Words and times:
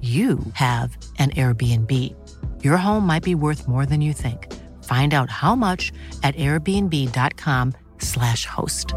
you 0.00 0.38
have 0.54 0.96
an 1.18 1.30
Airbnb. 1.30 1.90
Your 2.64 2.76
home 2.76 3.04
might 3.06 3.24
be 3.24 3.34
worth 3.34 3.66
more 3.68 3.86
than 3.86 4.00
you 4.00 4.12
think. 4.12 4.46
Find 4.84 5.12
out 5.12 5.30
how 5.30 5.56
much 5.56 5.92
at 6.22 6.34
airbnb.com/slash 6.38 8.46
host. 8.46 8.94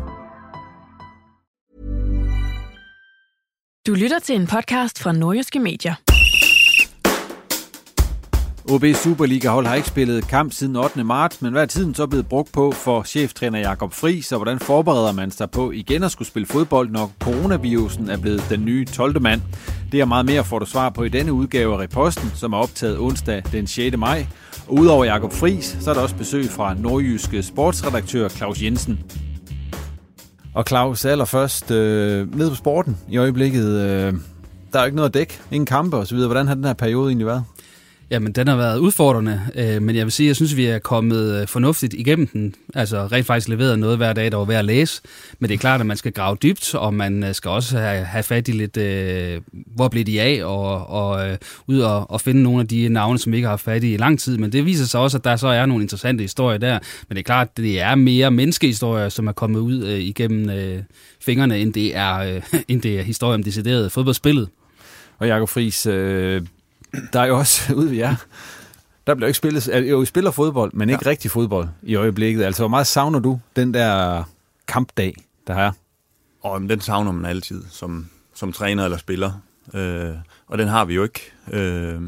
Du 3.88 3.94
lytter 3.94 4.20
til 4.20 4.36
en 4.36 4.48
podcast 4.48 5.00
fra 5.00 5.12
Nordjyske 5.12 5.60
Medier. 5.60 5.96
OB 8.70 8.86
Superliga-hold 8.96 9.66
har 9.66 9.76
ikke 9.76 9.88
spillet 9.88 10.28
kamp 10.28 10.54
siden 10.54 10.76
8. 10.76 11.04
marts, 11.04 11.42
men 11.42 11.52
hvad 11.52 11.62
er 11.62 11.66
tiden 11.66 11.96
så 11.96 12.08
blevet 12.08 12.28
brugt 12.28 12.52
på 12.52 12.72
for 12.72 13.04
cheftræner 13.04 13.60
Jakob 13.60 13.94
Friis, 13.94 14.32
og 14.32 14.38
hvordan 14.38 14.60
forbereder 14.60 15.12
man 15.12 15.32
sig 15.32 15.52
på 15.52 15.72
igen 15.72 16.04
at 16.04 16.12
skulle 16.12 16.28
spille 16.28 16.46
fodbold, 16.46 16.90
når 16.90 17.12
coronavirusen 17.20 18.10
er 18.10 18.18
blevet 18.18 18.46
den 18.50 18.66
nye 18.66 18.86
12. 18.86 19.22
mand? 19.22 19.42
Det 19.92 20.00
er 20.00 20.06
meget 20.06 20.26
mere 20.26 20.44
får 20.44 20.60
du 20.60 20.66
svar 20.66 20.90
på 20.90 21.04
i 21.04 21.10
denne 21.10 21.34
udgave 21.34 21.74
af 21.74 21.78
Reposten, 21.78 22.32
som 22.36 22.54
er 22.54 22.58
optaget 22.58 23.00
onsdag 23.00 23.44
den 23.52 23.68
6. 23.68 23.98
maj. 23.98 24.26
Og 24.68 24.74
udover 24.74 25.06
Jakob 25.06 25.34
Fris, 25.34 25.78
så 25.80 25.90
er 25.90 25.94
der 25.94 26.02
også 26.02 26.16
besøg 26.16 26.46
fra 26.46 26.74
nordjyske 26.74 27.44
sportsredaktør 27.44 28.30
Claus 28.30 28.62
Jensen. 28.64 29.00
Og 30.54 30.64
Claus, 30.68 31.06
allerførst 31.06 31.72
øh, 31.72 32.36
ned 32.36 32.50
på 32.50 32.56
sporten 32.56 32.98
i 33.10 33.18
øjeblikket. 33.18 33.66
Øh, 33.66 34.14
der 34.74 34.80
er 34.80 34.84
jo 34.84 34.86
ikke 34.86 34.96
noget 34.96 35.10
at 35.10 35.14
dække, 35.14 35.40
ingen 35.52 35.66
kampe 35.66 35.98
osv. 35.98 36.18
Hvordan 36.18 36.48
har 36.48 36.56
den 36.56 36.66
her 36.66 36.74
periode 36.74 37.10
egentlig 37.10 37.28
været? 37.28 37.44
Jamen, 38.12 38.32
den 38.32 38.48
har 38.48 38.56
været 38.56 38.80
udfordrende, 38.80 39.42
øh, 39.56 39.82
men 39.82 39.96
jeg 39.96 40.06
vil 40.06 40.12
sige, 40.12 40.28
jeg 40.28 40.36
synes, 40.36 40.58
vi 40.58 40.66
er 40.66 40.80
kommet 40.80 41.42
øh, 41.42 41.48
fornuftigt 41.48 41.94
igennem 41.94 42.28
den. 42.28 42.56
Altså 42.76 43.08
rent 43.08 43.26
faktisk 43.26 43.48
leveret 43.48 43.80
noget 43.80 43.98
hver 43.98 44.14
dag, 44.14 44.32
der 44.32 44.38
var 44.38 44.46
værd 44.46 44.60
at 44.60 44.66
læse. 44.66 45.02
Men 45.40 45.50
det 45.50 45.54
er 45.54 45.60
klart, 45.60 45.80
at 45.80 45.86
man 45.86 45.98
skal 45.98 46.12
grave 46.12 46.38
dybt, 46.44 46.76
og 46.76 46.94
man 46.94 47.24
øh, 47.24 47.36
skal 47.36 47.52
også 47.52 47.78
have, 47.78 48.06
have 48.06 48.24
fat 48.24 48.48
i 48.48 48.52
lidt, 48.52 48.78
øh, 48.78 49.42
hvor 49.52 49.88
blev 49.88 50.04
de 50.04 50.22
af, 50.22 50.46
og, 50.46 50.88
og 50.88 51.30
øh, 51.30 51.38
ud 51.68 51.80
og, 51.80 52.12
og 52.12 52.22
finde 52.22 52.44
nogle 52.44 52.62
af 52.62 52.68
de 52.68 52.90
navne, 52.90 53.20
som 53.20 53.32
vi 53.32 53.38
ikke 53.38 53.46
har 53.46 53.52
haft 53.52 53.64
fat 53.64 53.84
i 53.84 53.94
i 53.94 53.98
lang 53.98 54.20
tid. 54.20 54.38
Men 54.38 54.52
det 54.52 54.66
viser 54.66 54.86
sig 54.86 55.00
også, 55.00 55.18
at 55.18 55.24
der 55.24 55.36
så 55.36 55.48
er 55.48 55.66
nogle 55.66 55.84
interessante 55.84 56.22
historier 56.22 56.58
der. 56.58 56.80
Men 57.10 57.16
det 57.16 57.20
er 57.20 57.24
klart, 57.24 57.48
at 57.48 57.58
det 57.58 57.82
er 57.82 57.96
mere 57.96 58.32
menneskehistorier, 58.32 59.10
som 59.10 59.28
er 59.28 59.32
kommet 59.32 59.60
ud 59.60 59.84
øh, 59.86 60.00
igennem 60.00 60.50
øh, 60.50 60.80
fingrene, 61.22 61.60
end 61.60 61.74
det 61.74 61.96
er, 61.96 62.18
øh, 62.18 62.42
end 62.68 62.82
det 62.82 63.00
er 63.00 63.04
historie 63.04 63.36
om 63.36 63.44
decideret 63.44 63.92
fodboldspillet. 63.92 64.50
Og 65.20 65.28
Jakob 65.28 65.50
Friis, 65.50 65.86
øh, 65.86 66.42
der 67.14 67.20
er 67.20 67.26
jo 67.26 67.38
også 67.38 67.62
ude 67.80 67.90
ved 67.90 67.98
jer. 67.98 68.16
Der 69.08 69.16
bliver 69.16 69.28
ikke 69.28 69.38
spillet, 69.38 69.90
jo, 69.90 69.98
vi 69.98 70.06
spiller 70.06 70.32
fodbold, 70.32 70.74
men 70.74 70.90
ikke 70.90 71.02
ja. 71.06 71.10
rigtig 71.10 71.32
fodbold 71.32 71.68
i 71.84 71.96
øjeblikket. 71.96 72.44
Altså, 72.44 72.62
hvor 72.62 72.68
meget 72.68 72.88
savner 72.88 73.20
du 73.20 73.40
den 73.56 73.74
der 73.74 74.24
kampdag, 74.68 75.16
der 75.48 75.56
er? 75.56 75.72
Og 76.42 76.62
den 76.62 76.82
savner 76.82 77.12
man 77.12 77.26
altid 77.26 77.64
som, 77.70 78.10
som 78.34 78.54
træner 78.54 78.84
eller 78.86 78.98
spiller. 78.98 79.32
Øh, 79.74 80.16
og 80.48 80.58
den 80.58 80.68
har 80.68 80.86
vi 80.86 80.94
jo 80.94 81.04
ikke. 81.04 81.32
Øh, 81.52 82.02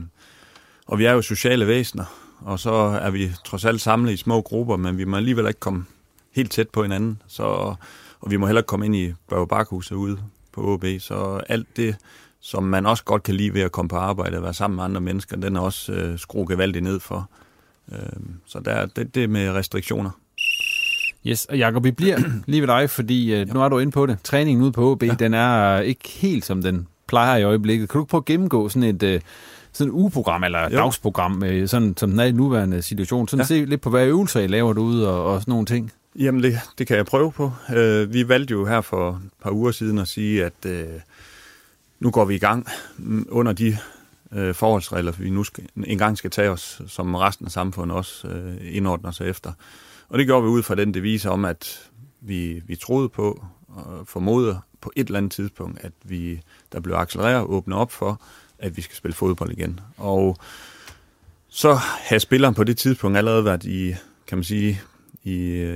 og 0.88 1.00
vi 1.00 1.06
er 1.06 1.12
jo 1.12 1.22
sociale 1.22 1.68
væsener, 1.68 2.06
og 2.40 2.60
så 2.60 2.72
er 2.74 3.10
vi 3.10 3.32
trods 3.46 3.66
alt 3.66 3.82
samlet 3.82 4.14
i 4.14 4.18
små 4.18 4.42
grupper, 4.42 4.78
men 4.78 4.98
vi 4.98 5.04
må 5.04 5.18
alligevel 5.18 5.48
ikke 5.48 5.60
komme 5.60 5.86
helt 6.32 6.52
tæt 6.52 6.70
på 6.70 6.82
hinanden. 6.82 7.22
Så, 7.28 7.44
og 8.20 8.32
vi 8.32 8.38
må 8.38 8.46
heller 8.46 8.62
ikke 8.62 8.68
komme 8.68 8.86
ind 8.86 8.96
i 8.96 9.14
Børge 9.30 9.48
Bakhuset 9.48 9.96
ude 9.96 10.20
på 10.52 10.74
OB. 10.74 10.86
Så 11.00 11.42
alt 11.50 11.78
det 11.78 11.96
som 12.44 12.64
man 12.64 12.86
også 12.86 13.04
godt 13.04 13.24
kan 13.24 13.36
lide 13.36 13.54
ved 13.54 13.62
at 13.62 13.72
komme 13.72 13.90
på 13.90 13.96
arbejde 13.96 14.38
og 14.38 14.44
være 14.44 14.54
sammen 14.54 14.76
med 14.76 14.84
andre 14.84 15.02
mennesker, 15.02 15.38
den 15.38 15.56
er 15.56 15.60
også 15.60 15.92
øh, 15.92 16.20
skruet 16.20 16.50
gevaldigt 16.50 16.84
ned 16.84 17.00
for. 17.00 17.30
Øh, 17.92 17.98
så 18.46 18.60
der, 18.60 18.86
det, 18.86 19.16
det 19.16 19.30
med 19.30 19.50
restriktioner. 19.50 20.10
Yes, 21.28 21.46
og 21.46 21.58
Jacob, 21.58 21.84
vi 21.84 21.92
bliver 21.92 22.20
lige 22.46 22.62
ved 22.62 22.68
dig, 22.68 22.90
fordi 22.90 23.34
øh, 23.34 23.54
nu 23.54 23.62
er 23.62 23.70
du 23.70 23.80
inde 23.80 23.92
på 23.92 24.06
det. 24.06 24.18
Træningen 24.24 24.64
ude 24.64 24.72
på 24.72 24.92
OB, 24.92 25.04
ja. 25.04 25.16
den 25.20 25.34
er 25.34 25.80
ikke 25.80 26.10
helt 26.10 26.46
som 26.46 26.62
den 26.62 26.88
plejer 27.08 27.38
i 27.38 27.44
øjeblikket. 27.44 27.90
Kan 27.90 28.00
du 28.00 28.06
prøve 28.06 28.20
at 28.20 28.26
gennemgå 28.26 28.70
sådan 28.70 28.90
et... 28.96 29.04
Øh, 29.04 29.22
sådan 29.76 29.94
et 29.94 29.96
ugeprogram 29.96 30.44
eller 30.44 30.70
jo. 30.72 30.78
dagsprogram, 30.78 31.44
øh, 31.44 31.68
sådan, 31.68 31.98
som 31.98 32.10
den 32.10 32.20
er 32.20 32.24
i 32.24 32.32
nuværende 32.32 32.82
situation. 32.82 33.28
Sådan 33.28 33.42
ja. 33.42 33.48
se 33.48 33.66
lidt 33.66 33.82
på, 33.82 33.90
hvad 33.90 34.06
øvelser 34.06 34.40
I 34.40 34.48
laver 34.48 34.74
derude 34.74 35.10
og, 35.10 35.26
og 35.26 35.42
sådan 35.42 35.52
nogle 35.52 35.66
ting. 35.66 35.92
Jamen, 36.20 36.44
det, 36.44 36.60
det 36.78 36.88
kan 36.88 36.98
jeg 36.98 37.06
prøve 37.06 37.32
på. 37.32 37.52
Øh, 37.76 38.14
vi 38.14 38.30
valgte 38.30 38.52
jo 38.52 38.66
her 38.66 38.82
for 38.82 39.10
et 39.10 39.32
par 39.44 39.52
uger 39.52 39.72
siden 39.72 39.98
at 39.98 40.08
sige, 40.08 40.46
at 40.46 40.66
øh, 40.66 40.86
nu 42.04 42.12
går 42.12 42.26
vi 42.26 42.36
i 42.36 42.40
gang 42.40 42.68
under 43.30 43.54
de 43.54 43.78
øh, 44.32 44.56
forholdsregler, 44.56 45.12
vi 45.12 45.30
nu 45.30 45.44
skal, 45.44 45.70
engang 45.76 46.18
skal 46.18 46.32
tage 46.32 46.50
os, 46.50 46.82
som 46.88 47.16
resten 47.16 47.46
af 47.46 47.52
samfundet 47.52 47.98
også 47.98 48.28
øh, 48.28 48.76
indordner 48.76 49.12
sig 49.12 49.30
efter. 49.30 49.52
Og 50.10 50.20
det 50.20 50.26
gjorde 50.26 50.44
vi 50.44 50.50
ud 50.50 50.64
fra 50.64 50.76
den 50.76 50.94
devise 50.94 51.30
om, 51.30 51.46
at 51.46 51.90
vi, 52.22 52.62
vi 52.66 52.76
troede 52.76 53.10
på 53.10 53.46
og 53.68 54.08
formoder 54.08 54.58
på 54.82 54.92
et 54.96 55.08
eller 55.08 55.18
andet 55.18 55.32
tidspunkt, 55.32 55.80
at 55.82 55.92
vi 56.04 56.42
der 56.72 56.80
blev 56.80 56.96
accelereret 56.96 57.42
og 57.42 57.54
åbnet 57.54 57.78
op 57.78 57.92
for, 57.92 58.22
at 58.60 58.78
vi 58.78 58.82
skal 58.82 58.96
spille 58.96 59.16
fodbold 59.16 59.52
igen. 59.52 59.80
Og 59.98 60.38
så 61.50 61.74
havde 61.80 62.20
spilleren 62.20 62.54
på 62.54 62.64
det 62.64 62.78
tidspunkt 62.78 63.18
allerede 63.18 63.46
været 63.46 63.64
i, 63.64 63.96
kan 64.28 64.38
man 64.38 64.44
sige, 64.44 64.82
i 65.24 65.32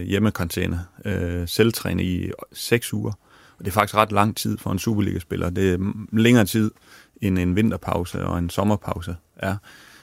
hjemmekontainer, 0.08 0.78
hjemmekarantæne, 1.06 1.42
øh, 1.42 1.48
selvtræne 1.48 2.04
i 2.04 2.32
seks 2.54 2.94
uger. 2.94 3.14
Og 3.60 3.66
det 3.66 3.68
er 3.68 3.74
faktisk 3.74 3.96
ret 3.96 4.12
lang 4.12 4.38
tid 4.38 4.58
for 4.58 4.72
en 4.72 4.80
Superliga-spiller. 4.80 5.50
Det 5.50 5.74
er 5.74 5.94
længere 6.12 6.46
tid 6.46 6.72
end 7.22 7.40
en 7.40 7.56
vinterpause 7.56 8.26
og 8.26 8.40
en 8.40 8.50
sommerpause 8.50 9.16
er. 9.36 9.56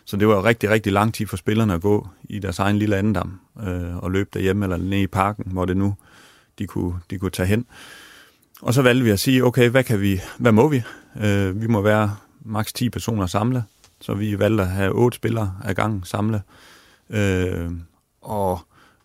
Så 0.05 0.17
det 0.17 0.29
var 0.29 0.45
rigtig, 0.45 0.71
rigtig 0.71 0.93
lang 0.93 1.15
tid 1.15 1.27
for 1.27 1.37
spillerne 1.37 1.75
at 1.75 1.81
gå 1.81 2.09
i 2.25 2.39
deres 2.39 2.59
egen 2.59 2.79
lille 2.79 2.97
andendam 2.97 3.41
øh, 3.67 3.97
og 3.97 4.11
løbe 4.11 4.31
derhjemme 4.33 4.65
eller 4.65 4.77
nede 4.77 5.03
i 5.03 5.07
parken, 5.07 5.45
hvor 5.53 5.65
det 5.65 5.77
nu 5.77 5.95
de 6.59 6.67
kunne, 6.67 6.95
de 7.11 7.19
kunne 7.19 7.31
tage 7.31 7.47
hen. 7.47 7.67
Og 8.63 8.75
så 8.75 8.83
valgte 8.83 9.05
vi 9.05 9.11
at 9.11 9.21
sige, 9.21 9.45
okay, 9.45 9.69
hvad, 9.71 9.85
kan 9.85 10.01
vi, 10.01 10.21
hvad 10.39 10.53
må 10.53 10.69
vi? 10.69 10.83
Øh, 11.21 11.63
vi 11.63 11.67
må 11.67 11.81
være 11.81 12.17
maks 12.45 12.73
10 12.73 12.91
personer 12.91 13.27
samle, 13.27 13.65
så 14.01 14.15
vi 14.15 14.39
valgte 14.39 14.63
at 14.63 14.71
have 14.71 14.93
otte 14.93 15.17
spillere 15.17 15.57
ad 15.65 15.75
gang 15.75 16.07
samle. 16.07 16.43
Øh, 17.11 17.71
og 18.23 18.61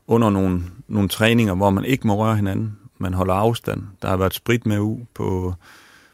under 0.07 0.29
nogle, 0.29 0.63
nogle 0.87 1.09
træninger, 1.09 1.53
hvor 1.53 1.69
man 1.69 1.85
ikke 1.85 2.07
må 2.07 2.15
røre 2.15 2.35
hinanden, 2.35 2.77
man 2.99 3.13
holder 3.13 3.33
afstand. 3.33 3.83
Der 4.01 4.07
har 4.07 4.17
været 4.17 4.33
sprit 4.33 4.65
med 4.65 4.79
u 4.79 4.99
på, 5.13 5.53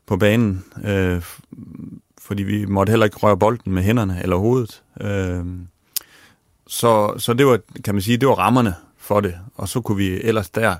på 0.05 0.17
banen, 0.17 0.63
øh, 0.85 1.21
fordi 2.17 2.43
vi 2.43 2.65
måtte 2.65 2.91
heller 2.91 3.05
ikke 3.05 3.17
røre 3.17 3.37
bolden 3.37 3.73
med 3.73 3.83
hænderne 3.83 4.19
eller 4.23 4.35
hovedet. 4.35 4.83
Øh, 5.01 5.45
så, 6.67 7.13
så 7.17 7.33
det 7.33 7.45
var, 7.45 7.59
kan 7.83 7.95
man 7.95 8.01
sige, 8.01 8.17
det 8.17 8.27
var 8.27 8.35
rammerne 8.35 8.75
for 8.97 9.19
det. 9.19 9.35
Og 9.55 9.69
så 9.69 9.81
kunne 9.81 9.97
vi 9.97 10.21
ellers 10.21 10.49
der 10.49 10.75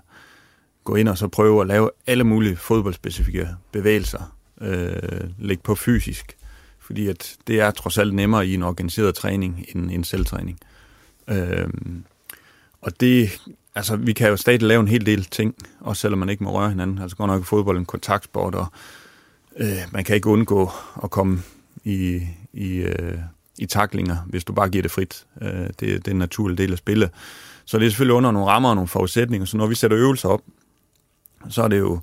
gå 0.84 0.96
ind 0.96 1.10
og 1.10 1.18
så 1.18 1.28
prøve 1.28 1.62
at 1.62 1.68
lave 1.68 1.90
alle 2.08 2.24
mulige 2.24 2.56
fodboldspecifikke 2.56 3.50
bevægelser, 3.72 4.36
øh, 4.62 5.30
lægge 5.40 5.64
på 5.64 5.76
fysisk, 5.76 6.38
fordi 6.80 7.08
at 7.08 7.36
det 7.48 7.60
er 7.60 7.72
trods 7.72 7.98
alt 7.98 8.14
nemmere 8.14 8.48
i 8.48 8.54
en 8.54 8.64
organiseret 8.64 9.16
træning 9.16 9.66
end 9.76 9.92
en 9.92 10.04
selvtræning. 10.04 10.60
Øh, 11.28 11.68
og 12.86 13.00
det, 13.00 13.40
altså 13.76 13.96
vi 13.96 14.14
kan 14.14 14.30
jo 14.30 14.38
stadig 14.38 14.62
lave 14.62 14.80
en 14.80 14.88
hel 14.88 15.06
del 15.06 15.26
ting, 15.26 15.56
også 15.80 16.02
selvom 16.02 16.20
man 16.20 16.30
ikke 16.30 16.44
må 16.44 16.52
røre 16.52 16.70
hinanden. 16.70 17.00
Altså 17.00 17.18
godt 17.18 17.28
nok 17.28 17.42
er 17.42 17.46
fodbold 17.46 17.78
en 17.78 17.86
kontaktsport, 17.86 18.56
og 18.56 18.66
øh, 19.58 19.78
man 19.92 20.04
kan 20.04 20.16
ikke 20.16 20.30
undgå 20.30 20.72
at 21.04 21.10
komme 21.10 21.42
i, 21.84 22.22
i, 22.54 22.76
øh, 22.76 23.18
i 23.58 23.66
taklinger, 23.66 24.18
hvis 24.28 24.44
du 24.44 24.54
bare 24.54 24.70
giver 24.70 24.82
det 24.82 24.92
frit. 24.92 25.26
Øh, 25.42 25.50
det, 25.50 25.80
det 25.80 26.08
er 26.08 26.12
en 26.12 26.18
naturlig 26.18 26.58
del 26.58 26.72
af 26.72 26.78
spillet. 26.78 27.10
Så 27.66 27.80
det 27.80 27.86
er 27.86 27.90
selvfølgelig 27.90 28.16
under 28.16 28.32
nogle 28.32 28.48
rammer 28.48 28.70
og 28.70 28.76
nogle 28.76 28.88
forudsætninger. 28.88 29.46
Så 29.46 29.58
når 29.58 29.68
vi 29.68 29.76
sætter 29.76 29.98
øvelser 29.98 30.30
op, 30.30 30.42
så 31.50 31.64
er 31.64 31.68
det 31.68 31.80
jo... 31.80 32.00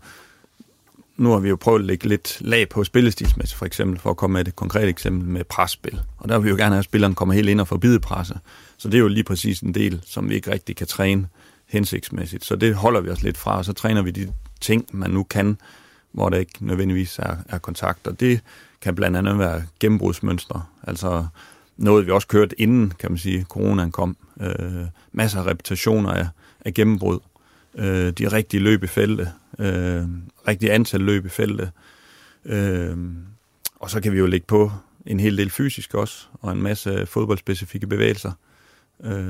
Nu 1.17 1.31
har 1.31 1.38
vi 1.38 1.49
jo 1.49 1.56
prøvet 1.56 1.81
at 1.81 1.87
lægge 1.87 2.08
lidt 2.08 2.38
lag 2.40 2.69
på 2.69 2.85
spillestilsmæssigt, 2.85 3.58
for 3.58 3.67
eksempel, 3.67 4.00
for 4.00 4.11
at 4.11 4.17
komme 4.17 4.32
med 4.32 4.49
et 4.49 4.56
konkret 4.56 4.88
eksempel 4.88 5.28
med 5.28 5.44
presspil. 5.44 6.00
Og 6.19 6.28
der 6.28 6.38
vil 6.38 6.44
vi 6.44 6.50
jo 6.50 6.56
gerne 6.56 6.75
have, 6.75 6.78
at 6.78 6.85
spilleren 6.85 7.14
kommer 7.14 7.35
helt 7.35 7.49
ind 7.49 7.61
og 7.61 7.69
forbider 7.69 7.99
presset. 7.99 8.38
Så 8.82 8.88
det 8.88 8.94
er 8.94 8.99
jo 9.02 9.08
lige 9.08 9.25
præcis 9.25 9.61
en 9.61 9.75
del, 9.75 10.02
som 10.06 10.29
vi 10.29 10.34
ikke 10.34 10.50
rigtig 10.50 10.76
kan 10.76 10.87
træne 10.87 11.29
hensigtsmæssigt. 11.67 12.44
Så 12.44 12.56
det 12.56 12.75
holder 12.75 13.00
vi 13.00 13.08
os 13.08 13.23
lidt 13.23 13.37
fra, 13.37 13.56
og 13.56 13.64
så 13.64 13.73
træner 13.73 14.02
vi 14.02 14.11
de 14.11 14.32
ting, 14.61 14.87
man 14.93 15.11
nu 15.11 15.23
kan, 15.23 15.58
hvor 16.12 16.29
der 16.29 16.38
ikke 16.38 16.52
nødvendigvis 16.61 17.19
er, 17.19 17.37
er 17.49 17.58
kontakt. 17.58 18.06
Og 18.06 18.20
det 18.20 18.40
kan 18.81 18.94
blandt 18.94 19.17
andet 19.17 19.38
være 19.38 19.62
gennembrudsmønstre. 19.81 20.62
Altså 20.82 21.26
noget, 21.76 22.06
vi 22.06 22.11
også 22.11 22.29
kørte 22.29 22.61
inden, 22.61 22.93
kan 22.99 23.11
man 23.11 23.19
sige, 23.19 23.44
coronaen 23.44 23.93
kom. 23.93 24.17
Øh, 24.40 24.87
masser 25.12 25.40
af 25.40 25.46
repetitioner 25.46 26.11
af, 26.11 26.26
af 26.64 26.75
gennembrud. 26.75 27.19
Øh, 27.75 28.11
de 28.11 28.32
rigtige 28.32 28.61
løb 28.61 28.85
i 28.85 28.87
feltet. 28.87 29.32
Øh, 29.58 30.02
rigtige 30.49 30.73
antal 30.73 31.00
løb 31.00 31.26
i 31.26 31.28
feltet. 31.28 31.70
Øh, 32.44 32.96
og 33.76 33.90
så 33.90 34.00
kan 34.00 34.12
vi 34.12 34.19
jo 34.19 34.26
lægge 34.26 34.46
på 34.46 34.73
en 35.06 35.20
hel 35.20 35.38
del 35.38 35.50
fysisk 35.50 35.94
også, 35.94 36.26
og 36.32 36.52
en 36.52 36.62
masse 36.62 37.06
fodboldspecifikke 37.06 37.87
bevægelser, 37.87 38.31
øh, 38.31 38.51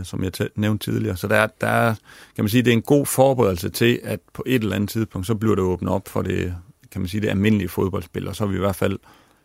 som 0.05 0.25
jeg 0.25 0.33
nævnte 0.55 0.91
tidligere. 0.91 1.17
Så 1.17 1.29
der, 1.29 1.47
der 1.61 1.67
er, 1.67 1.95
kan 2.37 2.45
man 2.45 2.49
sige, 2.49 2.63
det 2.63 2.71
er 2.71 2.77
en 2.77 2.83
god 2.83 3.07
forberedelse 3.07 3.69
til, 3.69 4.01
at 4.05 4.21
på 4.33 4.43
et 4.47 4.63
eller 4.63 4.77
andet 4.77 4.91
tidspunkt, 4.91 5.27
så 5.27 5.35
bliver 5.35 5.55
det 5.55 5.65
åbnet 5.65 5.93
op 5.93 6.09
for 6.09 6.23
det, 6.23 6.55
kan 6.91 7.01
man 7.01 7.09
sige, 7.09 7.21
det 7.21 7.29
almindelige 7.29 7.69
fodboldspil, 7.69 8.29
og 8.29 8.37
så 8.37 8.45
er 8.45 8.49
vi 8.49 8.57
i 8.57 8.59
hvert 8.59 8.77
fald 8.77 8.99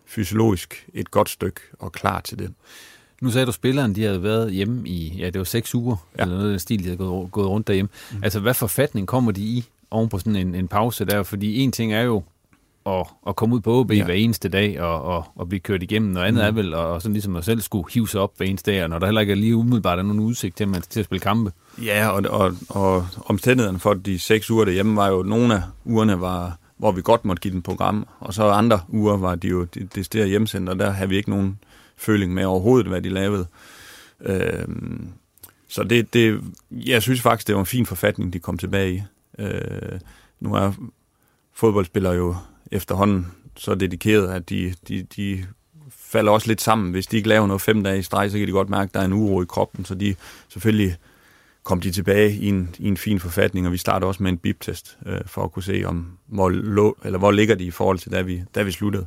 fysiologisk 0.05 0.87
et 0.93 1.11
godt 1.11 1.29
stykke 1.29 1.61
og 1.79 1.91
klar 1.91 2.21
til 2.21 2.39
det. 2.39 2.53
Nu 3.21 3.31
sagde 3.31 3.45
du, 3.45 3.49
at 3.49 3.55
spilleren 3.55 3.95
de 3.95 4.03
havde 4.03 4.23
været 4.23 4.51
hjemme 4.53 4.89
i, 4.89 5.17
ja, 5.17 5.25
det 5.25 5.37
var 5.37 5.43
seks 5.43 5.75
uger, 5.75 6.07
ja. 6.17 6.23
eller 6.23 6.35
noget 6.35 6.47
af 6.47 6.51
den 6.51 6.59
stil, 6.59 6.79
de 6.79 6.83
havde 6.83 6.97
gået, 6.97 7.31
gået 7.31 7.47
rundt 7.47 7.67
derhjemme. 7.67 7.89
Mm. 8.11 8.23
Altså, 8.23 8.39
hvad 8.39 8.53
forfatning 8.53 9.07
kommer 9.07 9.31
de 9.31 9.41
i 9.41 9.65
oven 9.91 10.09
på 10.09 10.19
sådan 10.19 10.35
en, 10.35 10.55
en 10.55 10.67
pause 10.67 11.05
der? 11.05 11.23
Fordi 11.23 11.59
en 11.59 11.71
ting 11.71 11.93
er 11.93 12.01
jo 12.01 12.23
at, 12.87 13.07
at 13.27 13.35
komme 13.35 13.55
ud 13.55 13.61
på 13.61 13.79
OB 13.79 13.91
ja. 13.91 14.05
hver 14.05 14.13
eneste 14.13 14.49
dag 14.49 14.81
og, 14.81 15.01
og, 15.01 15.25
og 15.35 15.49
blive 15.49 15.59
kørt 15.59 15.83
igennem. 15.83 16.11
Noget 16.11 16.27
andet 16.27 16.43
mm. 16.43 16.47
er 16.47 16.51
vel 16.51 16.73
at, 16.73 16.79
og 16.79 17.01
sådan 17.01 17.13
ligesom 17.13 17.35
at 17.35 17.45
selv 17.45 17.61
skulle 17.61 17.85
hive 17.93 18.07
sig 18.07 18.21
op 18.21 18.37
hver 18.37 18.45
eneste 18.45 18.71
dag, 18.71 18.83
og 18.83 18.89
når 18.89 18.99
der 18.99 19.07
heller 19.07 19.21
ikke 19.21 19.31
er 19.31 19.37
lige 19.37 19.55
umiddelbart 19.55 19.99
er 19.99 20.03
nogen 20.03 20.19
udsigt 20.19 20.57
til, 20.57 20.63
at 20.63 20.69
man 20.69 20.81
til 20.81 20.99
at 20.99 21.05
spille 21.05 21.19
kampe. 21.19 21.51
Ja, 21.83 22.09
og, 22.09 22.23
og, 22.29 22.53
og 22.69 23.07
omstændighederne 23.25 23.79
for 23.79 23.93
de 23.93 24.19
seks 24.19 24.51
uger 24.51 24.65
derhjemme 24.65 24.95
var 24.95 25.07
jo, 25.07 25.23
nogle 25.23 25.55
af 25.55 25.61
ugerne 25.85 26.21
var, 26.21 26.57
hvor 26.77 26.91
vi 26.91 27.01
godt 27.01 27.25
måtte 27.25 27.41
give 27.41 27.53
den 27.53 27.61
program, 27.61 28.07
og 28.19 28.33
så 28.33 28.43
andre 28.43 28.79
uger 28.89 29.17
var 29.17 29.35
de 29.35 29.47
jo 29.47 29.63
det, 29.63 29.95
det 29.95 30.05
sted 30.05 30.27
hjemsendt, 30.27 30.69
og 30.69 30.79
der 30.79 30.89
havde 30.89 31.09
vi 31.09 31.17
ikke 31.17 31.29
nogen 31.29 31.59
føling 31.97 32.33
med 32.33 32.45
overhovedet, 32.45 32.87
hvad 32.87 33.01
de 33.01 33.09
lavede. 33.09 33.45
Øh, 34.21 34.67
så 35.67 35.83
det, 35.83 36.13
det, 36.13 36.41
jeg 36.71 37.01
synes 37.01 37.21
faktisk, 37.21 37.47
det 37.47 37.55
var 37.55 37.61
en 37.61 37.65
fin 37.65 37.85
forfatning, 37.85 38.33
de 38.33 38.39
kom 38.39 38.57
tilbage 38.57 38.93
i. 38.93 39.01
Øh, 39.41 39.99
nu 40.39 40.53
er 40.53 40.71
fodboldspillere 41.53 42.13
jo 42.13 42.35
efterhånden 42.71 43.27
så 43.57 43.75
dedikeret, 43.75 44.33
at 44.33 44.49
de, 44.49 44.73
de, 44.87 45.03
de 45.15 45.45
falder 45.89 46.31
også 46.31 46.47
lidt 46.47 46.61
sammen. 46.61 46.91
Hvis 46.91 47.07
de 47.07 47.17
ikke 47.17 47.29
laver 47.29 47.47
noget 47.47 47.61
fem 47.61 47.83
dage 47.83 47.99
i 47.99 48.01
streg, 48.01 48.31
så 48.31 48.37
kan 48.37 48.47
de 48.47 48.51
godt 48.51 48.69
mærke, 48.69 48.89
at 48.89 48.93
der 48.93 48.99
er 48.99 49.05
en 49.05 49.13
uro 49.13 49.41
i 49.41 49.45
kroppen, 49.45 49.85
så 49.85 49.95
de 49.95 50.15
selvfølgelig 50.49 50.97
kom 51.63 51.81
de 51.81 51.91
tilbage 51.91 52.31
i 52.31 52.47
en, 52.47 52.75
i 52.79 52.87
en 52.87 52.97
fin 52.97 53.19
forfatning, 53.19 53.65
og 53.65 53.71
vi 53.71 53.77
starter 53.77 54.07
også 54.07 54.23
med 54.23 54.31
en 54.31 54.37
biptest, 54.37 54.97
øh, 55.05 55.19
for 55.25 55.43
at 55.43 55.51
kunne 55.51 55.63
se, 55.63 55.83
om 55.85 56.17
hvor, 56.25 56.49
lå, 56.49 56.97
eller 57.03 57.19
hvor 57.19 57.31
ligger 57.31 57.55
de 57.55 57.63
i 57.63 57.71
forhold 57.71 57.99
til, 57.99 58.11
da 58.11 58.21
vi, 58.21 58.43
da 58.55 58.63
vi 58.63 58.71
sluttede. 58.71 59.05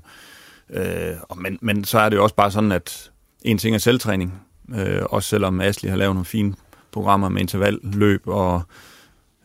Øh, 0.71 1.15
men, 1.37 1.59
men 1.63 1.85
så 1.85 1.99
er 1.99 2.09
det 2.09 2.17
jo 2.17 2.23
også 2.23 2.35
bare 2.35 2.51
sådan, 2.51 2.73
at 2.73 3.11
en 3.43 3.59
ting 3.59 3.75
er 3.75 3.79
selvtræning, 3.79 4.43
øh, 4.75 5.03
også 5.11 5.29
selvom 5.29 5.61
Asli 5.61 5.89
har 5.89 5.97
lavet 5.97 6.15
nogle 6.15 6.25
fine 6.25 6.55
programmer 6.93 7.29
med 7.29 7.41
intervalløb 7.41 8.23
og 8.27 8.63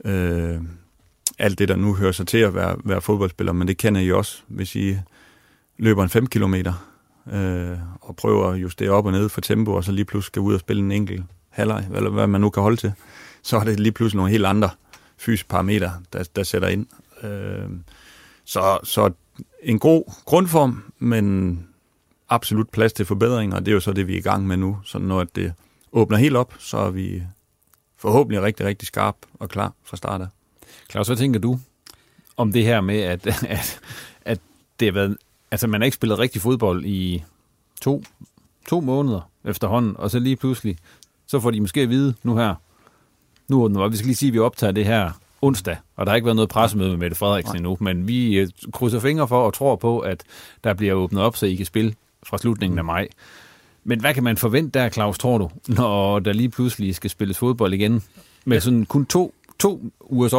øh, 0.06 0.58
alt 1.40 1.60
det, 1.60 1.68
der 1.68 1.76
nu 1.76 1.96
hører 1.96 2.12
sig 2.12 2.28
til 2.28 2.38
at 2.38 2.56
være, 2.56 2.76
være 2.84 3.02
fodboldspiller, 3.02 3.54
men 3.54 3.68
det 3.68 3.78
kender 3.78 4.02
I 4.02 4.12
også, 4.12 4.42
hvis 4.48 4.76
I 4.76 4.98
løber 5.78 6.04
en 6.04 6.10
5 6.10 6.28
km 6.28 6.56
øh, 7.34 7.78
og 8.02 8.16
prøver 8.16 8.50
at 8.50 8.62
justere 8.62 8.90
op 8.90 9.06
og 9.06 9.12
ned 9.12 9.30
for 9.30 9.42
tempo, 9.42 9.74
og 9.74 9.84
så 9.84 9.92
lige 9.92 10.06
pludselig 10.06 10.28
skal 10.28 10.40
ud 10.40 10.54
og 10.54 10.60
spille 10.60 10.84
en 10.84 10.92
enkelt 10.92 11.24
halvleg, 11.50 11.88
eller 11.96 12.10
hvad 12.10 12.28
man 12.28 12.42
nu 12.42 12.50
kan 12.50 12.64
holde 12.64 12.78
til, 12.78 12.94
så 13.42 13.58
er 13.58 13.64
det 13.64 13.80
lige 13.80 13.92
pludselig 13.92 14.18
nogle 14.18 14.32
helt 14.32 14.46
andre 14.46 14.70
fysiske 15.18 15.50
parametre, 15.50 15.92
der, 16.14 16.24
der 16.36 16.44
sætter 16.44 16.68
ind. 16.68 16.88
Øh, 17.24 17.70
så, 18.46 18.80
så 18.84 19.12
en 19.64 19.80
god 19.80 20.04
grundform, 20.26 20.84
men 21.00 21.68
absolut 22.30 22.70
plads 22.70 22.94
til 22.94 23.06
forbedringer, 23.06 23.56
og 23.56 23.66
det 23.66 23.72
er 23.72 23.74
jo 23.74 23.80
så 23.80 23.94
det, 23.94 24.08
vi 24.08 24.14
er 24.14 24.18
i 24.18 24.22
gang 24.22 24.48
med 24.48 24.58
nu. 24.58 24.78
Så 24.84 25.00
når 25.00 25.24
det 25.24 25.54
åbner 25.92 26.18
helt 26.18 26.36
op, 26.36 26.54
så 26.60 26.78
er 26.78 26.90
vi 26.90 27.24
forhåbentlig 27.98 28.42
rigtig, 28.42 28.66
rigtig 28.66 28.88
skarp 28.88 29.16
og 29.34 29.50
klar 29.50 29.74
fra 29.84 29.98
start 29.98 30.22
af. 30.22 30.28
Claus, 30.92 31.08
hvad 31.08 31.18
tænker 31.18 31.40
du 31.40 31.60
om 32.38 32.52
det 32.52 32.64
her 32.64 32.82
med, 32.82 33.00
at, 33.00 33.28
at, 33.50 33.80
at 34.22 34.40
det 34.80 34.86
har 34.86 34.94
været, 34.94 35.18
altså 35.52 35.68
man 35.68 35.82
har 35.82 35.86
ikke 35.86 35.96
spillet 35.96 36.20
rigtig 36.20 36.42
fodbold 36.42 36.86
i 36.86 37.24
to, 37.82 38.04
to 38.70 38.82
måneder 38.82 39.30
efterhånden, 39.46 39.98
og 39.98 40.12
så 40.12 40.20
lige 40.20 40.36
pludselig, 40.36 40.78
så 41.28 41.40
får 41.40 41.52
de 41.52 41.62
måske 41.62 41.82
at 41.82 41.90
vide 41.90 42.14
nu 42.24 42.38
her, 42.38 42.56
nu, 43.48 43.88
vi 43.90 43.98
skal 43.98 44.06
lige 44.06 44.16
sige, 44.16 44.28
at 44.28 44.34
vi 44.34 44.40
optager 44.40 44.72
det 44.72 44.86
her 44.86 45.12
onsdag, 45.42 45.78
og 45.96 46.06
der 46.06 46.12
har 46.12 46.16
ikke 46.16 46.26
været 46.26 46.36
noget 46.36 46.50
pressemøde 46.50 46.90
med 46.90 46.98
Mette 46.98 47.18
Frederiksen 47.18 47.54
Nej. 47.54 47.58
endnu, 47.58 47.78
men 47.80 48.08
vi 48.08 48.36
øh, 48.40 48.48
krydser 48.74 49.00
fingre 49.00 49.28
for 49.28 49.46
og 49.46 49.54
tror 49.54 49.76
på, 49.76 50.00
at 50.00 50.24
der 50.64 50.74
bliver 50.74 50.94
åbnet 50.94 51.24
op, 51.24 51.38
så 51.38 51.46
I 51.46 51.56
kan 51.56 51.66
spille 51.66 51.96
fra 52.24 52.38
slutningen 52.38 52.78
af 52.78 52.86
maj. 52.86 53.08
Men 53.84 54.00
hvad 54.00 54.14
kan 54.14 54.24
man 54.24 54.38
forvente 54.38 54.80
der, 54.80 54.90
Claus, 54.90 55.18
tror 55.18 55.38
du, 55.38 55.50
når 55.68 56.20
der 56.20 56.34
lige 56.34 56.50
pludselig 56.50 56.96
skal 56.96 57.10
spilles 57.10 57.38
fodbold 57.38 57.74
igen? 57.74 58.04
Med 58.46 58.60
sådan 58.60 58.86
kun 58.86 59.06
to, 59.06 59.34
to 59.60 59.82
ugers 60.00 60.34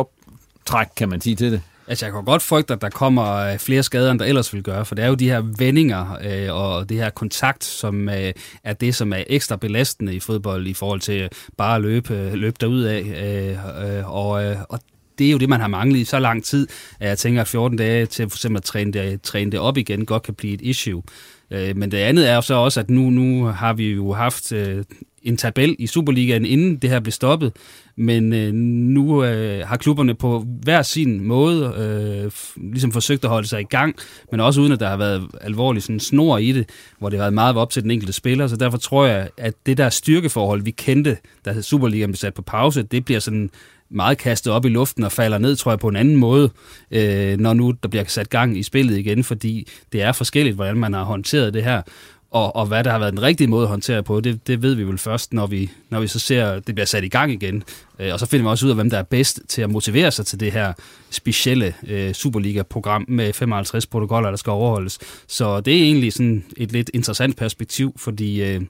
træk, 0.66 0.86
kan 0.96 1.08
man 1.08 1.20
sige 1.20 1.36
til 1.36 1.52
det. 1.52 1.62
Altså, 1.88 2.06
jeg 2.06 2.12
kan 2.12 2.24
godt 2.24 2.42
frygte, 2.42 2.74
at 2.74 2.80
der 2.80 2.88
kommer 2.88 3.34
øh, 3.34 3.58
flere 3.58 3.82
skader, 3.82 4.10
end 4.10 4.18
der 4.18 4.24
ellers 4.26 4.54
vil 4.54 4.62
gøre, 4.62 4.84
for 4.84 4.94
det 4.94 5.04
er 5.04 5.08
jo 5.08 5.14
de 5.14 5.30
her 5.30 5.42
vendinger 5.58 6.18
øh, 6.24 6.54
og 6.54 6.88
det 6.88 6.96
her 6.96 7.10
kontakt, 7.10 7.64
som 7.64 8.08
øh, 8.08 8.32
er 8.64 8.72
det, 8.72 8.94
som 8.94 9.12
er 9.12 9.24
ekstra 9.26 9.56
belastende 9.56 10.14
i 10.14 10.20
fodbold 10.20 10.66
i 10.66 10.74
forhold 10.74 11.00
til 11.00 11.28
bare 11.56 11.76
at 11.76 11.82
løbe, 11.82 12.14
øh, 12.14 12.32
løbe 12.32 12.56
derud 12.60 12.82
af. 12.82 13.00
Øh, 13.00 13.98
øh, 13.98 14.14
og, 14.14 14.44
øh, 14.44 14.56
og 14.68 14.80
det 15.18 15.26
er 15.26 15.30
jo 15.30 15.38
det, 15.38 15.48
man 15.48 15.60
har 15.60 15.68
manglet 15.68 15.98
i 15.98 16.04
så 16.04 16.18
lang 16.18 16.44
tid, 16.44 16.68
at 17.00 17.08
jeg 17.08 17.18
tænker, 17.18 17.40
at 17.40 17.48
14 17.48 17.78
dage 17.78 18.06
til 18.06 18.30
for 18.30 18.36
eksempel 18.36 18.56
at 18.58 18.64
træne 18.64 18.92
det, 18.92 19.22
træne 19.22 19.50
det 19.50 19.60
op 19.60 19.76
igen 19.76 20.06
godt 20.06 20.22
kan 20.22 20.34
blive 20.34 20.54
et 20.54 20.60
issue. 20.60 21.02
Øh, 21.50 21.76
men 21.76 21.90
det 21.90 21.96
andet 21.96 22.30
er 22.30 22.40
så 22.40 22.54
også, 22.54 22.80
at 22.80 22.90
nu, 22.90 23.10
nu 23.10 23.44
har 23.44 23.72
vi 23.72 23.92
jo 23.92 24.12
haft 24.12 24.52
øh, 24.52 24.84
en 25.22 25.36
tabel 25.36 25.76
i 25.78 25.86
Superligaen, 25.86 26.46
inden 26.46 26.76
det 26.76 26.90
her 26.90 27.00
blev 27.00 27.12
stoppet, 27.12 27.52
men 27.96 28.32
øh, 28.32 28.52
nu 28.52 29.24
øh, 29.24 29.66
har 29.66 29.76
klubberne 29.76 30.14
på 30.14 30.44
hver 30.62 30.82
sin 30.82 31.24
måde 31.24 31.74
øh, 31.76 32.30
ligesom 32.72 32.92
forsøgt 32.92 33.24
at 33.24 33.30
holde 33.30 33.48
sig 33.48 33.60
i 33.60 33.64
gang, 33.64 33.96
men 34.30 34.40
også 34.40 34.60
uden 34.60 34.72
at 34.72 34.80
der 34.80 34.88
har 34.88 34.96
været 34.96 35.22
alvorlig 35.40 35.82
sådan 35.82 36.00
snor 36.00 36.38
i 36.38 36.52
det, 36.52 36.68
hvor 36.98 37.08
det 37.08 37.18
har 37.18 37.24
været 37.24 37.34
meget 37.34 37.56
op 37.56 37.70
til 37.70 37.82
den 37.82 37.90
enkelte 37.90 38.12
spiller, 38.12 38.46
så 38.46 38.56
derfor 38.56 38.78
tror 38.78 39.06
jeg, 39.06 39.28
at 39.36 39.54
det 39.66 39.78
der 39.78 39.88
styrkeforhold, 39.88 40.62
vi 40.62 40.70
kendte, 40.70 41.16
da 41.44 41.60
Superligaen 41.60 42.10
blev 42.10 42.16
sat 42.16 42.34
på 42.34 42.42
pause, 42.42 42.82
det 42.82 43.04
bliver 43.04 43.20
sådan 43.20 43.50
meget 43.90 44.18
kastet 44.18 44.52
op 44.52 44.64
i 44.64 44.68
luften 44.68 45.04
og 45.04 45.12
falder 45.12 45.38
ned, 45.38 45.56
tror 45.56 45.72
jeg, 45.72 45.78
på 45.78 45.88
en 45.88 45.96
anden 45.96 46.16
måde, 46.16 46.50
øh, 46.90 47.38
når 47.38 47.54
nu 47.54 47.74
der 47.82 47.88
bliver 47.88 48.04
sat 48.04 48.30
gang 48.30 48.58
i 48.58 48.62
spillet 48.62 48.98
igen, 48.98 49.24
fordi 49.24 49.68
det 49.92 50.02
er 50.02 50.12
forskelligt, 50.12 50.56
hvordan 50.56 50.76
man 50.76 50.92
har 50.92 51.04
håndteret 51.04 51.54
det 51.54 51.64
her. 51.64 51.82
Og, 52.30 52.56
og 52.56 52.66
hvad 52.66 52.84
der 52.84 52.90
har 52.90 52.98
været 52.98 53.12
den 53.12 53.22
rigtige 53.22 53.48
måde 53.48 53.62
at 53.62 53.68
håndtere 53.68 54.02
på, 54.02 54.20
det, 54.20 54.46
det 54.46 54.62
ved 54.62 54.74
vi 54.74 54.84
vel 54.84 54.98
først, 54.98 55.32
når 55.32 55.46
vi, 55.46 55.70
når 55.90 56.00
vi 56.00 56.06
så 56.06 56.18
ser, 56.18 56.46
at 56.46 56.66
det 56.66 56.74
bliver 56.74 56.86
sat 56.86 57.04
i 57.04 57.08
gang 57.08 57.32
igen. 57.32 57.62
Øh, 57.98 58.12
og 58.12 58.20
så 58.20 58.26
finder 58.26 58.44
vi 58.44 58.50
også 58.50 58.66
ud 58.66 58.70
af, 58.70 58.76
hvem 58.76 58.90
der 58.90 58.98
er 58.98 59.02
bedst 59.02 59.40
til 59.48 59.62
at 59.62 59.70
motivere 59.70 60.10
sig 60.10 60.26
til 60.26 60.40
det 60.40 60.52
her 60.52 60.72
specielle 61.10 61.74
øh, 61.86 62.12
Superliga-program 62.12 63.04
med 63.08 63.32
55 63.32 63.86
protokoller, 63.86 64.30
der 64.30 64.36
skal 64.36 64.50
overholdes. 64.50 64.98
Så 65.26 65.60
det 65.60 65.76
er 65.76 65.82
egentlig 65.82 66.12
sådan 66.12 66.44
et 66.56 66.72
lidt 66.72 66.90
interessant 66.94 67.36
perspektiv, 67.36 67.94
fordi 67.96 68.42
øh, 68.42 68.60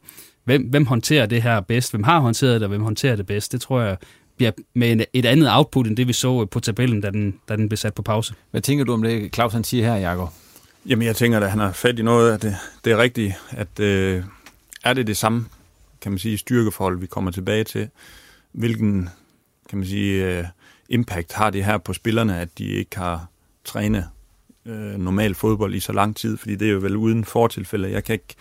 hvem, 0.45 0.63
hvem 0.63 0.87
håndterer 0.87 1.27
det 1.27 1.43
her 1.43 1.61
bedst? 1.61 1.93
Hvem 1.93 2.03
har 2.03 2.21
håndteret 2.21 2.55
det, 2.55 2.63
og 2.63 2.69
hvem 2.69 2.83
håndterer 2.83 3.17
det 3.17 3.27
bedst? 3.27 3.53
Det 3.53 3.61
tror 3.61 3.81
jeg 3.81 3.97
bliver 4.37 4.53
med 4.75 5.05
et 5.13 5.27
andet 5.27 5.49
output, 5.51 5.87
end 5.87 5.97
det 5.97 6.09
vi 6.09 6.13
så 6.13 6.45
på 6.45 6.61
tabellen, 6.61 7.01
da 7.01 7.11
den, 7.11 7.35
da 7.49 7.57
den 7.57 7.69
blev 7.69 7.77
sat 7.77 7.95
på 7.95 8.03
pause. 8.03 8.35
Hvad 8.51 8.61
tænker 8.61 8.85
du 8.85 8.93
om 8.93 9.03
det, 9.03 9.35
Claus 9.35 9.53
han 9.53 9.65
siger 9.65 9.85
her, 9.85 9.97
Jakob? 9.97 10.29
Jamen, 10.87 11.07
jeg 11.07 11.17
tænker, 11.17 11.41
at 11.41 11.51
han 11.51 11.61
har 11.61 11.73
fat 11.73 11.99
i 11.99 12.03
noget 12.03 12.33
af 12.33 12.41
det, 12.41 12.57
det 12.85 12.93
er 12.93 12.99
rigtigt, 12.99 13.35
at 13.51 13.81
øh, 13.81 14.25
er 14.85 14.93
det 14.93 15.07
det 15.07 15.17
samme, 15.17 15.47
kan 16.01 16.13
man 16.13 16.19
sige, 16.19 16.39
styrkeforhold, 16.39 16.99
vi 16.99 17.07
kommer 17.07 17.31
tilbage 17.31 17.65
til, 17.65 17.89
hvilken, 18.53 19.09
kan 19.69 19.79
man 19.79 19.87
sige, 19.87 20.39
øh, 20.39 20.45
impact 20.89 21.33
har 21.33 21.51
det 21.51 21.65
her 21.65 21.79
på 21.79 21.93
spillerne, 21.93 22.41
at 22.41 22.59
de 22.59 22.65
ikke 22.65 22.99
har 22.99 23.27
trænet 23.65 24.09
øh, 24.67 24.99
normal 24.99 25.35
fodbold 25.35 25.75
i 25.75 25.81
så 25.81 25.93
lang 25.93 26.17
tid, 26.17 26.37
fordi 26.37 26.57
det 26.57 26.69
er 26.69 26.73
jo 26.73 26.79
vel 26.79 26.97
uden 26.97 27.25
fortilfælde. 27.25 27.91
Jeg 27.91 28.05
kan 28.05 28.13
ikke 28.13 28.35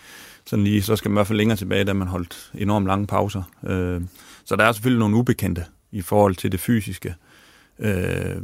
sådan 0.46 0.64
lige, 0.64 0.82
så 0.82 0.96
skal 0.96 1.10
man 1.10 1.14
i 1.14 1.18
hvert 1.18 1.26
fald 1.26 1.36
længere 1.36 1.56
tilbage, 1.56 1.84
da 1.84 1.92
man 1.92 2.08
holdt 2.08 2.50
enormt 2.54 2.86
lange 2.86 3.06
pauser. 3.06 3.42
Øh, 3.66 4.00
så 4.44 4.56
der 4.56 4.64
er 4.64 4.72
selvfølgelig 4.72 4.98
nogle 4.98 5.16
ubekendte 5.16 5.64
i 5.92 6.02
forhold 6.02 6.34
til 6.34 6.52
det 6.52 6.60
fysiske. 6.60 7.14
Øh, 7.78 8.42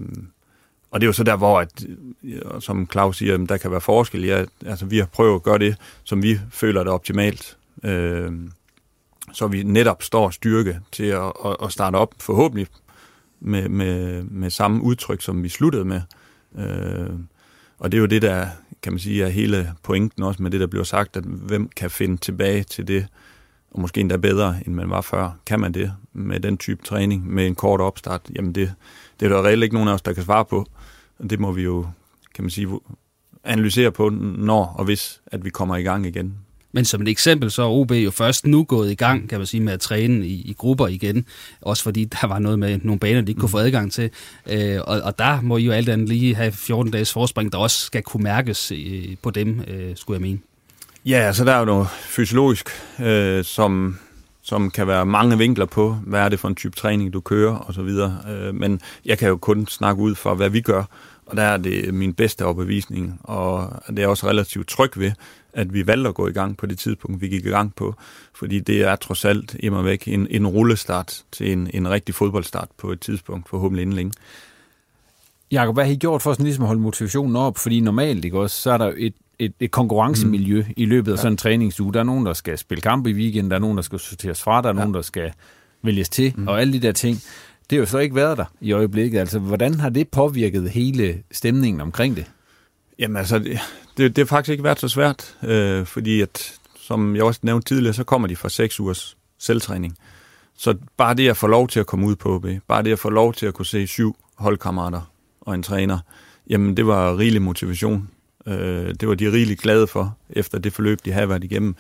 og 0.91 1.01
det 1.01 1.05
er 1.05 1.09
jo 1.09 1.13
så 1.13 1.25
der, 1.25 1.37
hvor, 1.37 1.61
at, 1.61 1.85
som 2.61 2.89
Claus 2.93 3.17
siger, 3.17 3.37
der 3.37 3.57
kan 3.57 3.71
være 3.71 3.81
forskel. 3.81 4.25
Ja, 4.25 4.45
altså, 4.67 4.87
vi 4.87 4.99
har 4.99 5.07
prøvet 5.07 5.35
at 5.35 5.43
gøre 5.43 5.59
det, 5.59 5.77
som 6.05 6.23
vi 6.23 6.41
føler 6.51 6.85
det 6.85 6.93
optimalt. 6.93 7.57
Øh, 7.85 8.33
så 9.33 9.47
vi 9.47 9.63
netop 9.63 10.03
står 10.03 10.31
styrke 10.31 10.81
til 10.93 11.05
at, 11.05 11.33
at 11.63 11.73
starte 11.73 11.97
op, 11.97 12.15
forhåbentlig 12.21 12.67
med, 13.41 13.69
med, 13.69 14.23
med 14.23 14.51
samme 14.51 14.83
udtryk, 14.83 15.23
som 15.23 15.43
vi 15.43 15.49
sluttede 15.49 15.85
med. 15.85 16.01
Øh, 16.59 17.11
og 17.79 17.93
det 17.93 17.99
er 17.99 18.01
jo 18.01 18.07
det, 18.07 18.23
der 18.23 18.47
kan 18.83 18.93
man 18.93 18.99
sige 18.99 19.25
er 19.25 19.29
hele 19.29 19.73
pointen 19.83 20.23
også 20.23 20.43
med 20.43 20.51
det, 20.51 20.61
der 20.61 20.67
bliver 20.67 20.85
sagt, 20.85 21.17
at 21.17 21.25
hvem 21.25 21.69
kan 21.69 21.91
finde 21.91 22.17
tilbage 22.17 22.63
til 22.63 22.89
det, 22.89 23.07
og 23.75 23.81
måske 23.81 24.01
endda 24.01 24.17
bedre, 24.17 24.57
end 24.67 24.75
man 24.75 24.91
var 24.91 25.01
før. 25.01 25.31
Kan 25.47 25.61
man 25.61 25.75
det 25.75 25.93
med 26.13 26.41
den 26.41 26.59
type 26.59 26.83
træning, 26.85 27.35
med 27.35 27.47
en 27.47 27.55
kort 27.55 27.81
opstart? 27.81 28.21
Jamen 28.37 28.55
det, 28.55 28.75
det 29.21 29.27
er 29.27 29.37
der 29.37 29.45
reelt 29.45 29.63
ikke 29.63 29.75
nogen 29.75 29.89
af 29.89 29.93
os, 29.93 30.03
der 30.03 30.13
kan 30.13 30.25
svare 30.25 30.45
på. 30.45 30.67
Og 31.19 31.31
det 31.31 31.41
må 31.41 31.53
vi 31.53 31.63
jo, 31.63 31.87
kan 32.35 32.45
man 32.45 32.51
sige, 32.51 32.69
analysere 33.45 33.93
på, 33.93 34.09
når 34.09 34.75
og 34.79 34.85
hvis, 34.85 35.21
at 35.27 35.45
vi 35.45 35.51
kommer 35.51 35.77
i 35.77 35.83
gang 35.83 36.07
igen. 36.07 36.35
Men 36.75 36.85
som 36.85 37.03
et 37.03 37.09
eksempel, 37.09 37.51
så 37.51 37.63
er 37.63 37.69
OB 37.69 37.93
jo 37.93 38.11
først 38.11 38.47
nu 38.47 38.65
gået 38.65 38.91
i 38.91 38.95
gang, 38.95 39.29
kan 39.29 39.39
man 39.39 39.47
sige, 39.47 39.61
med 39.61 39.73
at 39.73 39.81
træne 39.81 40.27
i, 40.27 40.33
i 40.33 40.55
grupper 40.59 40.89
igen. 40.89 41.27
Også 41.61 41.83
fordi 41.83 42.05
der 42.05 42.27
var 42.27 42.39
noget 42.39 42.59
med 42.59 42.79
nogle 42.83 42.99
baner, 42.99 43.21
de 43.21 43.31
ikke 43.31 43.41
kunne 43.41 43.49
få 43.49 43.59
adgang 43.59 43.93
til. 43.93 44.11
Øh, 44.51 44.81
og, 44.85 45.01
og 45.01 45.19
der 45.19 45.41
må 45.41 45.57
I 45.57 45.65
jo 45.65 45.73
alt 45.73 45.89
andet 45.89 46.09
lige 46.09 46.35
have 46.35 46.53
14 46.53 46.93
dages 46.93 47.13
forspring, 47.13 47.53
der 47.53 47.59
også 47.59 47.87
skal 47.87 48.03
kunne 48.03 48.23
mærkes 48.23 48.73
øh, 48.73 49.17
på 49.23 49.31
dem, 49.31 49.61
øh, 49.69 49.97
skulle 49.97 50.17
jeg 50.17 50.23
mene. 50.23 50.39
Ja, 51.07 51.19
altså 51.19 51.45
der 51.45 51.53
er 51.53 51.59
jo 51.59 51.65
noget 51.65 51.89
fysiologisk, 51.89 52.69
øh, 53.01 53.45
som, 53.45 53.99
som 54.43 54.71
kan 54.71 54.87
være 54.87 55.07
mange 55.07 55.39
vinkler 55.39 55.67
på, 55.67 55.93
hvad 56.07 56.21
er 56.21 56.29
det 56.29 56.41
for 56.41 56.49
en 56.49 56.55
type 56.55 56.77
træning, 56.77 57.13
du 57.13 57.21
kører 57.21 57.55
og 57.55 57.75
så 57.75 57.83
videre. 57.83 58.19
Øh, 58.31 58.55
men 58.55 58.81
jeg 59.05 59.19
kan 59.19 59.29
jo 59.29 59.37
kun 59.37 59.67
snakke 59.67 60.03
ud 60.03 60.15
fra, 60.15 60.35
hvad 60.35 60.51
vi 60.51 60.61
gør, 60.61 60.85
og 61.27 61.37
der 61.37 61.43
er 61.43 61.57
det 61.57 61.95
min 61.95 62.15
bedste 62.15 62.45
overbevisning, 62.45 63.21
og 63.23 63.83
det 63.89 63.99
er 63.99 64.07
også 64.07 64.29
relativt 64.29 64.69
tryg 64.69 64.91
ved, 64.97 65.13
at 65.53 65.75
vi 65.75 65.87
valgte 65.87 66.09
at 66.09 66.15
gå 66.15 66.29
i 66.29 66.33
gang 66.33 66.57
på 66.57 66.67
det 66.67 66.79
tidspunkt, 66.79 67.21
vi 67.21 67.29
gik 67.29 67.47
i 67.47 67.51
gang 67.51 67.75
på, 67.75 67.95
fordi 68.35 68.61
det 68.61 68.83
er 68.83 68.97
trods 68.97 69.25
alt 69.25 69.57
immer 69.61 69.83
væk 69.83 70.09
en, 70.09 70.27
en 70.31 70.47
rullestart 70.47 71.23
til 71.33 71.53
en, 71.53 71.71
en 71.75 71.91
rigtig 71.91 72.15
fodboldstart 72.15 72.69
på 72.79 72.93
et 72.93 73.01
tidspunkt, 73.01 73.49
forhåbentlig 73.49 73.83
inden 73.83 73.97
længe. 73.97 74.13
Jakob, 75.51 75.77
hvad 75.77 75.85
har 75.85 75.93
I 75.93 75.97
gjort 75.97 76.23
for 76.23 76.33
sådan 76.33 76.45
ligesom 76.45 76.65
at 76.65 76.67
holde 76.67 76.83
motivationen 76.83 77.37
op? 77.37 77.59
Fordi 77.59 77.81
normalt, 77.81 78.25
ikke 78.25 78.39
også, 78.39 78.63
så 78.63 78.71
er 78.71 78.79
der 78.79 78.93
et, 78.97 79.15
et, 79.45 79.53
et 79.61 79.71
konkurrencemiljø 79.71 80.65
mm. 80.67 80.75
i 80.77 80.85
løbet 80.85 81.13
af 81.13 81.19
sådan 81.19 81.33
en 81.33 81.37
træningsuge. 81.37 81.93
Der 81.93 82.01
er 82.01 82.05
nogen, 82.05 82.27
der 82.27 82.33
skal 82.33 82.59
spille 82.59 82.83
kamp 82.83 83.07
i 83.07 83.13
weekenden, 83.13 83.51
der 83.51 83.57
er 83.57 83.61
nogen, 83.61 83.77
der 83.77 83.83
skal 83.83 83.99
sorteres 83.99 84.43
fra, 84.43 84.63
der 84.63 84.69
er 84.69 84.75
ja. 84.75 84.79
nogen, 84.79 84.95
der 84.95 85.03
skal 85.03 85.33
vælges 85.83 86.09
til, 86.09 86.33
mm. 86.37 86.49
og 86.49 86.61
alle 86.61 86.73
de 86.73 86.81
der 86.81 86.93
ting. 86.93 87.17
Det 87.71 87.77
har 87.77 87.81
jo 87.81 87.87
så 87.87 87.99
ikke 87.99 88.15
været 88.15 88.39
der 88.39 88.45
i 88.61 88.73
øjeblikket. 88.73 89.19
Altså, 89.19 89.39
hvordan 89.39 89.81
har 89.81 89.89
det 89.89 90.09
påvirket 90.09 90.71
hele 90.71 91.23
stemningen 91.33 91.81
omkring 91.81 92.17
det? 92.17 92.25
Jamen 92.99 93.17
altså, 93.17 93.39
det, 93.39 93.59
det, 93.97 94.17
det 94.17 94.19
har 94.19 94.27
faktisk 94.27 94.51
ikke 94.51 94.65
været 94.65 94.81
så 94.81 94.89
svært, 94.89 95.37
øh, 95.43 95.87
fordi 95.87 96.21
at, 96.21 96.53
som 96.77 97.17
jeg 97.17 97.25
også 97.25 97.41
nævnte 97.43 97.69
tidligere, 97.69 97.95
så 97.95 98.05
kommer 98.05 98.29
de 98.29 98.37
fra 98.37 98.49
seks 98.49 98.81
ugers 98.81 99.17
selvtræning. 99.39 99.97
Så 100.57 100.75
bare 100.97 101.15
det 101.15 101.29
at 101.29 101.37
få 101.37 101.47
lov 101.47 101.69
til 101.69 101.81
at 101.81 101.87
komme 101.87 102.07
ud 102.07 102.17
på 102.17 102.35
OB, 102.35 102.47
bare 102.69 102.83
det 102.83 102.93
at 102.93 102.99
få 102.99 103.11
lov 103.11 103.35
til 103.35 103.47
at 103.47 103.55
kunne 103.55 103.67
se 103.67 103.87
syv 103.87 104.17
holdkammerater 104.35 105.11
og 105.41 105.55
en 105.55 105.63
træner, 105.63 105.99
jamen 106.51 106.77
det 106.77 106.87
var 106.87 107.19
rigelig 107.19 107.43
motivation. 107.43 108.09
Øh, 108.47 108.95
det 109.01 109.09
var 109.09 109.15
de 109.15 109.33
rigeligt 109.33 109.63
glade 109.63 109.87
for, 109.87 110.17
efter 110.31 110.59
det 110.59 110.73
forløb, 110.73 110.99
de 111.05 111.13
havde 111.13 111.29
været 111.29 111.45
igennem. 111.45 111.75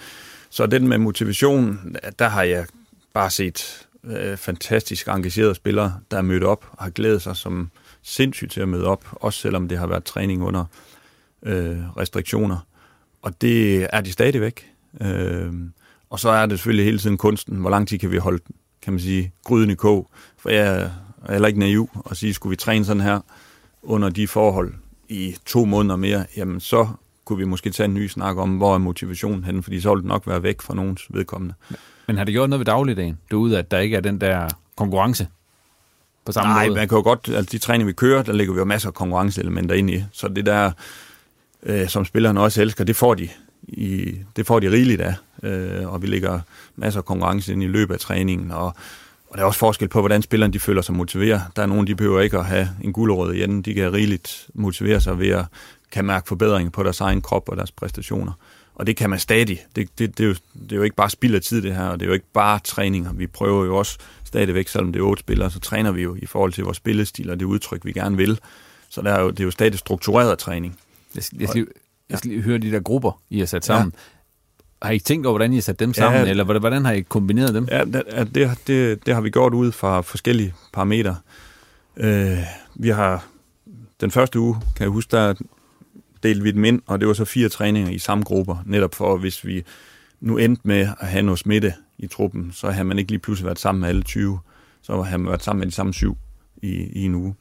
Så 0.50 0.66
den 0.66 0.88
med 0.88 0.98
motivation, 0.98 1.96
der 2.18 2.28
har 2.28 2.42
jeg 2.42 2.66
bare 3.14 3.30
set 3.30 3.86
øh, 4.04 4.36
fantastisk 4.36 5.08
engagerede 5.08 5.54
spillere, 5.54 5.94
der 6.10 6.16
er 6.16 6.22
mødt 6.22 6.44
op 6.44 6.66
og 6.72 6.84
har 6.84 6.90
glædet 6.90 7.22
sig 7.22 7.36
som 7.36 7.70
sindssygt 8.02 8.52
til 8.52 8.60
at 8.60 8.68
møde 8.68 8.84
op, 8.84 9.04
også 9.12 9.40
selvom 9.40 9.68
det 9.68 9.78
har 9.78 9.86
været 9.86 10.04
træning 10.04 10.42
under 10.42 10.64
øh, 11.42 11.96
restriktioner. 11.96 12.66
Og 13.22 13.40
det 13.40 13.86
er 13.92 14.00
de 14.00 14.12
stadigvæk. 14.12 14.70
Øh, 15.00 15.52
og 16.10 16.20
så 16.20 16.28
er 16.28 16.46
det 16.46 16.58
selvfølgelig 16.58 16.84
hele 16.84 16.98
tiden 16.98 17.16
kunsten. 17.16 17.56
Hvor 17.56 17.70
lang 17.70 17.88
tid 17.88 17.98
kan 17.98 18.10
vi 18.10 18.16
holde, 18.16 18.42
kan 18.82 18.92
man 18.92 19.00
sige, 19.00 19.32
gryden 19.44 19.70
i 19.70 19.74
kog? 19.74 20.10
For 20.38 20.50
jeg 20.50 20.90
er 21.26 21.32
heller 21.32 21.48
ikke 21.48 21.60
naiv 21.60 21.90
at 22.10 22.16
sige, 22.16 22.34
skulle 22.34 22.50
vi 22.50 22.56
træne 22.56 22.84
sådan 22.84 23.02
her 23.02 23.20
under 23.82 24.08
de 24.08 24.28
forhold 24.28 24.74
i 25.12 25.36
to 25.46 25.64
måneder 25.64 25.96
mere, 25.96 26.26
jamen 26.36 26.60
så 26.60 26.88
kunne 27.24 27.38
vi 27.38 27.44
måske 27.44 27.70
tage 27.70 27.84
en 27.84 27.94
ny 27.94 28.06
snak 28.06 28.36
om, 28.36 28.56
hvor 28.56 28.74
er 28.74 28.78
motivationen 28.78 29.44
henne, 29.44 29.62
fordi 29.62 29.80
så 29.80 29.94
vil 29.94 30.02
det 30.02 30.08
nok 30.08 30.26
være 30.26 30.42
væk 30.42 30.62
fra 30.62 30.74
nogens 30.74 31.02
vedkommende. 31.10 31.54
Men 32.06 32.16
har 32.16 32.24
det 32.24 32.32
gjort 32.32 32.50
noget 32.50 32.58
ved 32.58 32.66
dagligdagen, 32.66 33.18
derude, 33.30 33.58
at 33.58 33.70
der 33.70 33.78
ikke 33.78 33.96
er 33.96 34.00
den 34.00 34.20
der 34.20 34.48
konkurrence 34.76 35.26
på 36.24 36.32
samme 36.32 36.52
Nej, 36.52 36.66
måde? 36.66 36.76
man 36.76 36.88
kan 36.88 36.96
jo 36.96 37.02
godt, 37.02 37.28
altså 37.28 37.48
de 37.52 37.58
træninger, 37.58 37.86
vi 37.86 37.92
kører, 37.92 38.22
der 38.22 38.32
ligger 38.32 38.54
vi 38.54 38.58
jo 38.58 38.64
masser 38.64 38.88
af 38.88 38.94
konkurrenceelementer 38.94 39.74
ind 39.74 39.90
i, 39.90 40.04
så 40.12 40.28
det 40.28 40.46
der 40.46 40.70
øh, 41.62 41.88
som 41.88 42.04
spillerne 42.04 42.40
også 42.40 42.62
elsker, 42.62 42.84
det 42.84 42.96
får 42.96 43.14
de, 43.14 43.28
i, 43.62 44.16
det 44.36 44.46
får 44.46 44.60
de 44.60 44.70
rigeligt 44.70 45.00
af. 45.00 45.14
Øh, 45.42 45.92
og 45.92 46.02
vi 46.02 46.06
lægger 46.06 46.40
masser 46.76 47.00
af 47.00 47.04
konkurrence 47.04 47.52
ind 47.52 47.62
i 47.62 47.66
løbet 47.66 47.94
af 47.94 48.00
træningen, 48.00 48.50
og, 48.50 48.74
og 49.32 49.38
der 49.38 49.42
er 49.42 49.46
også 49.46 49.58
forskel 49.58 49.88
på, 49.88 50.00
hvordan 50.00 50.22
spillerne 50.22 50.52
de 50.52 50.60
føler 50.60 50.82
sig 50.82 50.94
motiveret. 50.94 51.42
Der 51.56 51.62
er 51.62 51.66
nogen, 51.66 51.86
de 51.86 51.94
behøver 51.94 52.20
ikke 52.20 52.38
at 52.38 52.46
have 52.46 52.68
en 52.82 52.92
gulerod 52.92 53.34
i 53.34 53.42
enden. 53.42 53.62
De 53.62 53.74
kan 53.74 53.92
rigeligt 53.92 54.46
motivere 54.54 55.00
sig 55.00 55.18
ved 55.18 55.28
at 55.28 55.44
kan 55.92 56.04
mærke 56.04 56.28
forbedringer 56.28 56.70
på 56.70 56.82
deres 56.82 57.00
egen 57.00 57.22
krop 57.22 57.48
og 57.48 57.56
deres 57.56 57.72
præstationer. 57.72 58.32
Og 58.74 58.86
det 58.86 58.96
kan 58.96 59.10
man 59.10 59.18
stadig. 59.18 59.60
Det, 59.76 59.98
det, 59.98 60.18
det, 60.18 60.24
er, 60.24 60.28
jo, 60.28 60.34
det 60.54 60.72
er 60.72 60.76
jo 60.76 60.82
ikke 60.82 60.96
bare 60.96 61.10
spild 61.10 61.34
af 61.34 61.42
tid, 61.42 61.62
det 61.62 61.74
her, 61.74 61.84
og 61.84 62.00
det 62.00 62.06
er 62.06 62.08
jo 62.08 62.14
ikke 62.14 62.32
bare 62.32 62.58
træninger. 62.58 63.12
Vi 63.12 63.26
prøver 63.26 63.64
jo 63.64 63.76
også 63.76 63.98
stadigvæk, 64.24 64.68
selvom 64.68 64.92
det 64.92 65.00
er 65.00 65.04
otte 65.04 65.20
spillere, 65.20 65.50
så 65.50 65.60
træner 65.60 65.92
vi 65.92 66.02
jo 66.02 66.16
i 66.22 66.26
forhold 66.26 66.52
til 66.52 66.64
vores 66.64 66.76
spillestil 66.76 67.30
og 67.30 67.40
det 67.40 67.46
udtryk, 67.46 67.84
vi 67.84 67.92
gerne 67.92 68.16
vil. 68.16 68.40
Så 68.88 69.02
der 69.02 69.12
er 69.12 69.20
jo, 69.20 69.30
det 69.30 69.40
er 69.40 69.44
jo 69.44 69.50
stadig 69.50 69.78
struktureret 69.78 70.38
træning. 70.38 70.78
Jeg 71.14 71.22
skal, 71.22 71.38
jeg 71.40 71.48
skal, 71.48 71.66
jeg 72.10 72.18
skal 72.18 72.30
lige 72.30 72.42
høre 72.42 72.58
de 72.58 72.70
der 72.70 72.80
grupper, 72.80 73.20
I 73.30 73.38
har 73.38 73.46
sat 73.46 73.64
sammen. 73.64 73.92
Ja. 73.94 73.98
Har 74.82 74.90
I 74.90 74.98
tænkt 74.98 75.26
over, 75.26 75.32
hvordan 75.32 75.52
I 75.52 75.56
har 75.56 75.62
sat 75.62 75.80
dem 75.80 75.94
sammen, 75.94 76.24
ja, 76.24 76.30
eller 76.30 76.44
hvordan, 76.44 76.84
har 76.84 76.92
I 76.92 77.00
kombineret 77.00 77.54
dem? 77.54 77.68
Ja, 77.70 77.84
det, 77.84 78.34
det, 78.34 78.58
det, 78.66 79.06
det 79.06 79.14
har 79.14 79.20
vi 79.20 79.30
gjort 79.30 79.54
ud 79.54 79.72
fra 79.72 80.00
forskellige 80.00 80.54
parametre. 80.72 81.16
Øh, 81.96 82.38
vi 82.74 82.88
har 82.88 83.26
den 84.00 84.10
første 84.10 84.40
uge, 84.40 84.56
kan 84.76 84.84
jeg 84.84 84.90
huske, 84.90 85.10
der 85.10 85.34
delte 86.22 86.42
vi 86.42 86.50
dem 86.50 86.64
ind, 86.64 86.82
og 86.86 87.00
det 87.00 87.08
var 87.08 87.14
så 87.14 87.24
fire 87.24 87.48
træninger 87.48 87.90
i 87.90 87.98
samme 87.98 88.24
grupper, 88.24 88.56
netop 88.66 88.94
for, 88.94 89.16
hvis 89.16 89.44
vi 89.44 89.64
nu 90.20 90.38
endte 90.38 90.62
med 90.64 90.88
at 91.00 91.08
have 91.08 91.22
noget 91.22 91.38
smitte 91.38 91.74
i 91.98 92.06
truppen, 92.06 92.52
så 92.52 92.70
har 92.70 92.82
man 92.82 92.98
ikke 92.98 93.10
lige 93.10 93.18
pludselig 93.18 93.46
været 93.46 93.58
sammen 93.58 93.80
med 93.80 93.88
alle 93.88 94.02
20, 94.02 94.38
så 94.82 95.02
har 95.02 95.16
man 95.16 95.28
været 95.28 95.42
sammen 95.42 95.60
med 95.60 95.66
de 95.66 95.72
samme 95.72 95.94
syv 95.94 96.16
i, 96.62 96.68
i 96.72 97.04
en 97.04 97.14
uge. 97.14 97.34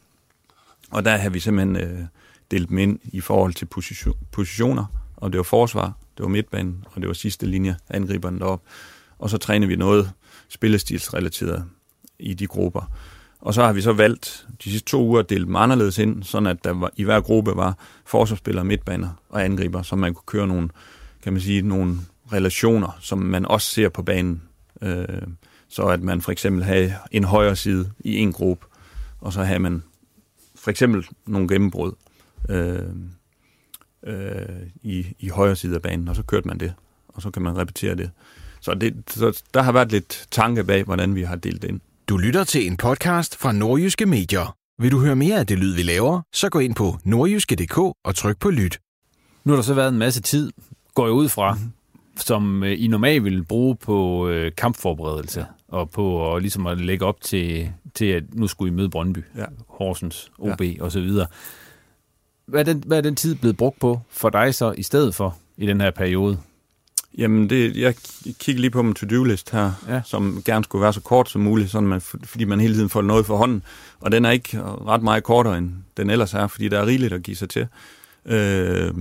Og 0.91 1.05
der 1.05 1.17
har 1.17 1.29
vi 1.29 1.39
simpelthen 1.39 1.75
øh, 1.75 2.05
delt 2.51 2.69
dem 2.69 2.77
ind 2.77 2.99
i 3.03 3.19
forhold 3.19 3.53
til 3.53 3.65
position, 3.65 4.15
positioner, 4.31 4.85
og 5.17 5.31
det 5.31 5.37
var 5.37 5.43
forsvar, 5.43 5.93
det 6.17 6.23
var 6.23 6.29
midtbanen, 6.29 6.85
og 6.91 7.01
det 7.01 7.07
var 7.07 7.13
sidste 7.13 7.45
linje, 7.45 7.77
angriberne 7.89 8.39
derop. 8.39 8.61
Og 9.19 9.29
så 9.29 9.37
træner 9.37 9.67
vi 9.67 9.75
noget 9.75 10.11
spillestilsrelateret 10.49 11.65
i 12.19 12.33
de 12.33 12.47
grupper. 12.47 12.91
Og 13.39 13.53
så 13.53 13.63
har 13.63 13.73
vi 13.73 13.81
så 13.81 13.93
valgt 13.93 14.47
de 14.63 14.69
sidste 14.71 14.89
to 14.89 15.05
uger 15.05 15.19
at 15.19 15.29
dele 15.29 15.45
dem 15.45 15.55
anderledes 15.55 15.97
ind, 15.97 16.23
sådan 16.23 16.47
at 16.47 16.63
der 16.63 16.71
var, 16.71 16.91
i 16.95 17.03
hver 17.03 17.21
gruppe 17.21 17.55
var 17.55 17.77
forsvarsspillere, 18.05 18.65
midtbaner 18.65 19.09
og 19.29 19.45
angriber, 19.45 19.81
så 19.81 19.95
man 19.95 20.13
kunne 20.13 20.25
køre 20.25 20.47
nogle, 20.47 20.69
kan 21.23 21.33
man 21.33 21.41
sige, 21.41 21.61
nogle 21.61 21.97
relationer, 22.33 22.97
som 22.99 23.17
man 23.17 23.45
også 23.45 23.67
ser 23.67 23.89
på 23.89 24.03
banen. 24.03 24.41
Øh, 24.81 25.07
så 25.67 25.83
at 25.83 26.01
man 26.01 26.21
for 26.21 26.31
eksempel 26.31 26.63
havde 26.63 26.93
en 27.11 27.23
højre 27.23 27.55
side 27.55 27.91
i 27.99 28.17
en 28.17 28.33
gruppe, 28.33 28.65
og 29.19 29.33
så 29.33 29.43
havde 29.43 29.59
man 29.59 29.83
for 30.55 30.71
eksempel 30.71 31.05
nogle 31.27 31.47
gennembrud 31.47 31.91
øh, 32.49 32.79
øh, 34.07 34.45
i, 34.83 35.05
i 35.19 35.29
højre 35.29 35.55
side 35.55 35.75
af 35.75 35.81
banen, 35.81 36.07
og 36.07 36.15
så 36.15 36.23
kørte 36.23 36.47
man 36.47 36.59
det, 36.59 36.73
og 37.07 37.21
så 37.21 37.31
kan 37.31 37.41
man 37.41 37.57
repetere 37.57 37.95
det. 37.95 38.11
Så, 38.61 38.73
det, 38.73 38.93
så 39.07 39.43
der 39.53 39.61
har 39.61 39.71
været 39.71 39.91
lidt 39.91 40.27
tanke 40.31 40.63
bag, 40.63 40.83
hvordan 40.83 41.15
vi 41.15 41.23
har 41.23 41.35
delt 41.35 41.61
det 41.61 41.67
ind. 41.67 41.79
Du 42.09 42.17
lytter 42.17 42.43
til 42.43 42.67
en 42.67 42.77
podcast 42.77 43.37
fra 43.37 43.51
Nordjyske 43.51 44.05
Medier. 44.05 44.55
Vil 44.81 44.91
du 44.91 44.99
høre 44.99 45.15
mere 45.15 45.39
af 45.39 45.47
det 45.47 45.59
lyd, 45.59 45.75
vi 45.75 45.83
laver, 45.83 46.21
så 46.33 46.49
gå 46.49 46.59
ind 46.59 46.75
på 46.75 46.97
nordjyske.dk 47.03 47.77
og 47.77 48.15
tryk 48.15 48.39
på 48.39 48.49
lyt. 48.49 48.79
Nu 49.43 49.51
har 49.51 49.57
der 49.57 49.63
så 49.63 49.73
været 49.73 49.89
en 49.89 49.97
masse 49.97 50.21
tid, 50.21 50.51
går 50.95 51.05
jeg 51.05 51.13
ud 51.13 51.29
fra, 51.29 51.53
mm-hmm. 51.53 51.71
som 52.15 52.63
øh, 52.63 52.83
I 52.83 52.87
normalt 52.87 53.23
ville 53.23 53.43
bruge 53.43 53.75
på 53.75 54.27
øh, 54.27 54.51
kampforberedelse 54.57 55.39
ja. 55.39 55.45
og 55.67 55.89
på 55.89 56.35
at, 56.35 56.41
ligesom 56.41 56.67
at 56.67 56.81
lægge 56.81 57.05
op 57.05 57.21
til, 57.21 57.71
til, 57.93 58.05
at 58.05 58.23
nu 58.33 58.47
skulle 58.47 58.73
I 58.73 58.75
møde 58.75 58.89
Brøndby, 58.89 59.23
ja. 59.37 59.45
Horsens, 59.67 60.31
OB 60.39 60.61
ja. 60.61 60.83
og 60.83 60.91
så 60.91 61.01
videre. 61.01 61.27
Hvad 62.51 62.67
er, 62.67 62.73
den, 62.73 62.83
hvad 62.85 62.97
er 62.97 63.01
den 63.01 63.15
tid 63.15 63.35
blevet 63.35 63.57
brugt 63.57 63.79
på 63.79 63.99
for 64.09 64.29
dig 64.29 64.55
så 64.55 64.71
i 64.77 64.83
stedet 64.83 65.15
for 65.15 65.37
i 65.57 65.65
den 65.65 65.81
her 65.81 65.91
periode? 65.91 66.37
Jamen, 67.17 67.49
det, 67.49 67.77
jeg 67.77 67.95
kigger 68.39 68.61
lige 68.61 68.71
på 68.71 68.81
min 68.81 68.93
to-do-list 68.93 69.49
her, 69.51 69.71
ja. 69.87 70.01
som 70.05 70.41
gerne 70.45 70.63
skulle 70.63 70.81
være 70.81 70.93
så 70.93 71.01
kort 71.01 71.29
som 71.29 71.41
muligt, 71.41 71.71
sådan 71.71 71.87
man, 71.87 72.01
fordi 72.01 72.45
man 72.45 72.59
hele 72.59 72.73
tiden 72.73 72.89
får 72.89 73.01
noget 73.01 73.25
for 73.25 73.37
hånden. 73.37 73.63
Og 73.99 74.11
den 74.11 74.25
er 74.25 74.31
ikke 74.31 74.61
ret 74.63 75.03
meget 75.03 75.23
kortere, 75.23 75.57
end 75.57 75.71
den 75.97 76.09
ellers 76.09 76.33
er, 76.33 76.47
fordi 76.47 76.69
der 76.69 76.79
er 76.79 76.85
rigeligt 76.85 77.13
at 77.13 77.23
give 77.23 77.37
sig 77.37 77.49
til. 77.49 77.67
Øh, 78.25 78.93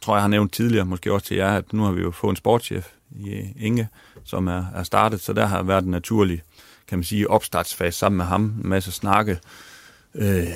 tror 0.00 0.14
jeg 0.14 0.22
har 0.22 0.28
nævnt 0.28 0.52
tidligere, 0.52 0.86
måske 0.86 1.12
også 1.12 1.26
til 1.26 1.36
jer, 1.36 1.56
at 1.56 1.72
nu 1.72 1.82
har 1.82 1.92
vi 1.92 2.00
jo 2.00 2.10
fået 2.10 2.30
en 2.30 2.36
sportschef 2.36 2.88
i 3.10 3.40
Inge, 3.60 3.88
som 4.24 4.46
er, 4.46 4.64
er 4.74 4.82
startet, 4.82 5.20
så 5.20 5.32
der 5.32 5.46
har 5.46 5.62
været 5.62 5.84
en 5.84 5.90
naturlig, 5.90 6.42
kan 6.88 6.98
man 6.98 7.04
sige, 7.04 7.30
opstartsfase 7.30 7.98
sammen 7.98 8.16
med 8.16 8.24
ham, 8.24 8.42
en 8.42 8.68
masse 8.68 8.92
snakke 8.92 9.38
øh, 10.14 10.46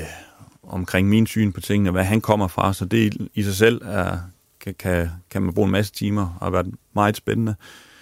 omkring 0.67 1.09
min 1.09 1.27
syn 1.27 1.53
på 1.53 1.61
tingene, 1.61 1.91
hvad 1.91 2.05
han 2.05 2.21
kommer 2.21 2.49
fra, 2.49 2.73
så 2.73 2.85
det 2.85 3.29
i 3.35 3.43
sig 3.43 3.55
selv 3.55 3.83
er, 3.85 4.19
kan, 4.61 4.75
kan, 4.79 5.11
kan 5.31 5.43
man 5.43 5.55
bruge 5.55 5.67
en 5.67 5.73
masse 5.73 5.93
timer 5.93 6.37
og 6.41 6.47
har 6.47 6.51
været 6.51 6.75
meget 6.95 7.17
spændende. 7.17 7.55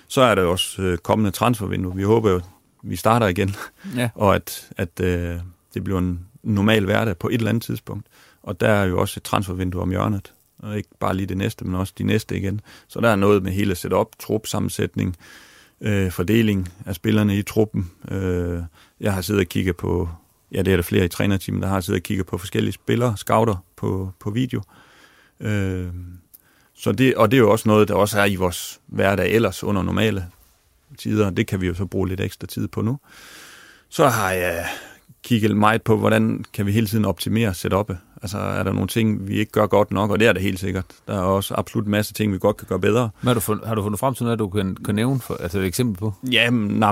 Så 0.09 0.21
er 0.21 0.35
der 0.35 0.43
også 0.43 0.83
øh, 0.83 0.99
kommende 0.99 1.31
transfervindue. 1.31 1.95
Vi 1.95 2.03
håber 2.03 2.31
jo, 2.31 2.41
vi 2.83 2.97
starter 2.97 3.27
igen, 3.27 3.55
ja. 3.97 4.11
og 4.15 4.35
at, 4.35 4.71
at 4.77 5.01
øh, 5.01 5.37
det 5.75 5.85
bliver 5.85 5.99
en 5.99 6.27
normal 6.43 6.85
hverdag 6.85 7.19
på 7.19 7.29
et 7.29 7.35
eller 7.35 7.49
andet 7.49 7.63
tidspunkt. 7.63 8.07
Og 8.43 8.61
der 8.61 8.69
er 8.69 8.85
jo 8.85 9.01
også 9.01 9.19
et 9.19 9.23
transfervindue 9.23 9.83
om 9.83 9.91
hjørnet, 9.91 10.33
og 10.59 10.77
ikke 10.77 10.89
bare 11.01 11.17
lige 11.17 11.27
det 11.27 11.37
næste, 11.37 11.65
men 11.65 11.75
også 11.75 11.93
de 11.99 12.05
næste 12.05 12.37
igen. 12.37 12.61
Så 12.89 13.01
der 13.01 13.09
er 13.09 13.17
noget 13.17 13.43
med 13.43 13.53
hele 13.53 13.75
setup, 13.75 14.09
trup-sammensætning, 14.19 15.17
øh, 15.81 16.11
fordeling 16.11 16.69
af 16.87 16.95
spillerne 16.95 17.39
i 17.39 17.43
truppen. 17.43 17.91
Øh, 18.11 18.63
jeg 19.01 19.15
har 19.15 19.21
siddet 19.21 19.41
og 19.41 19.47
kigget 19.47 19.77
på, 19.77 20.09
ja 20.55 20.63
det 20.63 20.73
er 20.73 20.77
der 20.77 20.83
flere 20.83 21.05
i 21.05 21.09
trænerteamet, 21.09 21.63
der 21.63 21.69
har 21.69 21.81
siddet 21.81 22.01
og 22.01 22.03
kigget 22.03 22.27
på 22.27 22.39
forskellige 22.39 22.73
spillere, 22.73 23.17
scouter 23.17 23.57
på, 23.77 24.13
på 24.21 24.31
video. 24.31 24.63
Øh, 25.41 25.87
så 26.75 26.93
det, 26.93 27.15
og 27.15 27.31
det 27.31 27.37
er 27.37 27.41
jo 27.41 27.51
også 27.51 27.69
noget, 27.69 27.89
der 27.89 27.95
også 27.95 28.21
er 28.21 28.25
i 28.25 28.37
vores 28.37 28.81
hverdag 28.87 29.33
ellers 29.33 29.65
under 29.65 29.83
normale 29.83 30.27
tider. 30.99 31.31
Det 31.31 31.47
kan 31.47 31.61
vi 31.61 31.67
jo 31.67 31.75
så 31.75 31.87
bruge 31.87 32.09
lidt 32.09 32.21
ekstra 32.21 32.47
tid 32.47 32.69
på 32.69 32.83
nu. 32.83 32.99
Så 33.89 34.09
har 34.09 34.31
jeg 34.31 34.67
kigget 35.25 35.57
meget 35.57 35.83
på, 35.83 35.97
hvordan 35.97 36.45
kan 36.53 36.67
vi 36.67 36.73
hele 36.73 36.87
tiden 36.87 37.05
optimere 37.05 37.51
setup'et. 37.51 37.97
Altså 38.23 38.39
er 38.39 38.63
der 38.63 38.73
nogle 38.73 38.89
ting, 38.89 39.29
vi 39.29 39.39
ikke 39.39 39.53
gør 39.53 39.67
godt 39.67 39.91
nok, 39.91 40.11
og 40.11 40.21
det 40.21 40.29
er 40.29 40.33
der 40.33 40.41
helt 40.41 40.61
sikkert. 40.61 40.85
Der 41.07 41.15
er 41.15 41.21
også 41.21 41.55
absolut 41.57 41.85
en 41.85 41.91
masse 41.91 42.13
ting, 42.13 42.33
vi 42.33 42.39
godt 42.39 42.57
kan 42.57 42.67
gøre 42.69 42.81
bedre. 42.81 43.11
Men 43.21 43.27
har, 43.27 43.35
du 43.35 43.41
fundet, 43.41 43.67
har 43.67 43.75
du 43.75 43.83
fundet 43.83 44.01
frem 44.01 44.15
til 44.15 44.25
noget, 44.25 44.39
du 44.39 44.49
kan, 44.49 44.77
kan 44.85 44.95
nævne 44.95 45.21
for, 45.21 45.35
altså 45.35 45.59
et 45.59 45.67
eksempel 45.67 45.99
på? 45.99 46.13
Ja, 46.33 46.51
nej, 46.51 46.91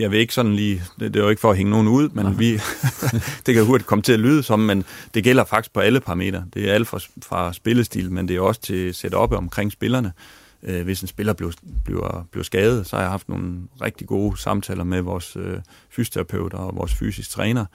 jeg 0.00 0.10
vil 0.10 0.18
ikke 0.18 0.34
sådan 0.34 0.54
lige, 0.54 0.82
det, 1.00 1.14
det 1.14 1.20
er 1.20 1.24
jo 1.24 1.30
ikke 1.30 1.40
for 1.40 1.50
at 1.50 1.56
hænge 1.56 1.70
nogen 1.70 1.88
ud, 1.88 2.08
men 2.08 2.38
vi, 2.38 2.52
det 3.46 3.54
kan 3.54 3.64
hurtigt 3.64 3.86
komme 3.86 4.02
til 4.02 4.12
at 4.12 4.20
lyde 4.20 4.42
som, 4.42 4.60
men 4.60 4.84
det 5.14 5.24
gælder 5.24 5.44
faktisk 5.44 5.72
på 5.72 5.80
alle 5.80 6.00
parametre. 6.00 6.44
Det 6.54 6.70
er 6.70 6.74
alt 6.74 6.88
fra, 6.88 7.00
fra 7.22 7.52
spillestil, 7.52 8.12
men 8.12 8.28
det 8.28 8.36
er 8.36 8.40
også 8.40 8.60
til 8.60 8.94
setup 8.94 9.32
omkring 9.32 9.72
spillerne. 9.72 10.12
Øh, 10.62 10.84
hvis 10.84 11.00
en 11.00 11.08
spiller 11.08 11.32
bliver, 11.32 11.52
bliver, 11.84 12.26
bliver 12.30 12.44
skadet, 12.44 12.86
så 12.86 12.96
har 12.96 13.02
jeg 13.02 13.10
haft 13.10 13.28
nogle 13.28 13.60
rigtig 13.82 14.06
gode 14.06 14.40
samtaler 14.40 14.84
med 14.84 15.00
vores 15.00 15.36
øh, 15.36 15.60
fysioterapeuter 15.90 16.58
og 16.58 16.76
vores 16.76 16.94
fysisk 16.94 17.30
træner. 17.30 17.66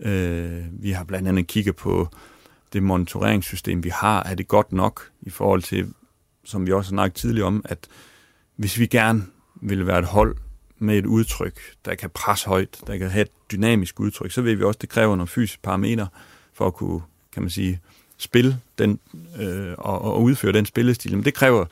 Øh, 0.00 0.62
vi 0.70 0.90
har 0.90 1.04
blandt 1.04 1.28
andet 1.28 1.46
kigget 1.46 1.76
på 1.76 2.08
det 2.72 2.82
monitoreringssystem, 2.82 3.84
vi 3.84 3.88
har. 3.88 4.22
Er 4.22 4.34
det 4.34 4.48
godt 4.48 4.72
nok 4.72 5.10
i 5.22 5.30
forhold 5.30 5.62
til, 5.62 5.92
som 6.44 6.66
vi 6.66 6.72
også 6.72 6.88
har 6.88 6.96
snakket 6.96 7.14
tidligere 7.14 7.46
om, 7.46 7.64
at 7.64 7.88
hvis 8.56 8.78
vi 8.78 8.86
gerne 8.86 9.22
vil 9.62 9.86
være 9.86 9.98
et 9.98 10.04
hold 10.04 10.36
med 10.78 10.98
et 10.98 11.06
udtryk, 11.06 11.60
der 11.84 11.94
kan 11.94 12.10
presse 12.10 12.46
højt, 12.46 12.80
der 12.86 12.96
kan 12.96 13.10
have 13.10 13.22
et 13.22 13.50
dynamisk 13.52 14.00
udtryk, 14.00 14.30
så 14.30 14.42
vil 14.42 14.58
vi 14.58 14.64
også, 14.64 14.78
det 14.80 14.88
kræver 14.88 15.16
nogle 15.16 15.28
fysiske 15.28 15.62
parametre 15.62 16.08
for 16.52 16.66
at 16.66 16.74
kunne, 16.74 17.00
kan 17.32 17.42
man 17.42 17.50
sige, 17.50 17.80
spille 18.18 18.60
den, 18.78 19.00
øh, 19.40 19.74
og, 19.78 20.02
og 20.02 20.22
udføre 20.22 20.52
den 20.52 20.66
spillestil. 20.66 21.16
Men 21.16 21.24
det 21.24 21.34
kræver 21.34 21.64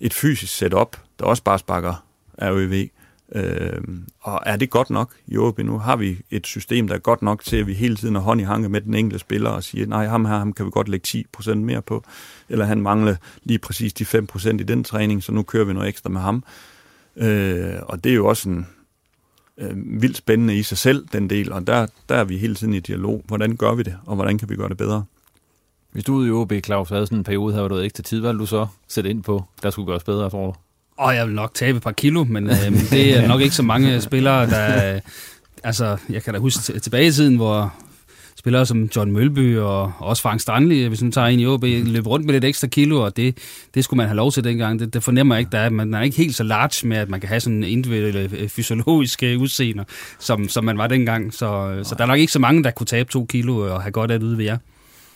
et 0.00 0.14
fysisk 0.14 0.56
setup, 0.56 0.96
der 1.18 1.24
også 1.24 1.42
bare 1.42 1.58
sparker 1.58 2.04
RØV. 2.42 2.88
Øh, 3.32 3.82
og 4.20 4.40
er 4.46 4.56
det 4.56 4.70
godt 4.70 4.90
nok 4.90 5.14
i 5.26 5.36
OB 5.36 5.58
nu? 5.58 5.78
Har 5.78 5.96
vi 5.96 6.18
et 6.30 6.46
system, 6.46 6.88
der 6.88 6.94
er 6.94 6.98
godt 6.98 7.22
nok 7.22 7.44
til, 7.44 7.56
at 7.56 7.66
vi 7.66 7.74
hele 7.74 7.96
tiden 7.96 8.14
har 8.14 8.22
hånd 8.22 8.40
i 8.40 8.44
hanke 8.44 8.68
med 8.68 8.80
den 8.80 8.94
enkelte 8.94 9.18
spiller 9.18 9.50
og 9.50 9.64
siger, 9.64 9.86
nej, 9.86 10.06
ham 10.06 10.24
her 10.24 10.38
ham 10.38 10.52
kan 10.52 10.66
vi 10.66 10.70
godt 10.70 10.88
lægge 10.88 11.24
10% 11.38 11.54
mere 11.54 11.82
på, 11.82 12.04
eller 12.48 12.64
han 12.64 12.80
mangler 12.80 13.16
lige 13.42 13.58
præcis 13.58 13.92
de 13.92 14.04
5% 14.04 14.48
i 14.48 14.62
den 14.62 14.84
træning, 14.84 15.22
så 15.22 15.32
nu 15.32 15.42
kører 15.42 15.64
vi 15.64 15.72
noget 15.72 15.88
ekstra 15.88 16.10
med 16.10 16.20
ham. 16.20 16.44
Øh, 17.16 17.74
og 17.82 18.04
det 18.04 18.10
er 18.12 18.16
jo 18.16 18.26
også 18.26 18.48
en 18.48 18.66
øh, 19.58 20.02
vildt 20.02 20.16
spændende 20.16 20.56
i 20.56 20.62
sig 20.62 20.78
selv, 20.78 21.06
den 21.12 21.30
del, 21.30 21.52
og 21.52 21.66
der, 21.66 21.86
der 22.08 22.14
er 22.14 22.24
vi 22.24 22.36
hele 22.36 22.54
tiden 22.54 22.74
i 22.74 22.80
dialog. 22.80 23.24
Hvordan 23.26 23.56
gør 23.56 23.74
vi 23.74 23.82
det, 23.82 23.96
og 24.06 24.14
hvordan 24.14 24.38
kan 24.38 24.48
vi 24.48 24.56
gøre 24.56 24.68
det 24.68 24.76
bedre? 24.76 25.04
Hvis 25.94 26.04
du 26.04 26.14
ude 26.14 26.28
i 26.28 26.30
OB, 26.30 26.52
Claus, 26.64 26.88
havde 26.88 27.06
sådan 27.06 27.18
en 27.18 27.24
periode 27.24 27.54
her, 27.54 27.60
hvor 27.60 27.68
du 27.68 27.78
ikke 27.78 27.94
til 27.94 28.04
tid, 28.04 28.20
hvad 28.20 28.30
ville 28.30 28.40
du 28.40 28.46
så 28.46 28.66
sætte 28.88 29.10
ind 29.10 29.22
på, 29.22 29.44
der 29.62 29.70
skulle 29.70 29.86
gøres 29.86 30.04
bedre, 30.04 30.30
tror 30.30 30.46
du? 30.46 30.54
Og 30.96 31.14
jeg 31.14 31.26
vil 31.26 31.34
nok 31.34 31.54
tabe 31.54 31.76
et 31.76 31.82
par 31.82 31.92
kilo, 31.92 32.24
men 32.24 32.50
øh, 32.50 32.90
det 32.90 33.18
er 33.18 33.28
nok 33.28 33.40
ikke 33.40 33.54
så 33.54 33.62
mange 33.62 34.00
spillere, 34.00 34.50
der... 34.50 34.94
Øh, 34.94 35.00
altså, 35.64 35.96
jeg 36.10 36.22
kan 36.22 36.34
da 36.34 36.40
huske 36.40 36.78
tilbage 36.80 37.06
i 37.06 37.12
tiden, 37.12 37.36
hvor 37.36 37.74
spillere 38.36 38.66
som 38.66 38.90
John 38.96 39.12
Mølby 39.12 39.58
og 39.58 39.92
også 39.98 40.22
Frank 40.22 40.40
Strandli, 40.40 40.86
hvis 40.86 41.02
man 41.02 41.12
tager 41.12 41.26
ind 41.26 41.40
i 41.40 41.46
OB, 41.46 41.62
løb 41.62 42.06
rundt 42.06 42.26
med 42.26 42.34
lidt 42.34 42.44
ekstra 42.44 42.66
kilo, 42.66 43.00
og 43.04 43.16
det, 43.16 43.38
det 43.74 43.84
skulle 43.84 43.98
man 43.98 44.06
have 44.06 44.16
lov 44.16 44.32
til 44.32 44.44
dengang. 44.44 44.80
Det, 44.80 44.94
det 44.94 45.02
fornemmer 45.02 45.34
jeg 45.34 45.40
ikke, 45.40 45.52
der 45.52 45.58
er. 45.58 45.70
Man 45.70 45.94
er 45.94 46.02
ikke 46.02 46.16
helt 46.16 46.34
så 46.34 46.42
large 46.42 46.88
med, 46.88 46.96
at 46.96 47.08
man 47.08 47.20
kan 47.20 47.28
have 47.28 47.40
sådan 47.40 47.64
individuelle 47.64 48.20
øh, 48.20 48.42
øh, 48.42 48.48
fysiologiske 48.48 49.32
øh, 49.32 49.40
udseender, 49.40 49.84
som, 50.18 50.48
som 50.48 50.64
man 50.64 50.78
var 50.78 50.86
dengang. 50.86 51.34
Så, 51.34 51.80
så 51.82 51.94
der 51.94 52.02
er 52.02 52.08
nok 52.08 52.18
ikke 52.18 52.32
så 52.32 52.38
mange, 52.38 52.64
der 52.64 52.70
kunne 52.70 52.86
tabe 52.86 53.10
to 53.10 53.24
kilo 53.24 53.74
og 53.74 53.82
have 53.82 53.92
godt 53.92 54.10
af 54.10 54.20
det 54.20 54.26
ude 54.26 54.38
ved 54.38 54.44
jer. 54.44 54.58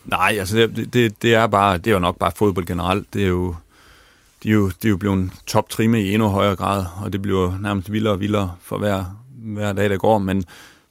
Nej, 0.05 0.37
altså 0.39 0.57
det, 0.57 0.95
det, 0.95 1.23
det, 1.23 1.35
er 1.35 1.47
bare, 1.47 1.79
det 1.79 1.87
er 1.87 1.95
jo 1.95 1.99
nok 1.99 2.19
bare 2.19 2.33
fodbold 2.37 2.67
generelt. 2.67 3.15
Det 3.15 3.23
er 3.23 3.29
jo, 3.29 3.55
de 4.43 4.49
er 4.49 4.53
jo, 4.53 4.69
de 4.69 4.89
er 4.89 4.91
jo 4.91 4.97
blevet 4.97 5.31
top-trimme 5.47 6.03
i 6.03 6.15
endnu 6.15 6.29
højere 6.29 6.57
grad, 6.57 6.85
og 7.03 7.13
det 7.13 7.23
bliver 7.23 7.59
nærmest 7.61 7.93
vildere 7.93 8.13
og 8.13 8.21
vildere 8.21 8.55
for 8.63 8.79
hver, 8.79 9.05
hver 9.31 9.73
dag, 9.73 9.91
der 9.91 9.97
går, 9.97 10.19
men, 10.19 10.45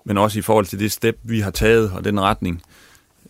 men 0.04 0.17
også 0.17 0.39
i 0.39 0.41
forhold 0.41 0.65
til 0.65 0.80
det 0.80 0.91
step, 0.91 1.17
vi 1.24 1.39
har 1.39 1.52
taget, 1.52 1.91
og 1.91 2.04
den 2.04 2.20
retning, 2.20 2.62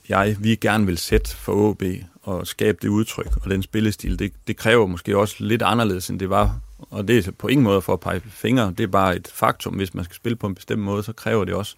jeg, 0.09 0.35
vi 0.39 0.55
gerne 0.55 0.85
vil 0.85 0.97
sætte 0.97 1.35
for 1.35 1.53
OB, 1.53 1.83
og 2.23 2.47
skabe 2.47 2.77
det 2.81 2.87
udtryk 2.87 3.37
og 3.43 3.49
den 3.49 3.63
spillestil, 3.63 4.19
det, 4.19 4.33
det 4.47 4.57
kræver 4.57 4.87
måske 4.87 5.17
også 5.17 5.35
lidt 5.39 5.61
anderledes, 5.61 6.09
end 6.09 6.19
det 6.19 6.29
var. 6.29 6.59
Og 6.79 7.07
det 7.07 7.27
er 7.27 7.31
på 7.31 7.47
ingen 7.47 7.63
måde 7.63 7.81
for 7.81 7.93
at 7.93 7.99
pege 7.99 8.21
fingre, 8.29 8.73
det 8.77 8.83
er 8.83 8.87
bare 8.87 9.15
et 9.15 9.27
faktum. 9.33 9.73
Hvis 9.73 9.93
man 9.93 10.05
skal 10.05 10.15
spille 10.15 10.35
på 10.35 10.47
en 10.47 10.55
bestemt 10.55 10.81
måde, 10.81 11.03
så 11.03 11.13
kræver 11.13 11.45
det 11.45 11.53
også, 11.53 11.75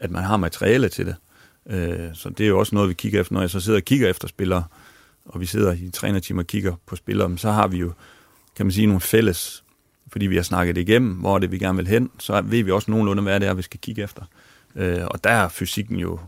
at 0.00 0.10
man 0.10 0.24
har 0.24 0.36
materiale 0.36 0.88
til 0.88 1.06
det. 1.06 1.16
Øh, 1.70 1.98
så 2.14 2.28
det 2.28 2.44
er 2.44 2.48
jo 2.48 2.58
også 2.58 2.74
noget, 2.74 2.88
vi 2.88 2.94
kigger 2.94 3.20
efter, 3.20 3.34
når 3.34 3.40
jeg 3.40 3.50
så 3.50 3.60
sidder 3.60 3.78
og 3.78 3.84
kigger 3.84 4.08
efter 4.08 4.28
spillere, 4.28 4.64
og 5.24 5.40
vi 5.40 5.46
sidder 5.46 5.72
i 5.72 5.90
trænerteam 5.92 6.38
og 6.38 6.46
kigger 6.46 6.74
på 6.86 6.96
spillere, 6.96 7.38
så 7.38 7.50
har 7.50 7.66
vi 7.66 7.78
jo, 7.78 7.92
kan 8.56 8.66
man 8.66 8.72
sige, 8.72 8.86
nogle 8.86 9.00
fælles, 9.00 9.64
fordi 10.08 10.26
vi 10.26 10.36
har 10.36 10.42
snakket 10.42 10.76
det 10.76 10.88
igennem, 10.88 11.12
hvor 11.12 11.38
det 11.38 11.52
vi 11.52 11.58
gerne 11.58 11.76
vil 11.76 11.86
hen, 11.86 12.10
så 12.18 12.40
ved 12.40 12.62
vi 12.62 12.70
også 12.70 12.90
nogenlunde, 12.90 13.22
hvad 13.22 13.40
det 13.40 13.48
er, 13.48 13.54
vi 13.54 13.62
skal 13.62 13.80
kigge 13.80 14.02
efter. 14.02 14.22
Øh, 14.76 15.04
og 15.06 15.24
der 15.24 15.30
er 15.30 15.48
fysikken 15.48 15.96
jo 15.96 16.18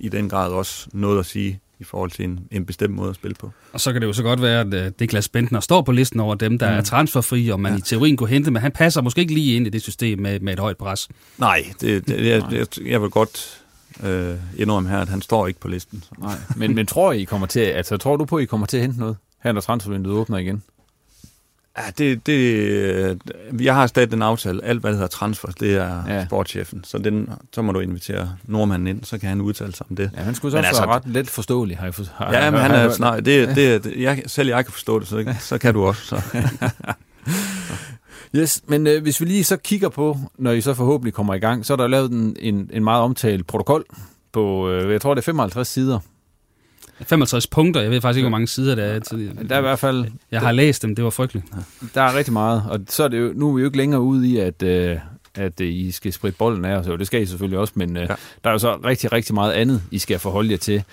i 0.00 0.08
den 0.08 0.28
grad 0.28 0.52
også 0.52 0.88
noget 0.92 1.18
at 1.18 1.26
sige 1.26 1.60
i 1.78 1.84
forhold 1.84 2.10
til 2.10 2.24
en, 2.24 2.40
en 2.50 2.66
bestemt 2.66 2.94
måde 2.94 3.10
at 3.10 3.14
spille 3.14 3.34
på. 3.34 3.50
Og 3.72 3.80
så 3.80 3.92
kan 3.92 4.00
det 4.00 4.06
jo 4.06 4.12
så 4.12 4.22
godt 4.22 4.42
være, 4.42 4.60
at 4.60 4.86
uh, 4.86 4.92
Niklas 5.00 5.28
Bentner 5.28 5.60
står 5.60 5.82
på 5.82 5.92
listen 5.92 6.20
over 6.20 6.34
dem, 6.34 6.58
der 6.58 6.70
mm. 6.70 6.76
er 6.76 6.82
transferfri, 6.82 7.48
og 7.48 7.60
man 7.60 7.72
ja. 7.72 7.78
i 7.78 7.80
teorien 7.80 8.16
kunne 8.16 8.28
hente, 8.28 8.50
men 8.50 8.62
han 8.62 8.72
passer 8.72 9.02
måske 9.02 9.20
ikke 9.20 9.34
lige 9.34 9.56
ind 9.56 9.66
i 9.66 9.70
det 9.70 9.82
system 9.82 10.18
med, 10.18 10.40
med 10.40 10.52
et 10.52 10.58
højt 10.58 10.76
pres. 10.76 11.08
Nej, 11.38 11.64
det, 11.80 12.08
det, 12.08 12.26
jeg, 12.26 12.52
jeg, 12.52 12.66
jeg 12.86 13.02
vil 13.02 13.10
godt 13.10 13.63
øh, 14.02 14.36
indrømme 14.56 14.88
her, 14.88 14.98
at 14.98 15.08
han 15.08 15.22
står 15.22 15.46
ikke 15.46 15.60
på 15.60 15.68
listen. 15.68 16.02
Så. 16.02 16.10
Nej, 16.18 16.36
men, 16.56 16.74
men 16.74 16.86
tror 16.86 17.12
I 17.12 17.24
kommer 17.24 17.46
til, 17.46 17.60
altså 17.60 17.96
tror 17.96 18.16
du 18.16 18.24
på, 18.24 18.36
at 18.36 18.42
I 18.42 18.46
kommer 18.46 18.66
til 18.66 18.76
at 18.76 18.80
hente 18.82 18.98
noget, 18.98 19.16
her 19.42 19.52
når 19.52 19.60
transfervinduet 19.60 20.16
åbner 20.16 20.38
igen? 20.38 20.62
Ja, 21.78 21.82
det, 21.98 22.26
det, 22.26 23.20
jeg 23.60 23.74
har 23.74 23.86
stadig 23.86 24.10
den 24.10 24.22
aftale. 24.22 24.64
Alt, 24.64 24.80
hvad 24.80 24.90
der 24.90 24.96
hedder 24.96 25.08
transfer, 25.08 25.48
det 25.48 25.76
er 25.76 26.02
ja. 26.08 26.26
sportschefen. 26.26 26.84
Så, 26.84 26.98
den, 26.98 27.30
så 27.52 27.62
må 27.62 27.72
du 27.72 27.80
invitere 27.80 28.36
nordmanden 28.44 28.86
ind, 28.86 29.04
så 29.04 29.18
kan 29.18 29.28
han 29.28 29.40
udtale 29.40 29.74
sig 29.74 29.86
om 29.90 29.96
det. 29.96 30.10
Ja, 30.16 30.22
han 30.22 30.34
skulle 30.34 30.52
så 30.52 30.58
også 30.58 30.68
altså, 30.68 30.84
ret 30.84 31.02
let 31.06 31.30
forståelig, 31.30 31.76
har 31.76 31.84
jeg 31.84 31.94
for, 31.94 32.04
har, 32.14 32.32
Ja, 32.32 32.50
men 32.50 32.60
han 32.60 32.70
er 32.70 32.90
snart, 32.90 33.24
det, 33.24 33.48
det, 33.56 33.84
det, 33.84 34.02
jeg, 34.02 34.22
selv 34.26 34.48
jeg 34.48 34.64
kan 34.64 34.72
forstå 34.72 34.98
det, 34.98 35.08
så, 35.08 35.34
så 35.40 35.58
kan 35.58 35.74
du 35.74 35.84
også. 35.86 36.02
Så. 36.06 36.22
Yes, 38.36 38.62
men 38.66 38.86
øh, 38.86 39.02
hvis 39.02 39.20
vi 39.20 39.26
lige 39.26 39.44
så 39.44 39.56
kigger 39.56 39.88
på, 39.88 40.18
når 40.38 40.52
I 40.52 40.60
så 40.60 40.74
forhåbentlig 40.74 41.14
kommer 41.14 41.34
i 41.34 41.38
gang, 41.38 41.66
så 41.66 41.72
er 41.72 41.76
der 41.76 41.86
lavet 41.86 42.10
en, 42.10 42.36
en, 42.40 42.70
en 42.72 42.84
meget 42.84 43.02
omtalt 43.02 43.46
protokol 43.46 43.84
på, 44.32 44.70
øh, 44.70 44.92
jeg 44.92 45.00
tror 45.00 45.14
det 45.14 45.20
er 45.20 45.24
55 45.24 45.68
sider. 45.68 45.98
65 47.00 47.46
punkter, 47.46 47.80
jeg 47.80 47.90
ved 47.90 48.00
faktisk 48.00 48.18
ikke, 48.18 48.24
hvor 48.24 48.30
mange 48.30 48.46
sider 48.46 48.74
der 48.74 48.84
er. 48.84 48.98
Der 49.48 49.54
er 49.54 49.58
i 49.58 49.62
hvert 49.62 49.78
fald... 49.78 50.04
Jeg 50.30 50.40
har 50.40 50.52
læst 50.52 50.82
dem, 50.82 50.94
det 50.94 51.04
var 51.04 51.10
frygteligt. 51.10 51.46
Der 51.94 52.02
er 52.02 52.16
rigtig 52.16 52.32
meget, 52.32 52.62
og 52.70 52.80
så 52.88 53.04
er 53.04 53.08
det 53.08 53.20
jo, 53.20 53.32
nu 53.34 53.50
er 53.50 53.54
vi 53.54 53.60
jo 53.60 53.66
ikke 53.66 53.76
længere 53.76 54.00
ude 54.00 54.28
i, 54.28 54.38
at, 54.38 54.62
øh, 54.62 54.98
at 55.34 55.60
øh, 55.60 55.68
I 55.68 55.90
skal 55.90 56.12
spritte 56.12 56.38
bolden 56.38 56.64
af, 56.64 56.76
og 56.76 56.98
det 56.98 57.06
skal 57.06 57.22
I 57.22 57.26
selvfølgelig 57.26 57.58
også, 57.58 57.72
men 57.76 57.96
øh, 57.96 58.02
ja. 58.02 58.14
der 58.44 58.50
er 58.50 58.52
jo 58.52 58.58
så 58.58 58.76
rigtig, 58.84 59.12
rigtig 59.12 59.34
meget 59.34 59.52
andet, 59.52 59.82
I 59.90 59.98
skal 59.98 60.18
forholde 60.18 60.50
jer 60.50 60.56
til. 60.56 60.84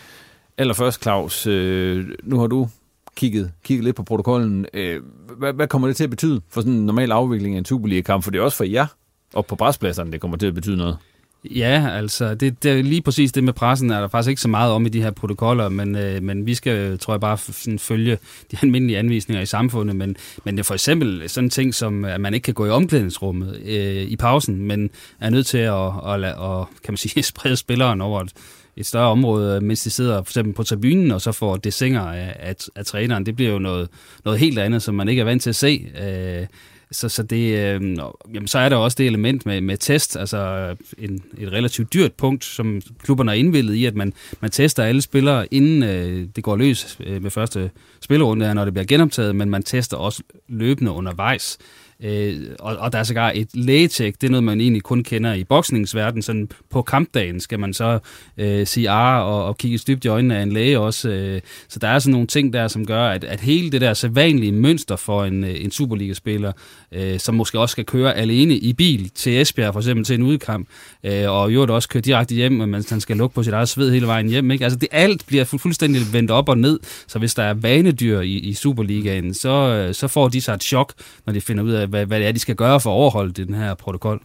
Allerførst, 0.58 1.02
Claus, 1.02 1.48
øh, 1.48 2.06
nu 2.24 2.40
har 2.40 2.48
du 2.48 2.68
kigget, 3.16 3.52
kigget 3.64 3.84
lidt 3.84 3.96
på 3.96 4.04
protokollen. 4.04 4.66
Øh, 4.74 5.02
hvad, 5.38 5.54
hvad 5.54 5.68
kommer 5.68 5.88
det 5.88 5.98
til 5.98 6.04
at 6.04 6.10
betyde 6.10 6.42
for 6.50 6.62
sådan 6.62 6.74
en 6.74 6.86
normal 6.86 7.12
afvikling 7.12 7.56
af 7.56 7.60
en 7.60 7.66
Superliga-kamp? 7.66 8.24
For 8.24 8.32
det 8.32 8.40
er 8.40 8.44
også 8.44 8.58
for 8.58 8.64
jer 8.64 8.86
og 9.34 9.46
på 9.46 9.56
bræspladserne, 9.56 10.12
det 10.12 10.22
kommer 10.22 10.38
til 10.38 10.48
at 10.48 10.54
betyde 10.54 10.78
noget. 10.78 10.98
Ja, 11.46 11.90
altså 11.92 12.36
det, 12.36 12.64
det 12.64 12.72
er 12.72 12.84
lige 12.84 13.02
præcis 13.02 13.32
det 13.32 13.44
med 13.44 13.54
pressen, 13.54 13.92
er 13.92 14.00
der 14.00 14.08
faktisk 14.08 14.30
ikke 14.30 14.42
så 14.42 14.48
meget 14.48 14.74
om 14.74 14.86
i 14.86 14.90
de 14.90 15.02
her 15.02 15.12
protokoller, 15.12 15.70
men, 15.70 15.96
øh, 15.96 16.24
men 16.24 16.46
vi 16.46 16.56
skal, 16.56 17.00
tror 17.00 17.14
jeg, 17.14 17.22
bare 17.22 17.38
sådan 17.38 17.80
følge 17.80 18.18
de 18.52 18.58
almindelige 18.62 19.00
anvisninger 19.00 19.42
i 19.42 19.46
samfundet. 19.46 19.96
Men, 19.96 20.16
men 20.46 20.56
det 20.56 20.60
er 20.60 20.64
for 20.64 20.74
eksempel 20.74 21.30
sådan 21.30 21.46
en 21.46 21.50
ting 21.50 21.76
som, 21.76 22.06
at 22.06 22.22
man 22.22 22.34
ikke 22.34 22.46
kan 22.46 22.54
gå 22.54 22.66
i 22.66 22.70
omklædningsrummet 22.70 23.62
øh, 23.66 24.02
i 24.02 24.16
pausen, 24.16 24.58
men 24.68 24.90
er 25.20 25.30
nødt 25.30 25.46
til 25.46 25.58
at, 25.58 25.92
at, 26.06 26.24
at, 26.24 26.24
at 26.24 26.66
kan 26.84 26.92
man 26.92 26.98
sige, 26.98 27.24
sprede 27.34 27.56
spilleren 27.56 28.02
over 28.02 28.22
et, 28.22 28.34
et 28.78 28.86
større 28.86 29.08
område, 29.08 29.62
mens 29.62 29.84
de 29.84 29.90
sidder 29.90 30.24
for 30.24 30.30
eksempel 30.30 30.54
på 30.54 30.64
tribunen, 30.64 31.12
og 31.12 31.22
så 31.22 31.32
får 31.32 31.56
det 31.56 31.74
singer 31.74 32.02
af, 32.02 32.36
af, 32.40 32.56
af 32.76 32.86
træneren. 32.86 33.26
Det 33.26 33.36
bliver 33.36 33.52
jo 33.52 33.60
noget, 33.60 33.90
noget 34.26 34.40
helt 34.40 34.60
andet, 34.60 34.82
som 34.82 34.96
man 34.96 35.10
ikke 35.10 35.20
er 35.20 35.26
vant 35.26 35.42
til 35.42 35.50
at 35.50 35.56
se. 35.56 35.88
Øh, 36.02 36.48
så, 36.92 37.10
så, 37.10 37.24
det, 37.24 37.58
øh, 37.58 37.98
jamen, 38.34 38.48
så 38.48 38.60
er 38.60 38.70
der 38.70 38.76
også 38.76 38.96
det 38.96 39.06
element 39.06 39.46
med, 39.46 39.62
med 39.62 39.78
test, 39.78 40.18
altså 40.18 40.76
en, 40.98 41.24
et 41.38 41.52
relativt 41.52 41.94
dyrt 41.94 42.14
punkt, 42.14 42.46
som 42.46 42.82
klubberne 43.04 43.32
er 43.32 43.36
indvildet 43.36 43.74
i, 43.74 43.86
at 43.86 43.96
man, 43.96 44.14
man 44.42 44.52
tester 44.52 44.84
alle 44.84 45.02
spillere, 45.02 45.54
inden 45.54 45.84
øh, 45.84 46.28
det 46.36 46.44
går 46.44 46.56
løs 46.56 46.98
øh, 47.00 47.24
med 47.24 47.32
første 47.32 47.72
spillerunde, 48.02 48.54
når 48.54 48.66
det 48.66 48.74
bliver 48.74 48.86
genoptaget, 48.86 49.36
men 49.36 49.50
man 49.50 49.64
tester 49.64 49.98
også 49.98 50.24
løbende 50.48 50.92
undervejs. 50.92 51.58
Øh, 52.04 52.36
og, 52.60 52.78
og 52.78 52.94
der 52.94 53.00
er 53.00 53.04
sågar 53.04 53.32
et 53.36 53.48
lægetjek, 53.54 54.22
det 54.22 54.28
er 54.28 54.32
noget, 54.32 54.44
man 54.44 54.62
egentlig 54.62 54.84
kun 54.84 55.04
kender 55.04 55.34
i 55.34 55.44
boksningsverdenen. 55.44 56.22
Sådan 56.22 56.50
på 56.70 56.82
kampdagen 56.82 57.40
skal 57.40 57.60
man 57.60 57.74
så 57.74 58.00
øh, 58.38 58.68
sige 58.68 58.90
ah 58.90 59.28
og, 59.28 59.46
og 59.46 59.58
kigge 59.58 59.80
dybt 59.88 60.06
i 60.06 60.08
øjnene 60.08 60.38
af 60.38 60.44
en 60.44 60.52
læge 60.52 60.80
også. 60.80 61.10
Øh, 61.10 61.42
så 61.70 61.80
der 61.80 61.88
er 61.88 62.00
sådan 62.00 62.12
nogle 62.12 62.28
ting 62.28 62.54
der, 62.54 62.68
som 62.68 62.86
gør, 62.86 63.08
at, 63.08 63.24
at 63.24 63.40
hele 63.40 63.72
det 63.72 63.82
der 63.82 63.94
sædvanlige 63.94 64.52
mønster 64.52 64.96
for 64.96 65.24
en, 65.26 65.44
øh, 65.44 65.64
en 65.64 65.72
Superliga-spiller, 65.72 66.52
øh, 66.92 67.20
som 67.20 67.36
måske 67.36 67.60
også 67.60 67.72
skal 67.72 67.86
køre 67.86 68.16
alene 68.16 68.58
i 68.58 68.74
bil 68.74 69.10
til 69.10 69.42
Esbjerg, 69.42 69.74
for 69.74 69.80
eksempel 69.80 70.06
til 70.06 70.16
en 70.16 70.24
udkamp, 70.24 70.68
øh, 71.04 71.32
og 71.32 71.54
jo 71.54 71.76
også 71.76 71.90
køre 71.90 72.02
direkte 72.02 72.36
hjem, 72.36 72.52
mens 72.52 72.90
han 72.90 73.02
skal 73.02 73.18
lukke 73.18 73.36
på 73.36 73.44
sit 73.44 73.54
eget 73.54 73.70
sved 73.70 73.92
hele 73.92 74.08
vejen 74.08 74.30
hjem. 74.30 74.52
Ikke? 74.52 74.64
Altså 74.64 74.80
det 74.80 74.90
alt 74.92 75.24
bliver 75.28 75.46
fu- 75.46 75.58
fuldstændig 75.58 76.02
vendt 76.14 76.32
op 76.32 76.50
og 76.50 76.58
ned, 76.58 76.80
så 77.08 77.20
hvis 77.20 77.34
der 77.34 77.44
er 77.44 77.54
vanedyr 77.54 78.20
i, 78.20 78.38
i 78.38 78.54
Superligaen, 78.54 79.34
så, 79.34 79.50
øh, 79.50 79.94
så 79.94 80.08
får 80.08 80.28
de 80.28 80.42
sig 80.42 80.54
et 80.54 80.64
chok, 80.64 80.94
når 81.26 81.34
de 81.34 81.42
finder 81.42 81.64
ud 81.64 81.72
af, 81.72 81.91
hvad, 81.92 82.06
hvad 82.06 82.20
det 82.20 82.28
er, 82.28 82.32
de 82.32 82.40
skal 82.40 82.56
gøre 82.56 82.80
for 82.80 82.90
at 82.90 82.94
overholde 82.94 83.46
den 83.46 83.54
her 83.54 83.74
protokol. 83.74 84.22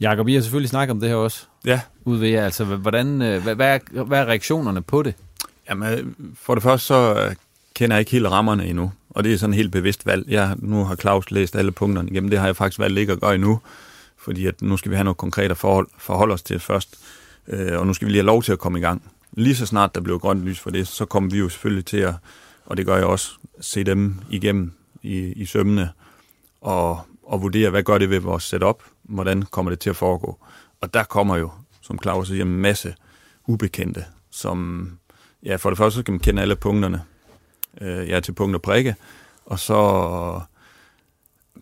Jakob, 0.00 0.26
vi 0.26 0.34
har 0.34 0.40
selvfølgelig 0.40 0.70
snakket 0.70 0.90
om 0.90 1.00
det 1.00 1.08
her 1.08 1.16
også. 1.16 1.46
Ja. 1.66 1.80
Ude 2.04 2.20
ved 2.20 2.28
jer. 2.28 2.44
Altså, 2.44 2.64
hvordan, 2.64 3.22
øh, 3.22 3.42
hvad, 3.42 3.54
hvad, 3.54 3.80
er, 3.94 4.02
hvad 4.02 4.18
er 4.18 4.24
reaktionerne 4.24 4.82
på 4.82 5.02
det? 5.02 5.14
Jamen, 5.68 6.16
for 6.34 6.54
det 6.54 6.62
første 6.62 6.86
så 6.86 7.14
øh, 7.14 7.34
kender 7.74 7.96
jeg 7.96 8.00
ikke 8.00 8.10
helt 8.10 8.26
rammerne 8.26 8.66
endnu, 8.66 8.92
og 9.10 9.24
det 9.24 9.32
er 9.32 9.36
sådan 9.36 9.52
et 9.52 9.56
helt 9.56 9.72
bevidst 9.72 10.06
valg. 10.06 10.28
Jeg, 10.28 10.54
nu 10.58 10.84
har 10.84 10.96
Claus 10.96 11.30
læst 11.30 11.56
alle 11.56 11.72
punkterne 11.72 12.10
igennem, 12.10 12.30
det 12.30 12.38
har 12.38 12.46
jeg 12.46 12.56
faktisk 12.56 12.78
valgt 12.78 12.98
ikke 12.98 13.12
at 13.12 13.20
gøre 13.20 13.34
endnu, 13.34 13.60
fordi 14.18 14.46
at 14.46 14.62
nu 14.62 14.76
skal 14.76 14.90
vi 14.90 14.96
have 14.96 15.04
noget 15.04 15.16
konkret 15.16 15.50
at 15.50 15.56
forhold, 15.56 15.88
forholde 15.98 16.34
os 16.34 16.42
til 16.42 16.60
først, 16.60 16.98
øh, 17.48 17.78
og 17.78 17.86
nu 17.86 17.94
skal 17.94 18.06
vi 18.06 18.12
lige 18.12 18.20
have 18.20 18.26
lov 18.26 18.42
til 18.42 18.52
at 18.52 18.58
komme 18.58 18.78
i 18.78 18.82
gang. 18.82 19.02
Lige 19.32 19.56
så 19.56 19.66
snart 19.66 19.94
der 19.94 20.00
bliver 20.00 20.18
grønt 20.18 20.44
lys 20.44 20.60
for 20.60 20.70
det, 20.70 20.88
så 20.88 21.04
kommer 21.04 21.30
vi 21.30 21.38
jo 21.38 21.48
selvfølgelig 21.48 21.84
til 21.84 21.96
at, 21.96 22.14
og 22.66 22.76
det 22.76 22.86
gør 22.86 22.96
jeg 22.96 23.04
også, 23.04 23.30
se 23.60 23.84
dem 23.84 24.14
igennem 24.30 24.72
i, 25.02 25.18
i 25.18 25.44
sømmene, 25.44 25.88
og, 26.62 27.00
og 27.22 27.42
vurdere, 27.42 27.70
hvad 27.70 27.82
gør 27.82 27.98
det 27.98 28.10
ved 28.10 28.20
vores 28.20 28.44
setup, 28.44 28.82
hvordan 29.02 29.42
kommer 29.42 29.70
det 29.70 29.80
til 29.80 29.90
at 29.90 29.96
foregå. 29.96 30.38
Og 30.80 30.94
der 30.94 31.04
kommer 31.04 31.36
jo, 31.36 31.50
som 31.80 31.98
Claus 32.02 32.28
siger, 32.28 32.44
en 32.44 32.56
masse 32.56 32.94
ubekendte, 33.46 34.04
som, 34.30 34.88
ja, 35.42 35.56
for 35.56 35.70
det 35.70 35.78
første 35.78 35.94
så 35.94 36.00
skal 36.00 36.12
man 36.12 36.20
kende 36.20 36.42
alle 36.42 36.56
punkterne. 36.56 37.02
Øh, 37.80 38.08
er 38.08 38.20
til 38.20 38.32
punkt 38.32 38.54
og 38.54 38.62
prikke, 38.62 38.94
og 39.46 39.58
så 39.58 40.40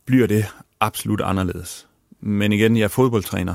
bliver 0.04 0.26
det 0.26 0.46
absolut 0.80 1.20
anderledes. 1.20 1.86
Men 2.20 2.52
igen, 2.52 2.76
jeg 2.76 2.84
er 2.84 2.88
fodboldtræner, 2.88 3.54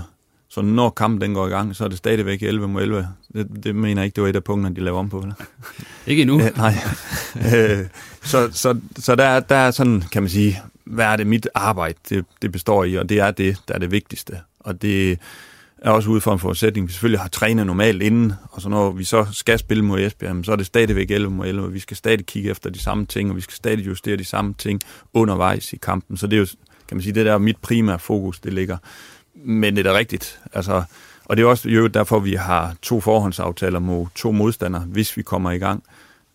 så 0.49 0.61
når 0.61 0.89
kampen 0.89 1.21
den 1.21 1.33
går 1.33 1.47
i 1.47 1.49
gang, 1.49 1.75
så 1.75 1.83
er 1.83 1.87
det 1.87 1.97
stadigvæk 1.97 2.43
11 2.43 2.67
mod 2.67 2.81
11. 2.81 3.07
Det, 3.33 3.63
det 3.63 3.75
mener 3.75 4.01
jeg 4.01 4.05
ikke, 4.05 4.15
det 4.15 4.23
var 4.23 4.29
et 4.29 4.35
af 4.35 4.43
punkterne, 4.43 4.75
de 4.75 4.81
lavede 4.81 4.99
om 4.99 5.09
på. 5.09 5.19
Eller? 5.19 5.33
Ikke 6.07 6.21
endnu. 6.21 6.41
Æ, 6.41 6.49
nej. 6.55 6.73
øh, 7.55 7.85
så 8.23 8.49
så, 8.51 8.79
så 8.97 9.15
der, 9.15 9.39
der 9.39 9.55
er 9.55 9.71
sådan, 9.71 10.03
kan 10.11 10.23
man 10.23 10.29
sige, 10.29 10.61
hvad 10.85 11.05
er 11.05 11.15
det 11.15 11.27
mit 11.27 11.47
arbejde, 11.55 11.97
det, 12.09 12.25
det 12.41 12.51
består 12.51 12.83
i, 12.83 12.95
og 12.95 13.09
det 13.09 13.19
er 13.19 13.31
det, 13.31 13.57
der 13.67 13.73
er 13.73 13.79
det 13.79 13.91
vigtigste. 13.91 14.39
Og 14.59 14.81
det 14.81 15.19
er 15.77 15.89
også 15.89 16.09
ud 16.09 16.21
fra 16.21 16.33
en 16.33 16.39
forudsætning. 16.39 16.87
Vi 16.87 16.91
selvfølgelig 16.91 17.19
har 17.19 17.27
trænet 17.27 17.65
normalt 17.65 18.01
inden, 18.01 18.33
og 18.51 18.61
så 18.61 18.69
når 18.69 18.91
vi 18.91 19.03
så 19.03 19.25
skal 19.31 19.59
spille 19.59 19.85
mod 19.85 19.99
Esbjerg, 19.99 20.45
så 20.45 20.51
er 20.51 20.55
det 20.55 20.65
stadigvæk 20.65 21.11
11 21.11 21.31
mod 21.31 21.47
11, 21.47 21.67
og 21.67 21.73
vi 21.73 21.79
skal 21.79 21.97
stadig 21.97 22.25
kigge 22.25 22.49
efter 22.49 22.69
de 22.69 22.79
samme 22.79 23.05
ting, 23.05 23.29
og 23.29 23.35
vi 23.35 23.41
skal 23.41 23.55
stadig 23.55 23.87
justere 23.87 24.17
de 24.17 24.25
samme 24.25 24.53
ting 24.53 24.81
undervejs 25.13 25.73
i 25.73 25.77
kampen. 25.77 26.17
Så 26.17 26.27
det 26.27 26.35
er 26.35 26.39
jo, 26.39 26.47
kan 26.87 26.97
man 26.97 27.01
sige, 27.01 27.13
det 27.13 27.25
der 27.25 27.37
mit 27.37 27.57
primære 27.57 27.99
fokus, 27.99 28.39
det 28.39 28.53
ligger. 28.53 28.77
Men 29.35 29.75
det 29.75 29.87
er 29.87 29.91
da 29.91 29.97
rigtigt. 29.97 30.39
Altså, 30.53 30.83
og 31.25 31.37
det 31.37 31.43
er 31.43 31.47
også 31.47 31.69
jo 31.69 31.87
derfor, 31.87 32.19
vi 32.19 32.33
har 32.33 32.75
to 32.81 33.01
forhåndsaftaler 33.01 33.79
mod 33.79 34.07
to 34.15 34.31
modstandere, 34.31 34.81
hvis 34.81 35.17
vi 35.17 35.21
kommer 35.21 35.51
i 35.51 35.57
gang. 35.57 35.83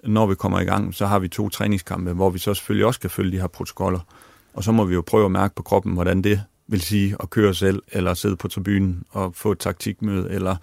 Når 0.05 0.27
vi 0.27 0.35
kommer 0.35 0.61
i 0.61 0.65
gang, 0.65 0.95
så 0.95 1.07
har 1.07 1.19
vi 1.19 1.29
to 1.29 1.49
træningskampe, 1.49 2.13
hvor 2.13 2.31
vi 2.31 2.39
så 2.39 2.55
selvfølgelig 2.55 2.87
også 2.87 2.99
skal 2.99 3.11
følge 3.11 3.33
de 3.33 3.41
her 3.41 3.47
protokoller. 3.47 4.01
Og 4.53 4.65
så 4.65 4.73
må 4.73 4.85
vi 4.85 4.95
jo 4.95 5.03
prøve 5.07 5.25
at 5.25 5.31
mærke 5.31 5.55
på 5.55 5.63
kroppen, 5.63 5.93
hvordan 5.93 6.23
det 6.23 6.43
vil 6.67 6.81
sige 6.81 7.17
at 7.21 7.31
køre 7.31 7.55
selv, 7.55 7.83
eller 7.93 8.15
sidde 8.15 8.37
på 8.37 8.49
tribunen 8.49 9.05
og 9.11 9.35
få 9.35 9.53
et 9.53 9.59
taktikmøde, 9.59 10.31
eller 10.31 10.57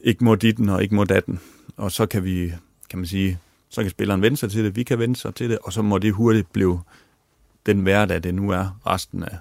ikke 0.00 0.24
må 0.24 0.34
ditten 0.34 0.68
og 0.68 0.82
ikke 0.82 0.94
må 0.94 1.04
datten. 1.04 1.40
Og 1.76 1.92
så 1.92 2.06
kan 2.06 2.24
vi, 2.24 2.52
kan 2.90 2.98
man 2.98 3.06
sige, 3.06 3.38
så 3.68 3.82
kan 3.82 3.90
spilleren 3.90 4.22
vende 4.22 4.36
sig 4.36 4.50
til 4.50 4.64
det, 4.64 4.76
vi 4.76 4.82
kan 4.82 4.98
vende 4.98 5.16
sig 5.16 5.34
til 5.34 5.50
det, 5.50 5.58
og 5.62 5.72
så 5.72 5.82
må 5.82 5.98
det 5.98 6.12
hurtigt 6.12 6.52
blive 6.52 6.80
den 7.66 7.80
hverdag, 7.80 8.22
det 8.22 8.34
nu 8.34 8.50
er 8.50 8.80
resten 8.86 9.24
af 9.24 9.38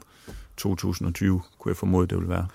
2020, 0.58 1.42
kunne 1.60 1.70
jeg 1.70 1.78
formode, 1.78 2.08
det 2.08 2.18
vil 2.18 2.30
være. 2.30 2.48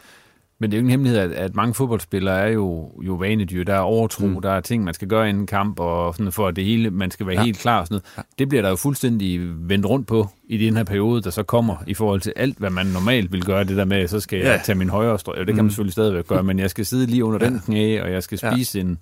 Men 0.58 0.70
det 0.70 0.76
er 0.76 0.78
jo 0.78 0.80
ingen 0.80 0.90
hemmelighed, 0.90 1.20
at, 1.20 1.32
at 1.32 1.54
mange 1.54 1.74
fodboldspillere 1.74 2.38
er 2.38 2.48
jo, 2.48 2.90
jo 3.06 3.14
vanedyr. 3.14 3.64
Der 3.64 3.74
er 3.74 3.78
overtro, 3.78 4.26
mm. 4.26 4.40
der 4.42 4.50
er 4.50 4.60
ting, 4.60 4.84
man 4.84 4.94
skal 4.94 5.08
gøre 5.08 5.28
inden 5.28 5.46
kamp, 5.46 5.80
og 5.80 6.14
sådan 6.14 6.32
for 6.32 6.48
at 6.48 6.56
det 6.56 6.64
hele, 6.64 6.90
man 6.90 7.10
skal 7.10 7.26
være 7.26 7.36
ja. 7.36 7.44
helt 7.44 7.58
klar 7.58 7.80
og 7.80 7.86
sådan 7.86 7.94
noget. 7.94 8.04
Ja. 8.16 8.22
Det 8.38 8.48
bliver 8.48 8.62
der 8.62 8.68
jo 8.68 8.76
fuldstændig 8.76 9.40
vendt 9.68 9.86
rundt 9.86 10.06
på 10.06 10.28
i 10.48 10.56
den 10.66 10.76
her 10.76 10.84
periode, 10.84 11.22
der 11.22 11.30
så 11.30 11.42
kommer 11.42 11.76
i 11.86 11.94
forhold 11.94 12.20
til 12.20 12.32
alt, 12.36 12.58
hvad 12.58 12.70
man 12.70 12.86
normalt 12.86 13.32
vil 13.32 13.44
gøre. 13.44 13.64
Det 13.64 13.76
der 13.76 13.84
med, 13.84 14.08
så 14.08 14.20
skal 14.20 14.38
ja. 14.38 14.50
jeg 14.50 14.60
tage 14.64 14.78
min 14.78 14.88
højre 14.88 15.18
strøg. 15.18 15.36
Det 15.38 15.46
kan 15.46 15.56
man 15.56 15.64
mm. 15.64 15.70
selvfølgelig 15.70 15.92
stadigvæk 15.92 16.26
gøre, 16.26 16.42
men 16.42 16.58
jeg 16.58 16.70
skal 16.70 16.86
sidde 16.86 17.06
lige 17.06 17.24
under 17.24 17.38
ja. 17.42 17.46
den 17.46 17.60
knæ, 17.66 18.02
og 18.02 18.12
jeg 18.12 18.22
skal 18.22 18.38
spise 18.38 18.78
ja. 18.78 18.84
en 18.84 18.98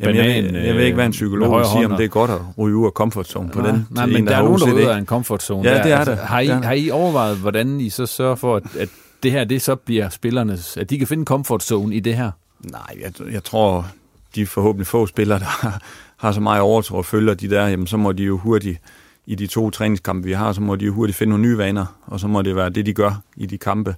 Jamen, 0.00 0.16
banan. 0.16 0.44
jeg, 0.44 0.54
jeg, 0.54 0.66
jeg 0.66 0.74
ved 0.74 0.84
ikke, 0.84 0.94
hvad 0.94 1.06
en 1.06 1.10
psykolog 1.10 1.58
vil 1.58 1.66
sige, 1.66 1.86
om 1.86 1.90
det 1.96 2.04
er 2.04 2.08
godt 2.08 2.30
at 2.30 2.40
ryge 2.58 2.76
ud 2.76 2.86
af 2.86 2.90
comfort 2.92 3.26
zone 3.26 3.48
på 3.48 3.60
nej, 3.60 3.70
den. 3.70 3.86
Nej, 3.90 4.06
men 4.06 4.26
der 4.26 4.36
er 4.36 4.42
nogen, 4.42 4.60
der 4.60 4.74
ryger 4.74 4.90
af 4.90 4.98
en 4.98 5.06
comfort 5.06 5.42
zone. 5.42 5.68
Ja, 5.68 5.74
der. 5.74 5.82
det 5.82 5.92
er 5.92 5.96
altså, 5.96 6.10
det. 6.10 6.20
Har 6.20 6.40
I, 6.40 6.46
har 6.46 6.72
I 6.72 6.90
overvejet, 6.90 7.36
hvordan 7.36 7.80
I 7.80 7.90
så 7.90 8.06
sørger 8.06 8.34
for, 8.34 8.56
at, 8.56 8.62
at 8.78 8.88
det 9.22 9.32
her, 9.32 9.44
det 9.44 9.62
så 9.62 9.76
bliver 9.76 10.08
spillernes, 10.08 10.76
at 10.76 10.90
de 10.90 10.98
kan 10.98 11.06
finde 11.06 11.24
comfort 11.24 11.62
zone 11.62 11.96
i 11.96 12.00
det 12.00 12.16
her? 12.16 12.30
Nej, 12.60 12.96
jeg, 13.00 13.32
jeg 13.32 13.44
tror, 13.44 13.86
de 14.34 14.46
forhåbentlig 14.46 14.86
få 14.86 15.06
spillere, 15.06 15.38
der 15.38 15.78
har 16.26 16.32
så 16.32 16.40
meget 16.40 16.60
overtro 16.62 16.96
og 16.96 17.04
følger 17.04 17.34
de 17.34 17.50
der, 17.50 17.66
jamen 17.66 17.86
så 17.86 17.96
må 17.96 18.12
de 18.12 18.22
jo 18.22 18.38
hurtigt, 18.38 18.80
i 19.26 19.34
de 19.34 19.46
to 19.46 19.70
træningskampe, 19.70 20.26
vi 20.26 20.32
har, 20.32 20.52
så 20.52 20.60
må 20.60 20.76
de 20.76 20.84
jo 20.84 20.92
hurtigt 20.92 21.18
finde 21.18 21.30
nogle 21.30 21.48
nye 21.48 21.58
vaner, 21.58 21.86
og 22.06 22.20
så 22.20 22.28
må 22.28 22.42
det 22.42 22.56
være 22.56 22.70
det, 22.70 22.86
de 22.86 22.94
gør 22.94 23.22
i 23.36 23.46
de 23.46 23.58
kampe. 23.58 23.94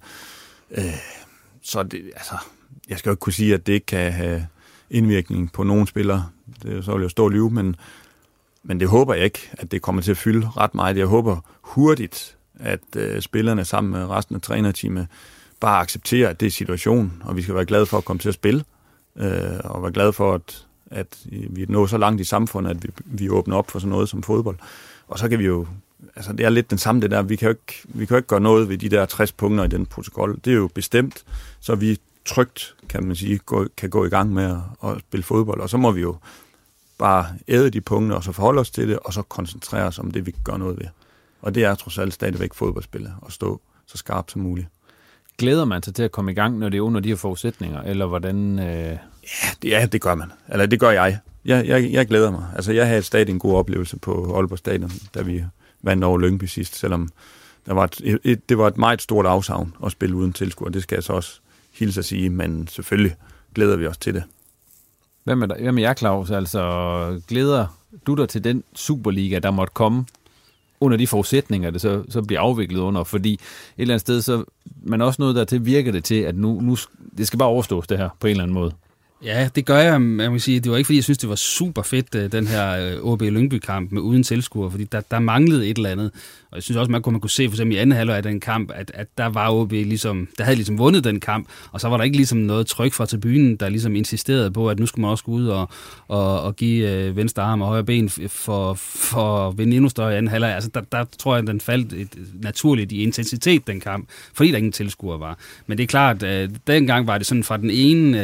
Øh, 0.70 0.85
så 1.62 1.83
det, 1.83 2.11
altså, 2.16 2.35
jeg 2.88 2.98
skal 2.98 3.11
jo 3.11 3.12
ikke 3.12 3.20
kunne 3.20 3.33
sige, 3.33 3.54
at 3.54 3.66
det 3.66 3.72
ikke 3.72 3.87
kan 3.87 4.12
have 4.12 4.46
indvirkning 4.90 5.52
på 5.52 5.62
nogle 5.62 5.87
spillere. 5.87 6.28
Det, 6.62 6.85
så 6.85 6.92
vil 6.92 7.00
jeg 7.00 7.11
stå 7.11 7.24
og 7.24 7.31
lyve, 7.31 7.50
men, 7.50 7.76
men 8.62 8.81
det 8.81 8.88
håber 8.88 9.14
jeg 9.14 9.24
ikke, 9.24 9.50
at 9.52 9.70
det 9.70 9.83
kommer 9.83 10.02
til 10.02 10.11
at 10.11 10.16
fylde 10.16 10.48
ret 10.57 10.74
meget. 10.74 10.96
Jeg 10.96 11.07
håber 11.07 11.40
hurtigt, 11.61 12.37
at 12.59 12.81
øh, 12.97 13.21
spillerne 13.21 13.64
sammen 13.64 13.92
med 13.92 14.07
resten 14.07 14.37
af 14.37 14.42
trænerteamet 14.42 15.07
bare 15.61 15.81
accepterer, 15.81 16.29
at 16.29 16.40
det 16.40 16.47
er 16.47 16.51
situationen, 16.51 17.23
og 17.25 17.37
vi 17.37 17.42
skal 17.42 17.55
være 17.55 17.64
glade 17.64 17.87
for 17.87 17.99
at 17.99 18.05
komme 18.05 18.21
til 18.21 18.29
at 18.29 18.35
spille, 18.35 18.64
øh, 19.16 19.61
og 19.64 19.83
være 19.83 19.92
glade 19.92 20.12
for, 20.12 20.35
at, 20.35 20.66
at 20.90 21.18
vi 21.31 21.66
når 21.68 21.87
så 21.87 21.99
langt 21.99 22.21
i 22.21 22.25
samfundet, 22.25 22.71
at 22.71 22.83
vi, 22.83 22.88
vi 23.05 23.29
åbner 23.31 23.57
op 23.57 23.71
for 23.71 23.79
sådan 23.79 23.90
noget 23.90 24.09
som 24.09 24.23
fodbold. 24.23 24.59
Og 25.09 25.18
så 25.18 25.29
kan 25.29 25.38
vi 25.38 25.44
jo, 25.44 25.66
altså 26.16 26.33
det 26.33 26.47
er 26.47 26.51
lidt 26.51 26.71
den 26.71 26.79
samme 26.79 27.01
det 27.01 27.11
der, 27.11 27.23
vi 27.23 27.37
kan 27.37 27.47
jo 27.47 27.51
ikke, 27.51 27.83
vi 27.85 28.07
kan 28.07 28.14
jo 28.14 28.16
ikke 28.16 28.29
gøre 28.29 28.40
noget 28.40 28.68
ved 28.68 28.79
de 28.79 28.88
der 28.88 29.07
60 29.07 29.33
punkter 29.33 29.64
i 29.64 29.68
den 29.68 29.87
protokol. 29.87 30.38
Det 30.44 30.51
er 30.51 30.57
jo 30.57 30.68
bestemt, 30.75 31.25
så 31.61 31.75
vi 31.75 31.99
trygt, 32.25 32.75
kan 32.88 33.05
man 33.05 33.16
sige, 33.16 33.38
gå, 33.38 33.66
kan 33.77 33.90
gå 33.90 34.05
i 34.05 34.09
gang 34.09 34.33
med 34.33 34.44
at, 34.44 34.90
at 34.90 35.01
spille 35.01 35.23
fodbold, 35.23 35.61
og 35.61 35.71
så 35.71 35.77
må 35.77 35.90
vi 35.90 36.01
jo 36.01 36.16
bare 36.99 37.27
æde 37.49 37.71
de 37.71 37.81
punkter, 37.81 38.16
og 38.16 38.25
så 38.25 38.33
forholde 38.33 38.61
os 38.61 38.71
til 38.71 38.88
det, 38.88 38.99
og 38.99 39.12
så 39.12 39.23
koncentrere 39.23 39.85
os 39.85 39.99
om 39.99 40.11
det, 40.11 40.27
vi 40.27 40.31
kan 40.31 40.40
gøre 40.44 40.59
noget 40.59 40.79
ved. 40.79 40.87
Og 41.40 41.55
det 41.55 41.64
er 41.64 41.74
trods 41.74 41.98
alt 41.98 42.14
stadigvæk 42.14 42.55
fodboldspillet, 42.55 43.14
at 43.27 43.33
stå 43.33 43.61
så 43.87 43.98
skarpt 43.98 44.33
som 44.33 44.40
muligt. 44.40 44.68
Glæder 45.38 45.64
man 45.64 45.83
sig 45.83 45.94
til 45.94 46.03
at 46.03 46.12
komme 46.12 46.31
i 46.31 46.35
gang, 46.35 46.59
når 46.59 46.68
det 46.68 46.79
er 46.79 46.83
under 46.83 47.01
de 47.01 47.09
her 47.09 47.16
forudsætninger, 47.16 47.83
eller 47.83 48.07
hvordan... 48.07 48.59
Øh... 48.59 48.64
Ja, 48.64 48.98
det, 49.62 49.70
ja, 49.70 49.87
det 49.87 50.01
gør 50.01 50.14
man. 50.14 50.33
Eller 50.48 50.66
det 50.66 50.81
gør 50.81 50.90
jeg. 50.90 51.18
Jeg, 51.44 51.66
jeg, 51.66 51.92
jeg 51.92 52.07
glæder 52.07 52.31
mig. 52.31 52.44
Altså, 52.55 52.72
jeg 52.72 52.87
havde 52.88 53.03
stadig 53.03 53.31
en 53.31 53.38
god 53.38 53.55
oplevelse 53.55 53.98
på 53.98 54.37
Aalborg 54.37 54.59
Stadion, 54.59 54.92
da 55.14 55.22
vi 55.22 55.44
vandt 55.83 56.05
over 56.05 56.18
Lyngby 56.18 56.44
sidst, 56.44 56.77
selvom 56.77 57.09
der 57.66 57.74
var 57.74 57.85
et, 57.85 58.18
et, 58.24 58.48
det 58.48 58.59
var 58.59 58.66
et 58.66 58.79
meget 58.79 59.03
stort 59.03 59.27
afsavn 59.27 59.74
at 59.85 59.92
spille 59.92 60.16
uden 60.16 60.33
tilskuer. 60.33 60.68
Det 60.68 60.83
skal 60.83 60.96
jeg 60.96 61.03
så 61.03 61.12
også 61.12 61.40
hilse 61.72 61.98
at 61.98 62.05
sige, 62.05 62.31
men 62.31 62.68
selvfølgelig 62.68 63.16
glæder 63.55 63.77
vi 63.77 63.87
os 63.87 63.98
til 63.98 64.14
det. 64.14 64.22
Hvad 65.24 65.37
med, 65.37 65.48
dig? 65.48 65.57
Hvad 65.61 65.72
med 65.72 65.83
jer, 65.83 65.94
Claus? 65.94 66.31
Altså, 66.31 67.20
glæder 67.29 67.66
du 68.07 68.14
dig 68.14 68.29
til 68.29 68.44
den 68.44 68.64
Superliga, 68.74 69.38
der 69.38 69.51
måtte 69.51 69.72
komme 69.74 70.05
under 70.80 70.96
de 70.96 71.06
forudsætninger, 71.06 71.70
det 71.70 71.80
så, 71.80 72.02
så 72.08 72.22
bliver 72.22 72.40
afviklet 72.40 72.80
under, 72.80 73.04
fordi 73.04 73.32
et 73.32 73.40
eller 73.78 73.94
andet 73.94 74.00
sted, 74.00 74.22
så 74.22 74.44
man 74.82 75.02
også 75.02 75.22
noget 75.22 75.36
der 75.36 75.44
til 75.44 75.66
virker 75.66 75.92
det 75.92 76.04
til, 76.04 76.14
at 76.14 76.36
nu, 76.36 76.60
nu, 76.60 76.76
det 77.18 77.26
skal 77.26 77.38
bare 77.38 77.48
overstås 77.48 77.86
det 77.86 77.98
her 77.98 78.08
på 78.20 78.26
en 78.26 78.30
eller 78.30 78.42
anden 78.42 78.54
måde. 78.54 78.72
Ja, 79.24 79.48
det 79.54 79.66
gør 79.66 79.78
jeg. 79.78 80.18
Jeg 80.18 80.33
vil 80.33 80.40
sige, 80.40 80.61
det 80.61 80.70
var 80.70 80.76
ikke, 80.76 80.87
fordi 80.87 80.96
jeg 80.96 81.04
synes, 81.04 81.18
det 81.18 81.28
var 81.28 81.35
super 81.35 81.83
fedt, 81.83 82.14
øh, 82.14 82.33
den 82.33 82.46
her 82.46 82.96
øh, 82.96 83.04
OB 83.04 83.22
Lyngby-kamp 83.22 83.92
med 83.92 84.02
uden 84.02 84.22
tilskuere, 84.22 84.70
fordi 84.70 84.85
der, 84.85 85.00
der 85.00 85.18
manglede 85.18 85.68
et 85.68 85.76
eller 85.76 85.90
andet. 85.90 86.11
Og 86.50 86.57
jeg 86.57 86.62
synes 86.62 86.76
også, 86.76 86.92
man 86.92 87.02
kunne, 87.02 87.12
man 87.12 87.20
kunne 87.20 87.31
se 87.31 87.48
for 87.48 87.54
eksempel 87.54 87.76
i 87.76 87.81
anden 87.81 87.96
halvleg 87.96 88.16
af 88.16 88.22
den 88.22 88.40
kamp, 88.40 88.70
at, 88.74 88.90
at 88.94 89.07
der 89.18 89.26
var 89.26 89.50
OB 89.52 89.72
ligesom, 89.72 90.28
der 90.38 90.44
havde 90.44 90.57
ligesom 90.57 90.78
vundet 90.78 91.04
den 91.04 91.20
kamp, 91.20 91.48
og 91.72 91.81
så 91.81 91.88
var 91.88 91.96
der 91.96 92.04
ikke 92.04 92.16
ligesom 92.16 92.38
noget 92.38 92.66
tryk 92.66 92.92
fra 92.92 93.07
tribunen, 93.07 93.57
der 93.57 93.68
ligesom 93.68 93.96
insisterede 93.96 94.50
på, 94.50 94.70
at 94.70 94.78
nu 94.78 94.87
skulle 94.87 95.02
man 95.02 95.11
også 95.11 95.24
gå 95.24 95.33
ud 95.33 95.46
og, 95.46 95.68
og, 96.09 96.42
og 96.42 96.57
give 96.57 96.90
øh, 96.90 97.16
venstre 97.16 97.42
arm 97.42 97.62
og 97.62 97.68
højre 97.68 97.85
ben 97.85 98.09
for, 98.28 98.74
for 98.74 99.48
at 99.48 99.59
vinde 99.59 99.76
endnu 99.76 99.88
større 99.88 100.14
i 100.14 100.16
anden 100.16 100.31
halvleg. 100.31 100.54
Altså 100.54 100.70
der, 100.74 100.81
der 100.92 101.04
tror 101.18 101.35
jeg, 101.35 101.42
at 101.42 101.46
den 101.46 101.61
faldt 101.61 101.92
et, 101.92 102.09
naturligt 102.42 102.92
i 102.92 103.02
intensitet, 103.02 103.66
den 103.66 103.81
kamp, 103.81 104.09
fordi 104.35 104.50
der 104.50 104.57
ingen 104.57 104.72
tilskuere 104.72 105.20
var. 105.20 105.38
Men 105.66 105.78
det 105.78 105.85
er 105.85 105.88
klart, 105.88 106.22
at 106.22 106.50
dengang 106.66 107.07
var 107.07 107.18
det 107.18 107.26
sådan 107.26 107.44
fra 107.44 107.57
den 107.57 107.70
ene, 107.70 108.18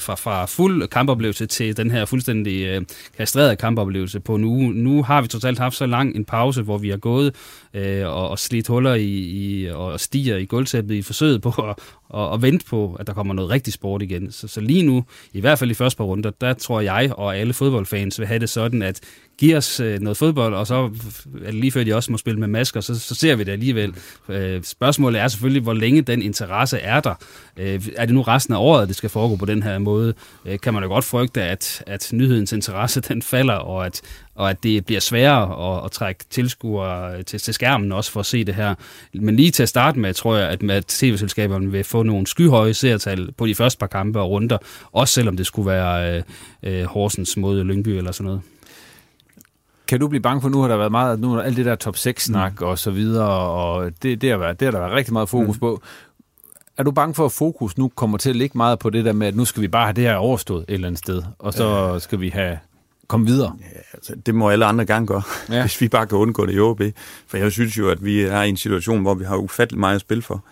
fra, 0.00 0.14
fra, 0.14 0.35
fra 0.36 0.46
fuld 0.46 0.88
kampoplevelse 0.88 1.46
til 1.46 1.76
den 1.76 1.90
her 1.90 2.04
fuldstændig 2.04 2.66
øh, 2.66 2.82
kastrerede 3.16 3.56
kampoplevelse 3.56 4.20
på 4.20 4.36
nu. 4.36 4.56
Nu 4.74 5.02
har 5.02 5.22
vi 5.22 5.28
totalt 5.28 5.58
haft 5.58 5.76
så 5.76 5.86
lang 5.86 6.16
en 6.16 6.24
pause, 6.24 6.62
hvor 6.62 6.78
vi 6.78 6.90
har 6.90 6.96
gået 6.96 7.34
øh, 7.76 8.06
og, 8.06 8.28
og 8.28 8.38
slidt 8.38 8.66
huller 8.66 8.94
i, 8.94 9.08
i, 9.08 9.66
og 9.66 10.00
stiger 10.00 10.36
i 10.36 10.44
gulvtæppet 10.44 10.94
i 10.94 11.02
forsøget 11.02 11.42
på 11.42 11.48
at, 11.48 11.74
og, 12.08 12.30
og 12.30 12.42
vente 12.42 12.64
på, 12.64 12.96
at 13.00 13.06
der 13.06 13.12
kommer 13.12 13.34
noget 13.34 13.50
rigtig 13.50 13.72
sport 13.72 14.02
igen. 14.02 14.32
Så, 14.32 14.48
så 14.48 14.60
lige 14.60 14.82
nu, 14.82 15.04
i 15.32 15.40
hvert 15.40 15.58
fald 15.58 15.70
i 15.70 15.74
første 15.74 15.96
par 15.96 16.04
runder, 16.04 16.30
der 16.30 16.52
tror 16.52 16.80
jeg 16.80 17.12
og 17.16 17.36
alle 17.36 17.52
fodboldfans 17.52 18.18
vil 18.18 18.26
have 18.26 18.38
det 18.40 18.48
sådan, 18.48 18.82
at 18.82 19.00
giv 19.38 19.56
os 19.56 19.80
øh, 19.80 20.00
noget 20.00 20.16
fodbold, 20.16 20.54
og 20.54 20.66
så 20.66 20.74
er 20.74 20.88
det 21.46 21.54
lige 21.54 21.72
før 21.72 21.84
de 21.84 21.94
også 21.94 22.12
må 22.12 22.18
spille 22.18 22.40
med 22.40 22.48
masker, 22.48 22.80
så, 22.80 22.98
så 22.98 23.14
ser 23.14 23.36
vi 23.36 23.44
det 23.44 23.52
alligevel. 23.52 23.94
Øh, 24.28 24.62
spørgsmålet 24.62 25.20
er 25.20 25.28
selvfølgelig, 25.28 25.62
hvor 25.62 25.72
længe 25.72 26.02
den 26.02 26.22
interesse 26.22 26.78
er 26.78 27.00
der. 27.00 27.14
Øh, 27.56 27.82
er 27.96 28.06
det 28.06 28.14
nu 28.14 28.22
resten 28.22 28.54
af 28.54 28.58
året, 28.58 28.88
det 28.88 28.96
skal 28.96 29.10
foregå 29.10 29.36
på 29.36 29.46
den 29.46 29.62
her 29.62 29.78
måde? 29.78 30.14
Øh, 30.44 30.60
kan 30.60 30.74
man 30.74 30.82
jo 30.82 30.88
godt 30.88 31.04
frygte, 31.04 31.42
at, 31.42 31.82
at 31.86 32.08
nyhedens 32.12 32.52
interesse 32.52 33.00
den 33.00 33.22
falder, 33.22 33.54
og 33.54 33.86
at, 33.86 34.00
og 34.36 34.50
at 34.50 34.62
det 34.62 34.86
bliver 34.86 35.00
sværere 35.00 35.76
at, 35.76 35.84
at 35.84 35.90
trække 35.90 36.24
tilskuere 36.30 37.22
til, 37.22 37.40
til 37.40 37.54
skærmen 37.54 37.92
også 37.92 38.12
for 38.12 38.20
at 38.20 38.26
se 38.26 38.44
det 38.44 38.54
her. 38.54 38.74
Men 39.14 39.36
lige 39.36 39.50
til 39.50 39.62
at 39.62 39.68
starte 39.68 39.98
med, 39.98 40.14
tror 40.14 40.36
jeg, 40.36 40.48
at, 40.48 40.70
at 40.70 40.86
tv-selskaberne 40.86 41.70
vil 41.70 41.84
få 41.84 42.02
nogle 42.02 42.26
skyhøje 42.26 42.74
seertal 42.74 43.32
på 43.32 43.46
de 43.46 43.54
første 43.54 43.78
par 43.78 43.86
kampe 43.86 44.20
og 44.20 44.30
runder, 44.30 44.58
også 44.92 45.14
selvom 45.14 45.36
det 45.36 45.46
skulle 45.46 45.70
være 45.70 46.16
øh, 46.16 46.22
øh, 46.62 46.84
Horsens 46.84 47.36
mod 47.36 47.64
Lyngby 47.64 47.88
eller 47.88 48.12
sådan 48.12 48.24
noget. 48.24 48.40
Kan 49.88 50.00
du 50.00 50.08
blive 50.08 50.22
bange 50.22 50.42
for, 50.42 50.48
nu 50.48 50.60
har 50.60 50.68
der 50.68 50.76
været 50.76 50.90
meget, 50.90 51.20
nu 51.20 51.34
er 51.34 51.42
alt 51.42 51.56
det 51.56 51.66
der 51.66 51.74
top 51.74 51.96
6-snak 51.96 52.60
mm. 52.60 52.66
og 52.66 52.78
så 52.78 52.90
videre, 52.90 53.40
og 53.40 53.92
det, 54.02 54.20
det, 54.22 54.30
har 54.30 54.36
været, 54.36 54.60
det 54.60 54.66
har 54.66 54.72
der 54.72 54.78
været 54.78 54.92
rigtig 54.92 55.12
meget 55.12 55.28
fokus 55.28 55.56
mm. 55.56 55.60
på. 55.60 55.82
Er 56.76 56.82
du 56.82 56.90
bange 56.90 57.14
for, 57.14 57.24
at 57.24 57.32
fokus 57.32 57.78
nu 57.78 57.88
kommer 57.88 58.18
til 58.18 58.30
at 58.30 58.36
ligge 58.36 58.58
meget 58.58 58.78
på 58.78 58.90
det 58.90 59.04
der 59.04 59.12
med, 59.12 59.26
at 59.26 59.36
nu 59.36 59.44
skal 59.44 59.62
vi 59.62 59.68
bare 59.68 59.84
have 59.84 59.92
det 59.92 60.04
her 60.04 60.14
overstået 60.14 60.64
et 60.68 60.74
eller 60.74 60.88
andet 60.88 60.98
sted, 60.98 61.22
og 61.38 61.54
så 61.54 61.92
ja. 61.92 61.98
skal 61.98 62.20
vi 62.20 62.28
have 62.28 62.58
komme 63.06 63.26
videre? 63.26 63.56
Ja, 63.60 63.80
altså, 63.92 64.14
det 64.26 64.34
må 64.34 64.50
alle 64.50 64.64
andre 64.64 64.86
gerne 64.86 65.06
gøre, 65.06 65.22
ja. 65.50 65.60
hvis 65.66 65.80
vi 65.80 65.88
bare 65.88 66.06
kan 66.06 66.18
undgå 66.18 66.46
det 66.46 66.54
i 66.54 66.58
OB. 66.58 66.82
For 67.26 67.36
jeg 67.36 67.52
synes 67.52 67.78
jo, 67.78 67.90
at 67.90 68.04
vi 68.04 68.20
er 68.20 68.42
i 68.42 68.48
en 68.48 68.56
situation, 68.56 69.02
hvor 69.02 69.14
vi 69.14 69.24
har 69.24 69.36
ufattelig 69.36 69.80
meget 69.80 69.94
at 69.94 70.00
spille 70.00 70.22
for. 70.22 70.44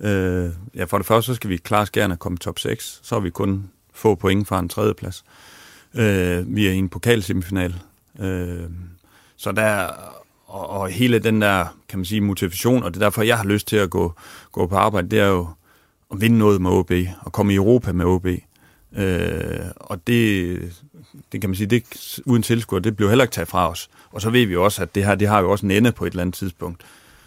Øh, 0.00 0.50
ja, 0.74 0.84
for 0.84 0.96
det 0.98 1.06
første, 1.06 1.26
så 1.26 1.34
skal 1.34 1.50
vi 1.50 1.56
klart 1.56 1.92
gerne 1.92 2.16
komme 2.16 2.38
top 2.38 2.58
6. 2.58 3.00
Så 3.02 3.14
har 3.14 3.20
vi 3.20 3.30
kun 3.30 3.70
få 3.94 4.14
point 4.14 4.48
fra 4.48 4.58
en 4.58 4.68
tredjeplads. 4.68 5.24
Øh, 5.94 6.56
vi 6.56 6.66
er 6.66 6.72
i 6.72 6.76
en 6.76 6.88
pokalsemifinal. 6.88 7.74
Øh, 8.20 8.70
så 9.36 9.52
der, 9.52 9.88
og, 10.46 10.70
og 10.70 10.88
hele 10.88 11.18
den 11.18 11.42
der, 11.42 11.66
kan 11.88 11.98
man 11.98 12.04
sige, 12.04 12.20
motivation, 12.20 12.82
og 12.82 12.94
det 12.94 13.00
er 13.00 13.06
derfor, 13.06 13.22
jeg 13.22 13.36
har 13.36 13.44
lyst 13.44 13.68
til 13.68 13.76
at 13.76 13.90
gå, 13.90 14.12
gå 14.52 14.66
på 14.66 14.76
arbejde, 14.76 15.08
det 15.08 15.18
er 15.18 15.26
jo 15.26 15.48
at 16.12 16.20
vinde 16.20 16.38
noget 16.38 16.60
med 16.60 16.70
OB, 16.70 16.92
og 17.20 17.32
komme 17.32 17.52
i 17.52 17.56
Europa 17.56 17.92
med 17.92 18.04
OB. 18.04 18.26
Øh, 18.96 19.60
og 19.76 20.06
det, 20.06 20.58
det 21.32 21.40
kan 21.40 21.50
man 21.50 21.54
sige, 21.54 21.66
det 21.66 22.18
uden 22.24 22.42
tilskuer, 22.42 22.80
det 22.80 22.96
bliver 22.96 23.08
heller 23.08 23.24
ikke 23.24 23.32
taget 23.32 23.48
fra 23.48 23.70
os. 23.70 23.90
Og 24.10 24.20
så 24.20 24.30
ved 24.30 24.46
vi 24.46 24.56
også, 24.56 24.82
at 24.82 24.94
det 24.94 25.04
her, 25.04 25.14
det 25.14 25.28
har 25.28 25.40
jo 25.40 25.50
også 25.50 25.66
en 25.66 25.70
ende 25.70 25.92
på 25.92 26.04
et 26.04 26.10
eller 26.10 26.22
andet 26.22 26.34
tidspunkt. 26.34 26.82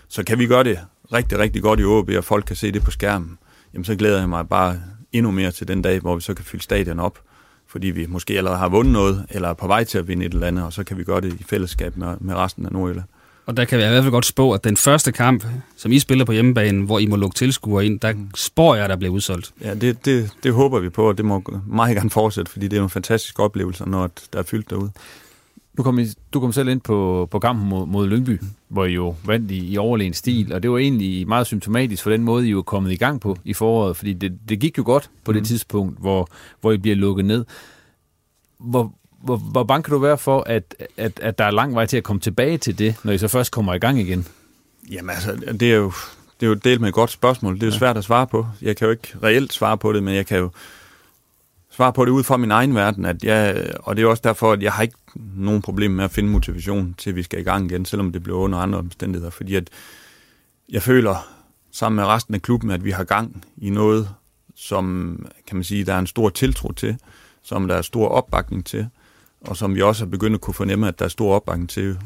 Så 0.07 0.23
kan 0.23 0.39
vi 0.39 0.47
gøre 0.47 0.63
det 0.63 0.79
rigtig, 1.13 1.39
rigtig 1.39 1.61
godt 1.61 1.79
i 1.79 1.83
OB, 1.83 2.09
og 2.17 2.23
folk 2.23 2.45
kan 2.45 2.55
se 2.55 2.71
det 2.71 2.83
på 2.83 2.91
skærmen, 2.91 3.37
jamen 3.73 3.85
så 3.85 3.95
glæder 3.95 4.19
jeg 4.19 4.29
mig 4.29 4.49
bare 4.49 4.81
endnu 5.11 5.31
mere 5.31 5.51
til 5.51 5.67
den 5.67 5.81
dag, 5.81 5.99
hvor 5.99 6.15
vi 6.15 6.21
så 6.21 6.33
kan 6.33 6.45
fylde 6.45 6.63
stadion 6.63 6.99
op, 6.99 7.19
fordi 7.67 7.87
vi 7.87 8.05
måske 8.05 8.37
allerede 8.37 8.59
har 8.59 8.69
vundet 8.69 8.93
noget, 8.93 9.25
eller 9.29 9.49
er 9.49 9.53
på 9.53 9.67
vej 9.67 9.83
til 9.83 9.97
at 9.97 10.07
vinde 10.07 10.25
et 10.25 10.33
eller 10.33 10.47
andet, 10.47 10.65
og 10.65 10.73
så 10.73 10.83
kan 10.83 10.97
vi 10.97 11.03
gøre 11.03 11.21
det 11.21 11.33
i 11.33 11.43
fællesskab 11.43 11.97
med, 11.97 12.17
med 12.19 12.35
resten 12.35 12.65
af 12.65 12.71
Nordjylland. 12.71 13.07
Og 13.45 13.57
der 13.57 13.65
kan 13.65 13.77
vi 13.79 13.83
i 13.83 13.87
hvert 13.87 14.03
fald 14.03 14.11
godt 14.11 14.25
spå, 14.25 14.51
at 14.51 14.63
den 14.63 14.77
første 14.77 15.11
kamp, 15.11 15.45
som 15.75 15.91
I 15.91 15.99
spiller 15.99 16.25
på 16.25 16.31
hjemmebanen, 16.31 16.83
hvor 16.83 16.99
I 16.99 17.05
må 17.05 17.15
lukke 17.15 17.35
tilskuere 17.35 17.85
ind, 17.85 17.99
der 17.99 18.13
mm. 18.13 18.29
spår 18.35 18.75
jeg, 18.75 18.89
der 18.89 18.95
bliver 18.95 19.13
udsolgt. 19.13 19.53
Ja, 19.61 19.73
det, 19.73 20.05
det, 20.05 20.31
det 20.43 20.53
håber 20.53 20.79
vi 20.79 20.89
på, 20.89 21.07
og 21.07 21.17
det 21.17 21.25
må 21.25 21.43
meget 21.67 21.95
gerne 21.95 22.09
fortsætte, 22.09 22.51
fordi 22.51 22.67
det 22.67 22.79
er 22.79 22.83
en 22.83 22.89
fantastisk 22.89 23.39
oplevelse, 23.39 23.89
når 23.89 24.11
der 24.33 24.39
er 24.39 24.43
fyldt 24.43 24.69
derude. 24.69 24.91
Du 25.77 25.83
kom, 25.83 25.99
du 26.33 26.39
kom 26.39 26.51
selv 26.51 26.69
ind 26.69 26.81
på, 26.81 27.27
på 27.31 27.39
kampen 27.39 27.69
mod, 27.69 27.87
mod 27.87 28.07
Lyngby, 28.07 28.41
hvor 28.67 28.85
I 28.85 28.93
jo 28.93 29.15
vandt 29.25 29.51
i, 29.51 29.71
i 29.71 29.77
overlegen 29.77 30.13
stil, 30.13 30.53
og 30.53 30.63
det 30.63 30.71
var 30.71 30.77
egentlig 30.77 31.27
meget 31.27 31.47
symptomatisk 31.47 32.03
for 32.03 32.09
den 32.09 32.23
måde, 32.23 32.47
I 32.47 32.49
jo 32.49 32.57
er 32.57 32.63
kommet 32.63 32.91
i 32.91 32.95
gang 32.95 33.21
på 33.21 33.37
i 33.43 33.53
foråret, 33.53 33.97
fordi 33.97 34.13
det, 34.13 34.37
det 34.49 34.59
gik 34.59 34.77
jo 34.77 34.83
godt 34.85 35.09
på 35.23 35.31
mm. 35.31 35.37
det 35.37 35.47
tidspunkt, 35.47 35.99
hvor, 35.99 36.29
hvor 36.61 36.71
I 36.71 36.77
bliver 36.77 36.95
lukket 36.95 37.25
ned. 37.25 37.45
Hvor, 38.59 38.93
hvor, 39.23 39.37
hvor 39.37 39.63
bange 39.63 39.83
kan 39.83 39.93
du 39.93 39.99
være 39.99 40.17
for, 40.17 40.43
at, 40.45 40.75
at, 40.97 41.19
at 41.19 41.37
der 41.37 41.45
er 41.45 41.51
lang 41.51 41.75
vej 41.75 41.85
til 41.85 41.97
at 41.97 42.03
komme 42.03 42.19
tilbage 42.19 42.57
til 42.57 42.79
det, 42.79 42.95
når 43.03 43.13
I 43.13 43.17
så 43.17 43.27
først 43.27 43.51
kommer 43.51 43.73
i 43.73 43.79
gang 43.79 43.99
igen? 43.99 44.27
Jamen 44.91 45.09
altså, 45.09 45.53
det 45.59 45.71
er 45.71 45.75
jo, 45.75 45.91
det 46.39 46.45
er 46.45 46.49
jo 46.49 46.53
delt 46.53 46.81
med 46.81 46.89
et 46.89 46.93
godt 46.93 47.11
spørgsmål. 47.11 47.55
Det 47.55 47.63
er 47.63 47.67
jo 47.67 47.73
svært 47.73 47.97
at 47.97 48.03
svare 48.03 48.27
på. 48.27 48.47
Jeg 48.61 48.77
kan 48.77 48.85
jo 48.85 48.91
ikke 48.91 49.13
reelt 49.23 49.53
svare 49.53 49.77
på 49.77 49.93
det, 49.93 50.03
men 50.03 50.15
jeg 50.15 50.25
kan 50.25 50.37
jo 50.37 50.49
svare 51.71 51.93
på 51.93 52.05
det 52.05 52.11
ud 52.11 52.23
fra 52.23 52.37
min 52.37 52.51
egen 52.51 52.75
verden, 52.75 53.05
at 53.05 53.23
jeg, 53.23 53.71
og 53.79 53.95
det 53.95 54.03
er 54.03 54.07
også 54.07 54.21
derfor, 54.23 54.51
at 54.51 54.63
jeg 54.63 54.71
har 54.71 54.83
ikke 54.83 54.97
nogen 55.35 55.61
problem 55.61 55.91
med 55.91 56.03
at 56.03 56.11
finde 56.11 56.29
motivation 56.29 56.95
til, 56.97 57.09
at 57.09 57.15
vi 57.15 57.23
skal 57.23 57.39
i 57.39 57.43
gang 57.43 57.71
igen, 57.71 57.85
selvom 57.85 58.11
det 58.11 58.23
bliver 58.23 58.37
under 58.37 58.59
andre 58.59 58.79
omstændigheder, 58.79 59.31
fordi 59.31 59.55
at 59.55 59.69
jeg 60.69 60.81
føler 60.81 61.27
sammen 61.71 61.95
med 61.95 62.05
resten 62.05 62.35
af 62.35 62.41
klubben, 62.41 62.71
at 62.71 62.83
vi 62.83 62.91
har 62.91 63.03
gang 63.03 63.45
i 63.57 63.69
noget, 63.69 64.09
som 64.55 65.17
kan 65.47 65.57
man 65.57 65.63
sige, 65.63 65.83
der 65.83 65.93
er 65.93 65.99
en 65.99 66.07
stor 66.07 66.29
tiltro 66.29 66.71
til, 66.71 66.97
som 67.43 67.67
der 67.67 67.75
er 67.75 67.81
stor 67.81 68.07
opbakning 68.07 68.65
til, 68.65 68.87
og 69.47 69.57
som 69.57 69.75
vi 69.75 69.81
også 69.81 70.05
har 70.05 70.09
begyndt 70.09 70.35
at 70.35 70.41
kunne 70.41 70.53
fornemme, 70.53 70.87
at 70.87 70.99
der 70.99 71.05
er 71.05 71.09
stor 71.09 71.35
opbakning 71.35 71.69
til. 71.69 71.99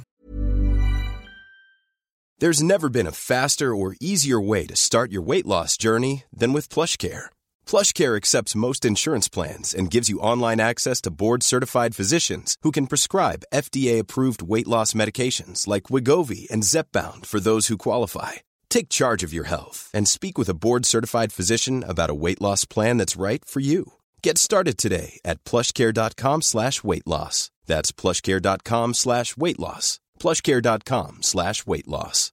There's 2.40 2.62
never 2.62 2.88
been 2.88 3.08
a 3.08 3.12
faster 3.12 3.74
or 3.74 3.96
easier 4.00 4.40
way 4.40 4.68
to 4.68 4.76
start 4.76 5.12
your 5.12 5.24
weight 5.24 5.48
loss 5.48 5.76
journey 5.76 6.24
than 6.40 6.54
with 6.54 6.70
PlushCare. 6.70 7.30
PlushCare 7.66 8.16
accepts 8.16 8.56
most 8.56 8.86
insurance 8.86 9.28
plans 9.28 9.74
and 9.74 9.90
gives 9.90 10.08
you 10.08 10.20
online 10.20 10.60
access 10.60 11.02
to 11.02 11.10
board-certified 11.10 11.96
physicians 11.96 12.56
who 12.62 12.72
can 12.72 12.86
prescribe 12.86 13.48
FDA-approved 13.52 14.44
weight 14.44 14.68
loss 14.68 14.94
medications 14.94 15.66
like 15.66 15.90
Wigovi 15.90 16.48
and 16.52 16.62
Zepbound 16.62 17.26
for 17.26 17.40
those 17.40 17.68
who 17.68 17.78
qualify. 17.78 18.34
Take 18.70 18.90
charge 18.90 19.24
of 19.24 19.34
your 19.34 19.46
health 19.46 19.90
and 19.92 20.08
speak 20.08 20.38
with 20.38 20.48
a 20.48 20.54
board-certified 20.64 21.34
physician 21.34 21.84
about 21.84 22.12
a 22.12 22.20
weight 22.24 22.40
loss 22.40 22.66
plan 22.66 22.98
that's 22.98 23.16
right 23.16 23.44
for 23.44 23.62
you. 23.62 23.94
Get 24.28 24.38
started 24.38 24.78
today 24.78 25.20
at 25.24 25.38
plushcare.com 25.46 26.42
slash 26.42 26.84
weight 26.84 27.08
loss. 27.08 27.50
That's 27.66 27.94
plushcare.com 27.94 28.94
slash 28.94 29.38
weight 29.38 29.60
loss. 29.60 30.00
plushcare.com 30.20 31.18
slash 31.22 31.68
weight 31.68 31.88
loss. 31.88 32.32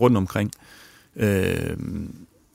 Rundt 0.00 0.16
omkring. 0.16 0.52
Øh, 1.16 1.76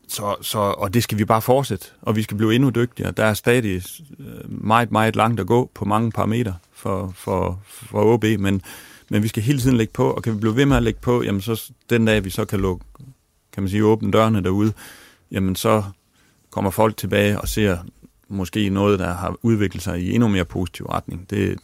så, 0.08 0.36
så, 0.42 0.60
og 0.60 0.94
det 0.94 1.04
skal 1.04 1.18
vi 1.18 1.26
bare 1.26 1.42
fortsætte, 1.42 1.86
og 2.02 2.16
vi 2.16 2.24
skal 2.24 2.38
blive 2.38 2.56
endnu 2.56 2.70
dygtigere. 2.70 3.12
Der 3.12 3.26
er 3.26 3.34
stadig 3.34 3.84
øh, 4.20 4.64
meget, 4.64 4.92
meget 4.92 5.16
langt 5.16 5.40
at 5.40 5.48
gå 5.48 5.72
på 5.74 5.86
mange 5.86 6.12
parametre 6.12 6.56
for, 6.72 7.14
for, 7.16 7.62
for 7.66 8.14
OB, 8.14 8.24
men, 8.24 8.62
men 9.10 9.24
vi 9.24 9.28
skal 9.28 9.44
hele 9.44 9.60
tiden 9.60 9.78
lægge 9.78 9.94
på, 9.94 10.12
og 10.12 10.24
kan 10.24 10.34
vi 10.34 10.40
blive 10.40 10.56
ved 10.56 10.66
med 10.66 10.78
at 10.78 10.84
lægge 10.84 11.00
på, 11.00 11.24
jamen 11.24 11.42
så 11.42 11.72
den 11.90 12.06
dag, 12.06 12.24
vi 12.24 12.30
så 12.30 12.46
kan 12.46 12.60
lukke, 12.60 12.86
kan 13.54 13.64
man 13.64 13.70
sige, 13.70 13.86
åbne 13.86 14.12
dørene 14.12 14.44
derude, 14.44 14.74
jamen 15.32 15.56
så 15.56 15.84
kommer 16.52 16.72
folk 16.72 16.98
tilbage 16.98 17.42
og 17.42 17.48
ser 17.48 17.78
måske 18.28 18.70
noget, 18.70 19.00
der 19.00 19.14
har 19.14 19.36
udviklet 19.42 19.84
sig 19.84 20.02
i 20.02 20.14
endnu 20.14 20.28
mere 20.28 20.46
positiv 20.46 20.86
retning. 20.86 21.30
Det, 21.30 21.60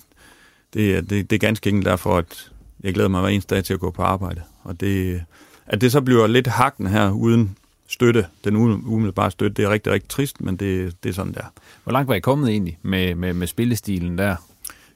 det, 0.74 1.10
det, 1.10 1.30
det 1.30 1.36
er 1.36 1.40
ganske 1.40 1.70
enkelt 1.70 1.86
derfor, 1.86 2.18
at 2.18 2.52
jeg 2.84 2.94
glæder 2.94 3.10
mig 3.10 3.22
hver 3.22 3.30
eneste 3.30 3.56
dag 3.56 3.64
til 3.64 3.74
at 3.74 3.80
gå 3.80 3.92
på 3.92 4.02
arbejde. 4.02 4.42
Og 4.64 4.80
det, 4.80 5.24
at 5.66 5.82
det 5.82 5.92
så 5.92 6.02
bliver 6.02 6.28
lidt 6.28 6.48
hakken 6.48 6.88
her 6.88 7.12
uden 7.12 7.58
støtte, 7.88 8.26
den 8.44 8.56
umiddelbare 8.56 9.32
støtte, 9.32 9.54
det 9.54 9.66
er 9.66 9.70
rigtig, 9.70 9.94
rigtig 9.94 10.10
trist, 10.10 10.42
men 10.42 10.56
det, 10.56 11.04
det 11.04 11.10
er 11.10 11.14
sådan 11.14 11.34
der. 11.34 11.54
Hvor 11.84 11.94
langt 11.94 12.08
var 12.08 12.16
I 12.16 12.20
kommet 12.20 12.50
egentlig 12.50 12.80
med, 12.82 13.16
med, 13.16 13.34
med 13.34 13.48
spillestilen 13.48 14.18
der? 14.18 14.36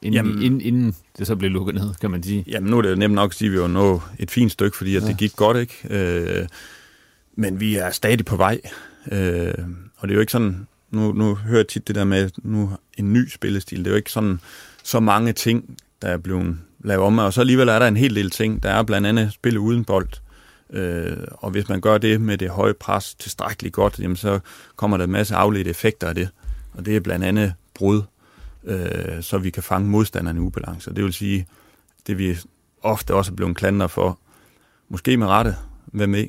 Inden, 0.02 0.14
jamen, 0.14 0.42
inden, 0.42 0.62
inden 0.62 0.96
det 1.18 1.28
så 1.28 1.36
blev 1.36 1.52
lukket 1.52 1.76
ned, 1.76 1.94
kan 2.02 2.12
man 2.12 2.24
sige. 2.24 2.44
Jamen 2.48 2.70
nu 2.70 2.78
er 2.78 2.82
det 2.82 2.98
nemt 2.98 3.14
nok 3.14 3.32
at 3.32 3.36
sige, 3.36 3.48
at 3.48 3.54
vi 3.54 3.60
var 3.60 3.68
nået 3.68 4.02
et 4.20 4.32
fint 4.32 4.52
stykke, 4.52 4.78
fordi 4.78 4.96
at 4.96 5.04
ja. 5.04 5.08
det 5.08 5.18
gik 5.18 5.36
godt, 5.36 5.58
ikke? 5.58 5.76
Øh, 5.90 6.48
men 7.36 7.60
vi 7.60 7.76
er 7.76 7.92
stadig 7.92 8.26
på 8.26 8.36
vej. 8.36 8.62
Øh, 9.12 9.54
og 9.98 10.08
det 10.08 10.14
er 10.14 10.16
jo 10.16 10.20
ikke 10.20 10.32
sådan, 10.32 10.68
nu, 10.92 11.12
nu 11.12 11.36
hører 11.36 11.60
jeg 11.60 11.68
tit 11.68 11.88
det 11.88 11.96
der 11.96 12.04
med 12.04 12.30
nu 12.38 12.72
en 12.98 13.14
ny 13.14 13.30
spillestil. 13.30 13.80
Det 13.80 13.88
er 13.88 13.92
jo 13.92 13.98
ikke 13.98 14.12
sådan 14.12 14.40
så 14.84 15.00
mange 15.00 15.34
ting, 15.34 15.78
der 16.02 16.08
er 16.08 16.18
blevet 16.18 16.58
lavet 16.84 17.04
om, 17.04 17.18
og 17.18 17.34
så 17.34 17.42
alligevel 17.42 17.70
er 17.70 17.80
der 17.80 17.88
en 17.88 17.98
hel 17.98 18.16
del 18.16 18.30
ting. 18.30 18.64
Der 18.64 18.70
er 18.70 18.84
blandt 18.84 19.08
andet 19.08 19.34
spille 19.34 19.60
uden 19.60 19.86
bold, 19.86 20.10
øh, 20.70 21.18
og 21.32 21.52
hvis 21.52 21.70
man 21.70 21.82
gør 21.82 21.98
det 21.98 22.22
med 22.22 22.38
det 22.38 22.50
høje 22.50 22.74
pres 22.74 23.16
tilstrækkeligt 23.16 23.74
godt, 23.74 24.00
jamen 24.00 24.16
så 24.16 24.40
kommer 24.76 24.98
der 24.98 25.04
en 25.04 25.12
masse 25.12 25.36
afledte 25.36 25.70
effekter 25.70 26.08
af 26.08 26.16
det, 26.16 26.30
og 26.74 26.86
det 26.86 26.96
er 26.96 27.00
blandt 27.00 27.26
andet 27.26 27.54
brud, 27.74 28.02
øh, 28.64 29.22
så 29.22 29.38
vi 29.38 29.50
kan 29.50 29.64
fange 29.64 29.90
modstanderne 29.90 30.40
i 30.40 30.42
ubalance. 30.42 30.94
Det 30.94 31.04
vil 31.04 31.14
sige, 31.14 31.48
det 32.08 32.18
vi 32.18 32.38
ofte 32.82 33.14
også 33.14 33.32
er 33.32 33.36
blevet 33.36 33.58
klandret 33.58 33.92
for, 33.92 34.20
måske 34.90 35.18
med 35.18 35.28
rette, 35.28 35.56
hvad 35.86 36.08
med, 36.08 36.26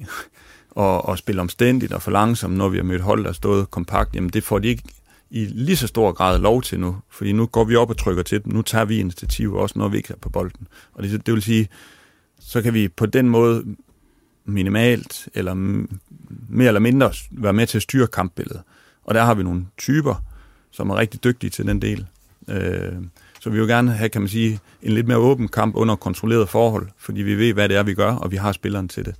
og, 0.74 1.08
og 1.08 1.18
spille 1.18 1.40
omstændigt 1.40 1.92
og 1.92 2.02
for 2.02 2.11
langsomt, 2.11 2.56
når 2.56 2.68
vi 2.68 2.76
har 2.76 2.85
mødt 2.85 3.02
hold, 3.02 3.22
der 3.22 3.28
er 3.28 3.32
stået 3.32 3.70
kompakt, 3.70 4.14
jamen 4.14 4.30
det 4.30 4.44
får 4.44 4.58
de 4.58 4.68
ikke 4.68 4.82
i 5.30 5.44
lige 5.44 5.76
så 5.76 5.87
stor 5.87 6.12
grad 6.12 6.38
lov 6.38 6.62
til 6.62 6.80
nu, 6.80 6.96
fordi 7.11 7.32
nu 7.32 7.46
går 7.46 7.64
vi 7.64 7.76
op 7.76 7.90
og 7.90 7.96
trykker 7.96 8.22
til 8.22 8.44
dem, 8.44 8.52
nu 8.52 8.62
tager 8.62 8.85
vi 8.85 8.98
initiativ 8.98 9.54
også, 9.54 9.78
når 9.78 9.88
vi 9.88 9.96
ikke 9.96 10.12
er 10.12 10.18
på 10.20 10.28
bolden. 10.28 10.68
Og 10.94 11.02
det, 11.02 11.26
det 11.26 11.35
vil 11.35 11.42
sige, 11.42 11.68
så 12.40 12.62
kan 12.62 12.74
vi 12.74 12.88
på 12.88 13.06
den 13.06 13.28
måde 13.28 13.64
minimalt 14.44 15.28
eller 15.35 15.54
mere 16.48 16.68
eller 16.68 16.80
mindre 16.80 17.12
være 17.30 17.52
med 17.52 17.66
til 17.66 17.78
at 17.78 17.82
styre 17.82 18.06
kampbilledet. 18.06 18.62
Og 19.04 19.14
der 19.14 19.24
har 19.24 19.35
vi 19.35 19.42
nogle 19.42 19.66
typer, 19.78 20.24
som 20.70 20.90
er 20.90 20.96
rigtig 20.96 21.24
dygtige 21.24 21.50
til 21.50 21.66
den 21.66 21.82
del. 21.82 22.06
Øh, 22.48 22.92
så 23.40 23.50
vi 23.50 23.58
vil 23.58 23.68
gerne 23.68 23.92
have, 23.92 24.08
kan 24.08 24.20
man 24.20 24.28
sige, 24.28 24.61
en 24.82 24.92
lidt 24.92 25.08
mere 25.08 25.18
åben 25.18 25.48
kamp 25.48 25.74
under 25.76 25.96
kontrolleret 25.96 26.48
forhold, 26.48 26.88
fordi 26.98 27.22
vi 27.22 27.35
ved, 27.35 27.52
hvad 27.52 27.68
det 27.68 27.76
er, 27.76 27.82
vi 27.82 27.94
gør, 27.94 28.12
og 28.12 28.30
vi 28.30 28.37
har 28.37 28.52
spilleren 28.52 28.88
til 28.88 29.04
det. 29.04 29.14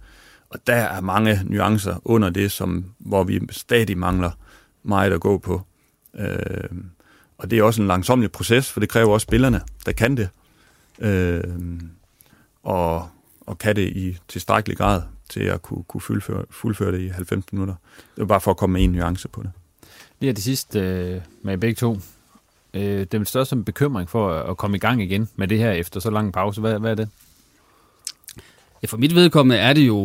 Og 0.53 0.67
der 0.67 0.75
er 0.75 1.01
mange 1.01 1.41
nuancer 1.45 1.97
under 2.05 2.31
det, 2.31 2.53
som, 2.53 2.85
hvor 2.99 3.25
vi 3.25 3.41
stadig 3.51 3.99
mangler 3.99 4.31
meget 4.83 5.13
at 5.13 5.21
gå 5.21 5.39
på. 5.39 5.63
Øh, 6.15 6.71
og 7.39 7.51
det 7.51 7.59
er 7.59 7.63
også 7.63 7.83
en 7.83 7.89
langsomlig 7.89 8.33
proces, 8.33 8.73
for 8.73 8.81
det 8.81 8.89
kræver 8.89 9.13
også 9.13 9.25
spillerne, 9.25 9.61
der 9.87 9.93
kan 9.93 10.17
det. 10.17 10.29
Øh, 10.99 11.45
og, 12.63 13.09
og 13.41 13.59
kan 13.59 13.77
det 13.77 13.89
i 13.89 14.19
tilstrækkelig 14.29 14.79
grad 14.79 15.03
til 15.29 15.41
at 15.41 15.63
kunne, 15.63 15.85
kunne 15.85 16.01
fuldføre, 16.01 16.45
fuldføre 16.51 16.93
det 16.93 17.01
i 17.01 17.09
90 17.09 17.53
minutter. 17.53 17.75
Det 17.97 18.21
var 18.21 18.25
bare 18.25 18.41
for 18.41 18.51
at 18.51 18.57
komme 18.57 18.73
med 18.73 18.85
en 18.85 18.93
nuance 18.93 19.29
på 19.29 19.43
det. 19.43 19.51
Lige 20.21 20.33
det 20.33 20.43
sidste 20.43 20.81
øh, 20.81 21.21
med 21.43 21.59
begge 21.59 21.75
to. 21.75 21.99
Øh, 22.75 23.07
den 23.13 23.25
største 23.25 23.57
bekymring 23.57 24.11
for 24.11 24.31
at 24.31 24.57
komme 24.57 24.77
i 24.77 24.81
gang 24.81 25.03
igen 25.03 25.29
med 25.37 25.49
det 25.49 25.59
her 25.59 25.71
efter 25.71 26.01
så 26.01 26.11
lang 26.11 26.33
pause, 26.33 26.61
hvad, 26.61 26.79
hvad 26.79 26.91
er 26.91 26.95
det? 26.95 27.09
Ja, 28.83 28.87
for 28.87 28.97
mit 28.97 29.15
vedkommende 29.15 29.57
er 29.57 29.73
det 29.73 29.87
jo 29.87 29.97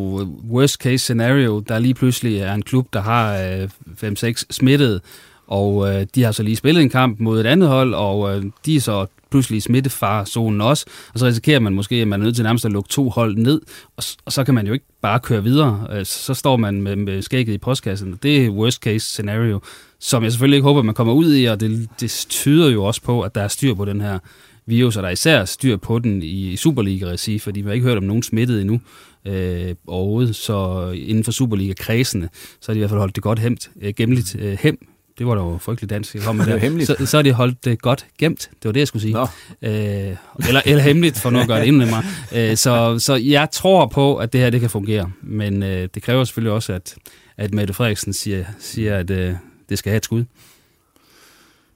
worst 0.50 0.76
case 0.76 0.98
scenario, 0.98 1.60
der 1.60 1.80
lige 1.80 1.94
pludselig 1.94 2.38
er 2.38 2.54
en 2.54 2.62
klub, 2.62 2.88
der 2.94 3.02
har 3.02 3.38
øh, 3.38 3.70
5-6 4.04 4.44
smittet, 4.50 5.02
og 5.48 5.94
øh, 5.94 6.08
de 6.16 6.24
har 6.24 6.32
så 6.32 6.44
lige 6.44 6.56
spillet 6.56 6.82
en 6.82 6.90
kamp 6.90 7.20
mod 7.20 7.40
et 7.40 7.46
andet 7.46 7.70
hold, 7.70 7.94
og 7.94 8.36
øh, 8.36 8.44
de 8.66 8.76
er 8.76 8.80
så 8.80 9.06
pludselig 9.32 9.58
i 9.58 9.60
smittefarzonen 9.60 10.62
også, 10.62 10.86
og 11.14 11.20
så 11.20 11.26
risikerer 11.26 11.60
man 11.60 11.74
måske, 11.74 11.96
at 11.96 12.08
man 12.08 12.22
er 12.22 12.24
nødt 12.24 12.36
til 12.36 12.44
nærmest 12.44 12.66
at 12.66 12.72
lukke 12.72 12.90
to 12.90 13.10
hold 13.10 13.36
ned, 13.36 13.62
og, 13.98 14.04
og 14.26 14.32
så 14.32 14.44
kan 14.44 14.54
man 14.54 14.68
jo 14.68 14.74
ikke 14.74 14.86
bare 15.02 15.20
køre 15.20 15.44
videre. 15.44 15.88
Øh, 15.92 16.06
så 16.06 16.34
står 16.34 16.58
man 16.58 16.82
med, 16.82 16.96
med 16.96 17.22
skægget 17.22 17.54
i 17.54 17.58
postkassen. 17.58 18.20
Det 18.24 18.46
er 18.46 18.50
worst 18.50 18.82
case 18.82 19.06
scenario, 19.06 19.60
som 20.00 20.24
jeg 20.24 20.32
selvfølgelig 20.32 20.58
ikke 20.58 20.68
håber, 20.68 20.82
man 20.82 20.96
kommer 20.96 21.14
ud 21.14 21.36
i, 21.36 21.46
og 21.46 21.60
det, 21.60 21.90
det 22.00 22.26
tyder 22.30 22.70
jo 22.70 22.84
også 22.84 23.02
på, 23.02 23.22
at 23.22 23.36
der 23.36 23.42
er 23.42 23.48
styr 23.48 23.74
på 23.74 23.86
den 23.86 24.02
her 24.02 24.20
virus, 24.68 24.98
og 24.98 25.04
der 25.04 25.10
er 25.10 25.14
især 25.14 25.46
styr 25.46 25.78
på 25.78 26.00
den 26.00 26.24
i 26.24 26.56
Superliga-regi, 26.56 27.40
fordi 27.40 27.62
vi 27.62 27.68
har 27.68 27.74
ikke 27.74 27.88
hørt 27.88 27.98
om 27.98 28.04
nogen 28.04 28.24
smittet 28.24 28.62
endnu 28.62 28.82
øh, 29.26 29.76
overhovedet, 29.88 30.36
så 30.36 30.90
inden 30.96 31.24
for 31.24 31.32
Superliga-kredsene, 31.32 32.30
så 32.34 32.72
har 32.72 32.74
de 32.74 32.78
i 32.78 32.82
hvert 32.82 32.90
fald 32.90 33.00
holdt 33.00 33.16
det 33.16 33.24
godt 33.24 33.40
hemt, 33.40 33.70
øh, 33.82 33.94
gemmeligt 33.98 34.36
øh, 34.40 34.58
hem, 34.62 34.88
det 35.18 35.28
var 35.28 35.36
da 35.36 35.42
jo 35.42 35.58
frygteligt 35.58 35.90
dansk, 35.90 36.16
jeg 36.16 36.24
kom 36.24 36.36
med 36.36 36.46
det 36.62 36.62
der. 36.62 36.86
Så, 36.86 37.06
så 37.06 37.18
er 37.18 37.22
de 37.22 37.32
holdt 37.32 37.66
det 37.66 37.82
godt 37.82 38.06
gemt. 38.18 38.40
Det 38.40 38.66
var 38.66 38.72
det, 38.72 38.80
jeg 38.80 38.88
skulle 38.88 39.02
sige. 39.02 39.18
Øh, 39.62 40.16
eller, 40.48 40.62
eller 40.66 40.84
hemmeligt, 40.84 41.20
for 41.20 41.30
nu 41.30 41.40
at 41.40 41.48
gøre 41.48 41.60
det 41.60 41.68
endnu 41.68 41.84
nemmere. 41.86 42.04
Øh, 42.36 42.58
så, 42.58 43.00
så 43.00 43.16
jeg 43.16 43.52
tror 43.52 43.86
på, 43.86 44.16
at 44.16 44.34
det 44.34 44.42
her 44.42 44.50
det 44.50 44.60
kan 44.60 44.70
fungere. 44.70 45.12
Men 45.22 45.64
øh, 45.64 45.90
det 45.94 46.04
kræver 46.04 46.24
selvfølgelig 46.24 46.52
også, 46.52 46.74
at, 46.74 46.96
at 47.38 47.54
Mette 47.54 47.74
Frederiksen 47.74 48.14
siger, 48.14 48.46
siger 48.60 48.98
at 48.98 49.10
øh, 49.10 49.34
det 49.70 49.78
skal 49.78 49.90
have 49.90 49.98
et 49.98 50.06
skud. 50.06 50.24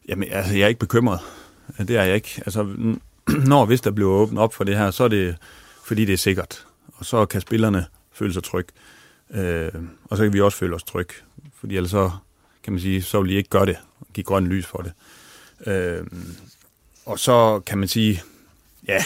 Jamen, 0.09 0.27
altså, 0.31 0.53
jeg 0.53 0.63
er 0.63 0.67
ikke 0.67 0.79
bekymret. 0.79 1.19
Øh, 1.79 1.87
det 1.87 1.97
er 1.97 2.03
jeg 2.03 2.15
ikke. 2.15 2.41
Altså, 2.45 2.63
når 3.51 3.65
hvis 3.65 3.81
der 3.81 3.91
bliver 3.91 4.09
åbnet 4.09 4.39
op 4.39 4.53
for 4.53 4.63
det 4.63 4.77
her, 4.77 4.91
så 4.91 5.03
er 5.03 5.07
det, 5.07 5.35
fordi 5.83 6.05
det 6.05 6.13
er 6.13 6.17
sikkert. 6.17 6.65
Og 6.93 7.05
så 7.05 7.25
kan 7.25 7.41
spillerne 7.41 7.85
føle 8.11 8.33
sig 8.33 8.43
tryg. 8.43 8.67
Øh, 9.33 9.71
og 10.03 10.17
så 10.17 10.23
kan 10.23 10.33
vi 10.33 10.41
også 10.41 10.57
føle 10.57 10.75
os 10.75 10.83
tryg. 10.83 11.09
Fordi 11.59 11.75
ellers 11.77 11.91
så 11.91 12.11
kan 12.63 12.73
man 12.73 12.79
sige, 12.79 13.01
så 13.01 13.21
vil 13.21 13.29
de 13.29 13.35
ikke 13.35 13.49
gøre 13.49 13.65
det, 13.65 13.77
give 14.13 14.23
grønt 14.23 14.47
lys 14.47 14.65
for 14.65 14.77
det. 14.77 14.93
Øh, 15.67 16.05
og 17.05 17.19
så 17.19 17.59
kan 17.59 17.77
man 17.77 17.87
sige, 17.87 18.21
ja, 18.87 19.03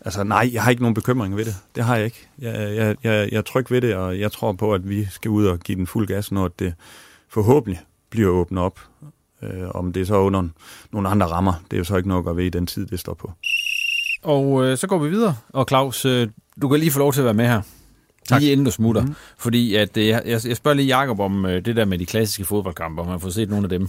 altså 0.00 0.24
nej, 0.24 0.50
jeg 0.52 0.62
har 0.62 0.70
ikke 0.70 0.82
nogen 0.82 0.94
bekymring 0.94 1.36
ved 1.36 1.44
det. 1.44 1.56
Det 1.74 1.84
har 1.84 1.96
jeg 1.96 2.04
ikke. 2.04 2.28
Jeg, 2.38 2.76
jeg, 2.76 2.96
jeg, 3.04 3.28
jeg 3.32 3.38
er 3.38 3.42
tryg 3.42 3.70
ved 3.70 3.80
det, 3.80 3.94
og 3.94 4.20
jeg 4.20 4.32
tror 4.32 4.52
på, 4.52 4.74
at 4.74 4.88
vi 4.88 5.04
skal 5.10 5.30
ud 5.30 5.46
og 5.46 5.58
give 5.58 5.78
den 5.78 5.86
fuld 5.86 6.06
gas, 6.06 6.32
når 6.32 6.48
det 6.48 6.74
forhåbentlig 7.28 7.80
bliver 8.10 8.30
åbnet 8.30 8.62
op. 8.62 8.80
Øh, 9.42 9.68
om 9.74 9.92
det 9.92 10.00
er 10.00 10.06
så 10.06 10.14
under 10.14 10.48
nogle 10.92 11.08
andre 11.08 11.26
rammer, 11.26 11.52
det 11.70 11.76
er 11.76 11.78
jo 11.78 11.84
så 11.84 11.96
ikke 11.96 12.08
nok 12.08 12.28
at 12.28 12.36
ved 12.36 12.44
i 12.44 12.48
den 12.48 12.66
tid, 12.66 12.86
det 12.86 13.00
står 13.00 13.14
på. 13.14 13.32
Og 14.22 14.64
øh, 14.64 14.78
så 14.78 14.86
går 14.86 14.98
vi 14.98 15.08
videre. 15.08 15.36
Og 15.48 15.66
Claus, 15.68 16.04
øh, 16.04 16.28
du 16.62 16.68
kan 16.68 16.80
lige 16.80 16.90
få 16.90 16.98
lov 16.98 17.12
til 17.12 17.20
at 17.20 17.24
være 17.24 17.34
med 17.34 17.46
her. 17.46 17.62
Tak. 18.28 18.40
Lige 18.40 18.52
inden 18.52 18.64
du 18.64 18.70
smutter. 18.70 19.02
Mm-hmm. 19.02 19.16
Fordi 19.38 19.74
at, 19.74 19.96
øh, 19.96 20.06
jeg, 20.06 20.22
jeg 20.26 20.56
spørger 20.56 20.74
lige 20.74 20.98
Jacob 20.98 21.20
om 21.20 21.46
øh, 21.46 21.64
det 21.64 21.76
der 21.76 21.84
med 21.84 21.98
de 21.98 22.06
klassiske 22.06 22.44
fodboldkampe, 22.44 23.02
om 23.02 23.08
man 23.08 23.20
får 23.20 23.30
set 23.30 23.50
nogle 23.50 23.64
af 23.64 23.68
dem. 23.68 23.88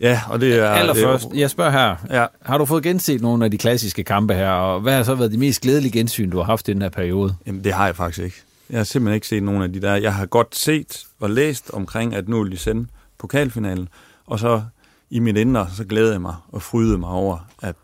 Ja, 0.00 0.20
og 0.28 0.40
det 0.40 0.58
er... 0.58 0.68
Allerførst, 0.68 1.28
jeg 1.34 1.50
spørger 1.50 1.70
her, 1.70 1.96
ja. 2.10 2.26
har 2.42 2.58
du 2.58 2.64
fået 2.64 2.82
genset 2.82 3.22
nogle 3.22 3.44
af 3.44 3.50
de 3.50 3.58
klassiske 3.58 4.04
kampe 4.04 4.34
her, 4.34 4.50
og 4.50 4.80
hvad 4.80 4.96
har 4.96 5.02
så 5.02 5.14
været 5.14 5.32
de 5.32 5.38
mest 5.38 5.60
glædelige 5.60 5.92
gensyn, 5.92 6.30
du 6.30 6.36
har 6.36 6.44
haft 6.44 6.68
i 6.68 6.72
den 6.72 6.82
her 6.82 6.88
periode? 6.88 7.34
Jamen, 7.46 7.64
det 7.64 7.72
har 7.72 7.86
jeg 7.86 7.96
faktisk 7.96 8.24
ikke. 8.24 8.36
Jeg 8.70 8.78
har 8.78 8.84
simpelthen 8.84 9.14
ikke 9.14 9.26
set 9.26 9.42
nogle 9.42 9.64
af 9.64 9.72
de 9.72 9.80
der. 9.80 9.94
Jeg 9.94 10.14
har 10.14 10.26
godt 10.26 10.56
set 10.56 11.04
og 11.20 11.30
læst 11.30 11.70
omkring, 11.72 12.14
at 12.14 12.28
nu 12.28 12.42
vil 12.42 12.52
de 12.52 12.56
sende 12.56 12.86
pokalfinalen, 13.18 13.88
og 14.26 14.38
så 14.38 14.62
i 15.10 15.18
mit 15.18 15.36
indre, 15.36 15.68
så 15.74 15.84
glæder 15.84 16.12
jeg 16.12 16.20
mig 16.20 16.34
og 16.48 16.62
frydede 16.62 16.98
mig 16.98 17.08
over, 17.08 17.38
at 17.62 17.76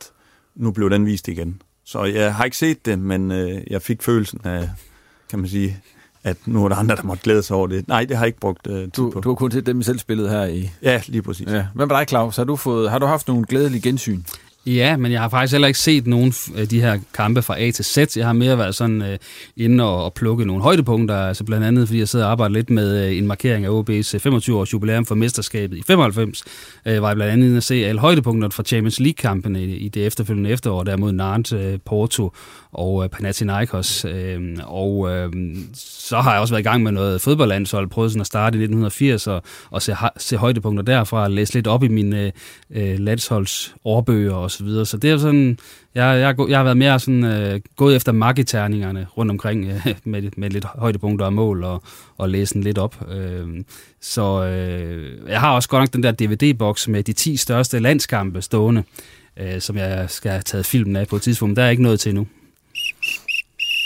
nu 0.55 0.71
blev 0.71 0.91
den 0.91 1.07
vist 1.07 1.29
igen. 1.29 1.63
Så 1.85 2.05
jeg 2.05 2.35
har 2.35 2.45
ikke 2.45 2.57
set 2.57 2.87
det, 2.87 2.99
men 2.99 3.33
øh, 3.33 3.61
jeg 3.71 3.83
fik 3.83 4.03
følelsen 4.03 4.41
af, 4.45 4.71
kan 5.31 5.39
man 5.39 5.49
sige, 5.49 5.81
at 6.25 6.37
nu 6.47 6.65
er 6.65 6.69
der 6.69 6.77
andre, 6.77 6.97
der 6.97 7.03
måtte 7.03 7.23
glæde 7.23 7.43
sig 7.43 7.57
over 7.57 7.67
det. 7.67 7.89
Nej, 7.89 8.05
det 8.05 8.17
har 8.17 8.25
jeg 8.25 8.27
ikke 8.27 8.41
brugt 8.41 8.67
uh, 8.67 8.75
tid 8.75 8.91
du, 8.97 9.11
på. 9.11 9.21
Du 9.21 9.29
har 9.29 9.35
kun 9.35 9.51
til 9.51 9.67
dem 9.67 9.83
selv 9.83 9.99
spillet 9.99 10.31
her 10.31 10.45
i... 10.45 10.71
Ja, 10.83 11.03
lige 11.07 11.23
præcis. 11.23 11.49
Ja. 11.49 11.67
Hvad 11.75 11.87
med 11.87 11.97
dig, 11.97 12.07
Claus? 12.09 12.37
Har 12.37 12.45
du, 12.45 12.57
fået, 12.57 12.91
har 12.91 12.99
du 12.99 13.07
haft 13.07 13.29
nogle 13.29 13.45
glædelige 13.45 13.83
gensyn? 13.83 14.23
Ja, 14.67 14.97
men 14.97 15.13
jeg 15.13 15.21
har 15.21 15.29
faktisk 15.29 15.53
heller 15.53 15.69
ikke 15.69 15.79
set 15.79 16.07
nogen 16.07 16.35
af 16.57 16.61
øh, 16.61 16.71
de 16.71 16.81
her 16.81 16.99
kampe 17.15 17.43
fra 17.43 17.61
A 17.61 17.71
til 17.71 17.85
Z. 17.85 18.17
Jeg 18.17 18.27
har 18.27 18.33
mere 18.33 18.59
været 18.59 18.75
sådan 18.75 19.03
øh, 19.03 19.19
inde 19.57 19.85
og, 19.85 20.05
og 20.05 20.15
plukke 20.15 20.45
nogle 20.45 20.63
højdepunkter, 20.63 21.17
altså 21.17 21.45
blandt 21.45 21.67
andet, 21.67 21.89
fordi 21.89 21.99
jeg 21.99 22.09
sidder 22.09 22.25
og 22.25 22.31
arbejder 22.31 22.53
lidt 22.53 22.71
med 22.71 23.07
øh, 23.07 23.19
en 23.19 23.27
markering 23.27 23.65
af 23.65 23.71
OB's 23.71 24.29
25-års 24.29 24.73
jubilæum 24.73 25.07
for 25.07 25.15
mesterskabet 25.15 25.77
i 25.79 25.83
95, 25.87 26.45
Øh, 26.87 27.03
var 27.03 27.09
jeg 27.09 27.17
blandt 27.17 27.33
andet 27.33 27.47
inde 27.47 27.57
at 27.57 27.63
se 27.63 27.75
alle 27.75 28.01
højdepunkterne 28.01 28.53
fra 28.53 28.63
Champions 28.63 29.01
League-kampene 29.01 29.65
i, 29.65 29.77
i 29.77 29.89
det 29.89 30.07
efterfølgende 30.07 30.51
efterår, 30.51 30.83
der 30.83 30.97
mod 30.97 31.13
Nantes, 31.13 31.53
øh, 31.53 31.79
Porto 31.85 32.33
og 32.73 33.05
øh, 33.05 33.11
Panathinaikos. 33.11 34.05
Uh, 34.05 34.11
og 34.63 34.99
uh, 34.99 35.33
så 35.75 36.21
har 36.21 36.33
jeg 36.33 36.41
også 36.41 36.55
været 36.55 36.63
i 36.63 36.69
gang 36.69 36.83
med 36.83 36.93
noget 36.93 37.21
fodboldlandshold, 37.21 37.89
prøvet 37.89 38.11
sådan 38.11 38.21
at 38.21 38.27
starte 38.27 38.59
i 38.59 38.63
1980 38.63 39.27
og, 39.27 39.43
og 39.71 39.83
se, 39.83 39.97
se 40.17 40.37
højdepunkter 40.37 40.83
derfra, 40.83 41.23
og 41.23 41.31
læse 41.31 41.55
lidt 41.55 41.67
op 41.67 41.83
i 41.85 41.89
mine 41.89 42.33
øh, 42.71 42.99
landsholdsårbøger 42.99 44.35
og 44.35 44.51
så 44.51 44.65
videre. 44.65 44.87
Så 44.87 44.97
det 44.97 45.11
er 45.11 45.19
sådan, 45.19 45.59
jeg, 45.95 46.21
jeg, 46.21 46.49
jeg 46.49 46.59
har 46.59 46.65
været 46.65 46.77
mere 46.77 47.01
sådan, 47.01 47.25
øh, 47.25 47.61
gået 47.77 47.97
efter 47.97 48.13
magiterningerne 48.13 49.07
rundt 49.17 49.31
omkring 49.31 49.67
øh, 49.67 49.95
med, 50.05 50.23
med 50.37 50.51
lidt 50.51 50.65
højdepunkter 50.65 51.27
og 51.27 51.33
mål 51.33 51.65
og, 51.65 51.83
og 52.19 52.29
læse 52.29 52.61
lidt 52.61 52.79
op. 52.79 53.13
Øh, 53.13 53.65
så 54.01 54.45
øh, 54.45 55.29
jeg 55.29 55.41
har 55.41 55.55
også 55.55 55.69
godt 55.69 55.81
nok 55.81 55.93
den 55.93 56.03
der 56.03 56.13
DVD-boks 56.13 56.89
med 56.89 57.03
de 57.03 57.13
10 57.13 57.37
største 57.37 57.79
landskampe 57.79 58.43
stående, 58.43 58.83
øh, 59.37 59.61
som 59.61 59.77
jeg 59.77 60.11
skal 60.11 60.31
have 60.31 60.43
taget 60.43 60.67
filmen 60.67 60.97
af 60.97 61.09
på 61.09 61.17
et 61.17 61.23
tidspunkt. 61.23 61.57
Der 61.57 61.63
er 61.63 61.71
ikke 61.71 61.83
noget 61.83 62.01
til 62.01 62.11
endnu. 62.11 62.27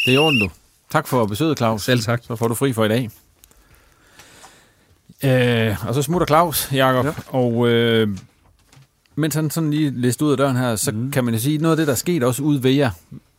Det 0.07 0.15
er 0.15 0.21
orden, 0.21 0.41
du. 0.41 0.51
Tak 0.91 1.07
for 1.07 1.27
besøget, 1.27 1.59
Claus. 1.59 1.83
Selv 1.83 2.01
tak. 2.01 2.23
Så 2.23 2.37
får 2.37 2.49
du 2.49 2.55
fri 2.55 2.73
for 2.73 2.85
i 2.85 2.89
dag. 2.89 3.11
Øh, 5.25 5.89
og 5.89 5.95
så 5.95 6.03
smutter 6.03 6.27
Claus, 6.27 6.73
Jakob, 6.73 7.05
ja. 7.05 7.13
og... 7.29 7.69
Øh, 7.69 8.09
mens 9.19 9.35
han 9.35 9.51
sådan 9.51 9.71
lige 9.71 9.91
læste 9.91 10.25
ud 10.25 10.31
af 10.31 10.37
døren 10.37 10.57
her, 10.57 10.77
så 10.77 10.93
mm. 10.93 11.11
kan 11.11 11.25
man 11.25 11.35
jo 11.35 11.41
sige, 11.41 11.59
noget 11.59 11.73
af 11.73 11.77
det, 11.77 11.87
der 11.87 11.93
er 11.93 11.97
sket 11.97 12.23
også 12.23 12.43
ude 12.43 12.63
ved 12.63 12.71
jer 12.71 12.91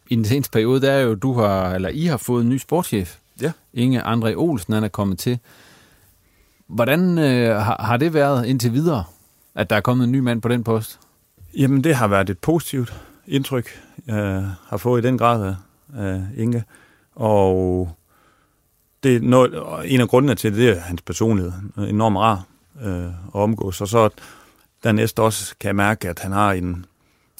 i 0.09 0.15
den 0.15 0.25
seneste 0.25 0.51
periode, 0.51 0.81
det 0.81 0.89
er 0.89 0.99
jo, 0.99 1.15
du 1.15 1.33
har, 1.33 1.73
eller 1.75 1.89
I 1.89 2.05
har 2.05 2.17
fået 2.17 2.43
en 2.43 2.49
ny 2.49 2.57
sportschef. 2.57 3.17
Ja. 3.41 3.51
Inge 3.73 4.01
André 4.01 4.33
Olsen, 4.35 4.73
han 4.73 4.83
er 4.83 4.87
kommet 4.87 5.19
til. 5.19 5.39
Hvordan 6.67 7.17
øh, 7.17 7.55
har, 7.55 7.77
har 7.79 7.97
det 7.97 8.13
været 8.13 8.45
indtil 8.45 8.73
videre, 8.73 9.03
at 9.55 9.69
der 9.69 9.75
er 9.75 9.81
kommet 9.81 10.05
en 10.05 10.11
ny 10.11 10.19
mand 10.19 10.41
på 10.41 10.47
den 10.47 10.63
post? 10.63 10.99
Jamen, 11.57 11.83
det 11.83 11.95
har 11.95 12.07
været 12.07 12.29
et 12.29 12.39
positivt 12.39 12.93
indtryk, 13.27 13.81
jeg 14.07 14.51
har 14.67 14.77
fået 14.77 15.03
i 15.03 15.07
den 15.07 15.17
grad 15.17 15.55
øh, 15.99 16.39
Inge. 16.39 16.63
Og 17.15 17.89
det 19.03 19.15
er 19.15 19.19
noget, 19.19 19.63
en 19.85 20.01
af 20.01 20.07
grundene 20.07 20.35
til 20.35 20.51
det, 20.51 20.59
det 20.59 20.69
er 20.69 20.79
hans 20.79 21.01
personlighed. 21.01 21.51
Enormt 21.77 22.17
rar 22.17 22.43
øh, 22.81 23.05
at 23.05 23.13
omgås. 23.33 23.81
Og 23.81 23.87
så 23.87 24.09
dernæst 24.83 25.19
også 25.19 25.55
kan 25.59 25.67
jeg 25.67 25.75
mærke, 25.75 26.09
at 26.09 26.19
han 26.19 26.31
har 26.31 26.53
en, 26.53 26.85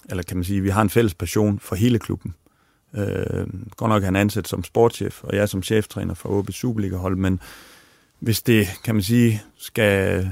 eller 0.10 0.24
kan 0.24 0.38
man 0.38 0.44
sige, 0.44 0.62
vi 0.62 0.70
har 0.70 0.82
en 0.82 0.90
fælles 0.90 1.14
passion 1.14 1.60
for 1.60 1.76
hele 1.76 2.00
klubben. 2.00 2.36
Øh, 2.94 3.48
godt 3.76 3.90
nok 3.90 4.04
er 4.04 4.06
han 4.06 4.16
ansat 4.16 4.48
som 4.48 4.64
sportschef, 4.64 5.24
og 5.24 5.36
jeg 5.36 5.50
som 5.50 5.64
cheftræner 5.64 6.14
for 6.14 6.30
OB 6.30 6.52
Superliga-hold, 6.52 7.16
men 7.16 7.40
hvis 8.20 8.42
det, 8.42 8.68
kan 8.84 8.96
man 8.96 9.04
sige, 9.04 9.44
skal, 9.58 10.32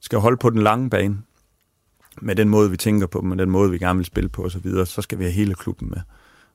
skal 0.00 0.18
holde 0.18 0.36
på 0.36 0.50
den 0.50 0.62
lange 0.62 0.90
bane, 0.90 1.18
med 2.20 2.36
den 2.36 2.48
måde, 2.48 2.70
vi 2.70 2.76
tænker 2.76 3.06
på, 3.06 3.20
med 3.20 3.36
den 3.36 3.50
måde, 3.50 3.70
vi 3.70 3.78
gerne 3.78 3.96
vil 3.96 4.06
spille 4.06 4.28
på 4.28 4.44
osv., 4.44 4.50
så, 4.50 4.58
videre, 4.58 4.86
så 4.86 5.02
skal 5.02 5.18
vi 5.18 5.24
have 5.24 5.32
hele 5.32 5.54
klubben 5.54 5.88
med. 5.88 6.00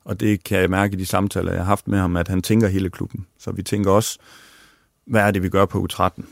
Og 0.05 0.19
det 0.19 0.43
kan 0.43 0.59
jeg 0.59 0.69
mærke 0.69 0.93
i 0.93 0.99
de 0.99 1.05
samtaler, 1.05 1.51
jeg 1.51 1.61
har 1.61 1.65
haft 1.65 1.87
med 1.87 1.99
ham, 1.99 2.17
at 2.17 2.27
han 2.27 2.41
tænker 2.41 2.67
hele 2.67 2.89
klubben. 2.89 3.27
Så 3.37 3.51
vi 3.51 3.63
tænker 3.63 3.91
også, 3.91 4.19
hvad 5.05 5.21
er 5.21 5.31
det, 5.31 5.43
vi 5.43 5.49
gør 5.49 5.65
på 5.65 5.87
U13 5.91 6.23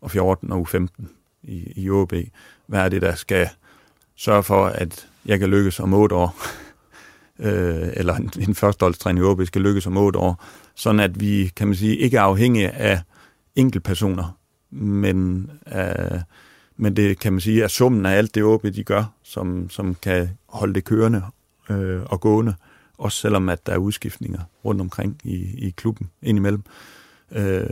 og 0.00 0.10
14 0.10 0.52
og 0.52 0.68
U15 0.68 0.86
i, 1.42 1.72
i 1.76 1.90
OB? 1.90 2.12
Hvad 2.66 2.80
er 2.80 2.88
det, 2.88 3.02
der 3.02 3.14
skal 3.14 3.48
sørge 4.16 4.42
for, 4.42 4.66
at 4.66 5.08
jeg 5.26 5.38
kan 5.38 5.48
lykkes 5.48 5.80
om 5.80 5.94
otte 5.94 6.14
år? 6.14 6.36
øh, 7.46 7.88
eller 7.92 8.14
en, 8.14 8.30
en 8.40 8.54
førsteholdstræner 8.54 9.22
i 9.22 9.24
OB 9.24 9.46
skal 9.46 9.62
lykkes 9.62 9.86
om 9.86 9.96
otte 9.96 10.18
år. 10.18 10.44
Sådan 10.74 11.00
at 11.00 11.20
vi, 11.20 11.52
kan 11.56 11.66
man 11.66 11.76
sige, 11.76 11.96
ikke 11.96 12.16
er 12.16 12.22
afhængige 12.22 12.70
af 12.70 13.00
enkeltpersoner, 13.54 14.38
men, 14.70 15.50
øh, 15.74 16.20
men 16.76 16.96
det 16.96 17.18
kan 17.18 17.32
man 17.32 17.40
sige 17.40 17.62
er 17.62 17.68
summen 17.68 18.06
af 18.06 18.16
alt 18.16 18.34
det 18.34 18.42
OB, 18.44 18.62
de 18.62 18.84
gør, 18.84 19.04
som, 19.22 19.70
som 19.70 19.94
kan 19.94 20.30
holde 20.48 20.74
det 20.74 20.84
kørende 20.84 21.22
øh, 21.70 22.02
og 22.06 22.20
gående, 22.20 22.54
også 22.98 23.20
selvom 23.20 23.48
at 23.48 23.66
der 23.66 23.72
er 23.72 23.76
udskiftninger 23.76 24.40
rundt 24.64 24.80
omkring 24.80 25.20
i, 25.24 25.66
i 25.66 25.70
klubben 25.70 26.10
indimellem. 26.22 26.62
Øh, 27.32 27.64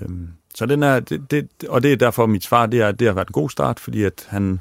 så 0.55 0.67
den 0.67 0.83
er, 0.83 1.01
det, 1.01 1.31
det, 1.31 1.49
og 1.69 1.83
det 1.83 1.93
er 1.93 1.97
derfor 1.97 2.27
mit 2.27 2.45
svar, 2.45 2.67
det, 2.67 2.81
er, 2.81 2.93
det 2.93 3.07
har 3.07 3.15
været 3.15 3.29
en 3.29 3.33
god 3.33 3.51
start, 3.51 3.81
fordi 3.81 4.03
at 4.03 4.27
han, 4.29 4.61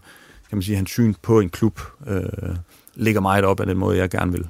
kan 0.50 0.58
man 0.58 0.62
sige, 0.62 0.76
hans 0.76 0.90
syn 0.90 1.14
på 1.22 1.40
en 1.40 1.50
klub 1.50 1.80
øh, 2.08 2.56
ligger 2.96 3.22
meget 3.22 3.46
op 3.46 3.60
af 3.60 3.66
den 3.66 3.78
måde, 3.78 3.98
jeg 3.98 4.10
gerne 4.10 4.32
vil 4.32 4.48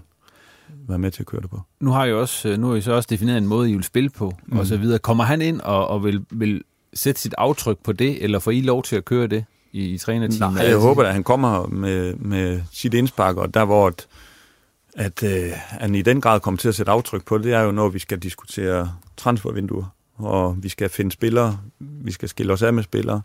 være 0.88 1.00
med 1.00 1.12
til 1.12 1.24
at 1.24 1.28
køre 1.28 1.42
det 1.42 1.50
på. 1.50 1.62
Nu 1.80 1.92
har 1.92 2.06
jeg 2.06 2.16
også, 2.16 2.50
øh, 2.50 2.58
nu 2.58 2.68
har 2.68 2.76
I 2.76 2.82
så 2.82 2.92
også 2.92 3.08
defineret 3.10 3.38
en 3.38 3.48
måde, 3.48 3.72
I 3.72 3.74
vil 3.74 3.84
spille 3.84 4.10
på, 4.10 4.34
mm. 4.48 4.58
og 4.58 4.66
så 4.66 4.78
videre. 4.78 5.00
Kommer 5.00 5.24
han 5.24 5.42
ind 5.42 5.62
og, 5.62 5.88
og 5.88 6.04
vil, 6.04 6.26
vil 6.30 6.64
sætte 6.94 7.22
sit 7.22 7.36
aftryk 7.38 7.78
på 7.84 7.92
det, 7.92 8.24
eller 8.24 8.40
får 8.40 8.52
I 8.52 8.62
lov 8.62 8.84
til 8.84 8.96
at 8.96 9.06
køre 9.06 9.28
det 9.28 9.46
i, 9.72 9.90
i 9.90 9.98
trænerteamet? 9.98 10.58
Nej, 10.58 10.68
jeg 10.68 10.78
håber, 10.78 11.04
at 11.04 11.14
han 11.14 11.24
kommer 11.24 11.68
med, 11.68 12.16
med 12.16 12.62
sit 12.72 12.94
indspark, 12.94 13.38
og 13.38 13.54
der 13.54 13.66
hvor 13.66 13.88
at, 13.88 14.08
at 14.96 15.24
øh, 15.24 15.52
han 15.56 15.96
i 15.96 16.02
den 16.02 16.22
grad 16.22 16.40
kommer 16.40 16.58
til 16.58 16.68
at 16.68 16.76
sætte 16.76 16.92
aftryk 16.92 17.26
på 17.26 17.38
det, 17.38 17.46
det 17.46 17.54
er 17.54 17.62
jo, 17.62 17.72
når 17.72 17.90
vi 17.90 18.00
skal 18.00 18.20
diskutere 18.20 18.96
transfervinduer, 19.18 19.86
og 20.16 20.64
vi 20.64 20.70
skal 20.70 20.90
finde 20.90 21.12
spillere, 21.12 21.60
vi 21.80 22.12
skal 22.12 22.30
skille 22.30 22.54
os 22.54 22.62
af 22.62 22.74
med 22.74 22.84
spillere, 22.84 23.22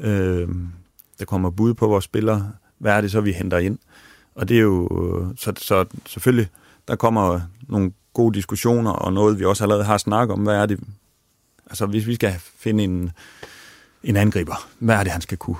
øh, 0.00 0.48
der 1.18 1.24
kommer 1.24 1.50
bud 1.50 1.74
på 1.74 1.86
vores 1.86 2.04
spillere, 2.04 2.52
hvad 2.78 2.92
er 2.92 3.00
det 3.00 3.10
så, 3.10 3.20
vi 3.20 3.32
henter 3.32 3.58
ind? 3.58 3.78
Og 4.34 4.48
det 4.48 4.56
er 4.56 4.60
jo, 4.60 4.88
øh, 4.90 5.36
så, 5.36 5.52
så 5.56 5.84
selvfølgelig, 6.06 6.48
der 6.88 6.96
kommer 6.96 7.40
nogle 7.68 7.92
gode 8.12 8.34
diskussioner, 8.34 8.90
og 8.90 9.12
noget, 9.12 9.38
vi 9.38 9.44
også 9.44 9.64
allerede 9.64 9.84
har 9.84 9.98
snakket 9.98 10.32
om, 10.32 10.40
hvad 10.42 10.54
er 10.54 10.66
det, 10.66 10.80
altså 11.66 11.86
hvis 11.86 12.06
vi 12.06 12.14
skal 12.14 12.34
finde 12.58 12.84
en, 12.84 13.10
en 14.02 14.16
angriber, 14.16 14.68
hvad 14.78 14.96
er 14.96 15.02
det, 15.02 15.12
han 15.12 15.20
skal 15.20 15.38
kunne? 15.38 15.56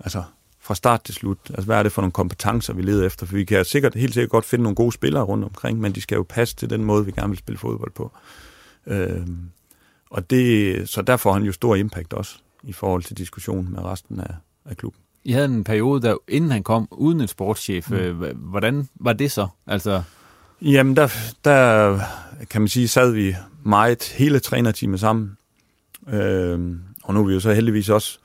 Altså 0.00 0.22
fra 0.68 0.74
start 0.74 1.02
til 1.04 1.14
slut, 1.14 1.38
altså 1.48 1.64
hvad 1.64 1.76
er 1.76 1.82
det 1.82 1.92
for 1.92 2.02
nogle 2.02 2.12
kompetencer, 2.12 2.72
vi 2.74 2.82
leder 2.82 3.06
efter? 3.06 3.26
For 3.26 3.34
vi 3.34 3.44
kan 3.44 3.64
sikkert, 3.64 3.94
helt 3.94 4.14
sikkert 4.14 4.30
godt 4.30 4.44
finde 4.44 4.62
nogle 4.62 4.76
gode 4.76 4.92
spillere 4.92 5.22
rundt 5.22 5.44
omkring, 5.44 5.80
men 5.80 5.92
de 5.92 6.00
skal 6.00 6.16
jo 6.16 6.26
passe 6.28 6.56
til 6.56 6.70
den 6.70 6.84
måde, 6.84 7.04
vi 7.06 7.12
gerne 7.12 7.28
vil 7.28 7.38
spille 7.38 7.58
fodbold 7.58 7.92
på. 7.92 8.12
Øh, 8.86 9.26
og 10.10 10.30
det, 10.30 10.88
så 10.88 11.02
der 11.02 11.16
får 11.16 11.32
han 11.32 11.42
jo 11.42 11.52
stor 11.52 11.74
impact 11.74 12.12
også, 12.12 12.38
i 12.62 12.72
forhold 12.72 13.02
til 13.02 13.18
diskussionen 13.18 13.72
med 13.72 13.84
resten 13.84 14.20
af, 14.20 14.34
af 14.64 14.76
klubben. 14.76 15.00
I 15.24 15.32
havde 15.32 15.44
en 15.44 15.64
periode, 15.64 16.02
der 16.02 16.16
inden 16.28 16.50
han 16.50 16.62
kom, 16.62 16.88
uden 16.90 17.20
en 17.20 17.28
sportschef. 17.28 17.90
Mm. 17.90 17.96
Øh, 17.96 18.36
hvordan 18.36 18.88
var 18.94 19.12
det 19.12 19.32
så? 19.32 19.46
Altså... 19.66 20.02
Jamen, 20.62 20.96
der, 20.96 21.08
der 21.44 22.00
kan 22.50 22.60
man 22.60 22.68
sige, 22.68 22.88
sad 22.88 23.12
vi 23.12 23.34
meget 23.64 24.04
hele 24.04 24.40
trænerteamet 24.40 25.00
sammen. 25.00 25.36
Øh, 26.08 26.76
og 27.02 27.14
nu 27.14 27.20
er 27.20 27.26
vi 27.26 27.32
jo 27.32 27.40
så 27.40 27.52
heldigvis 27.52 27.88
også 27.88 28.18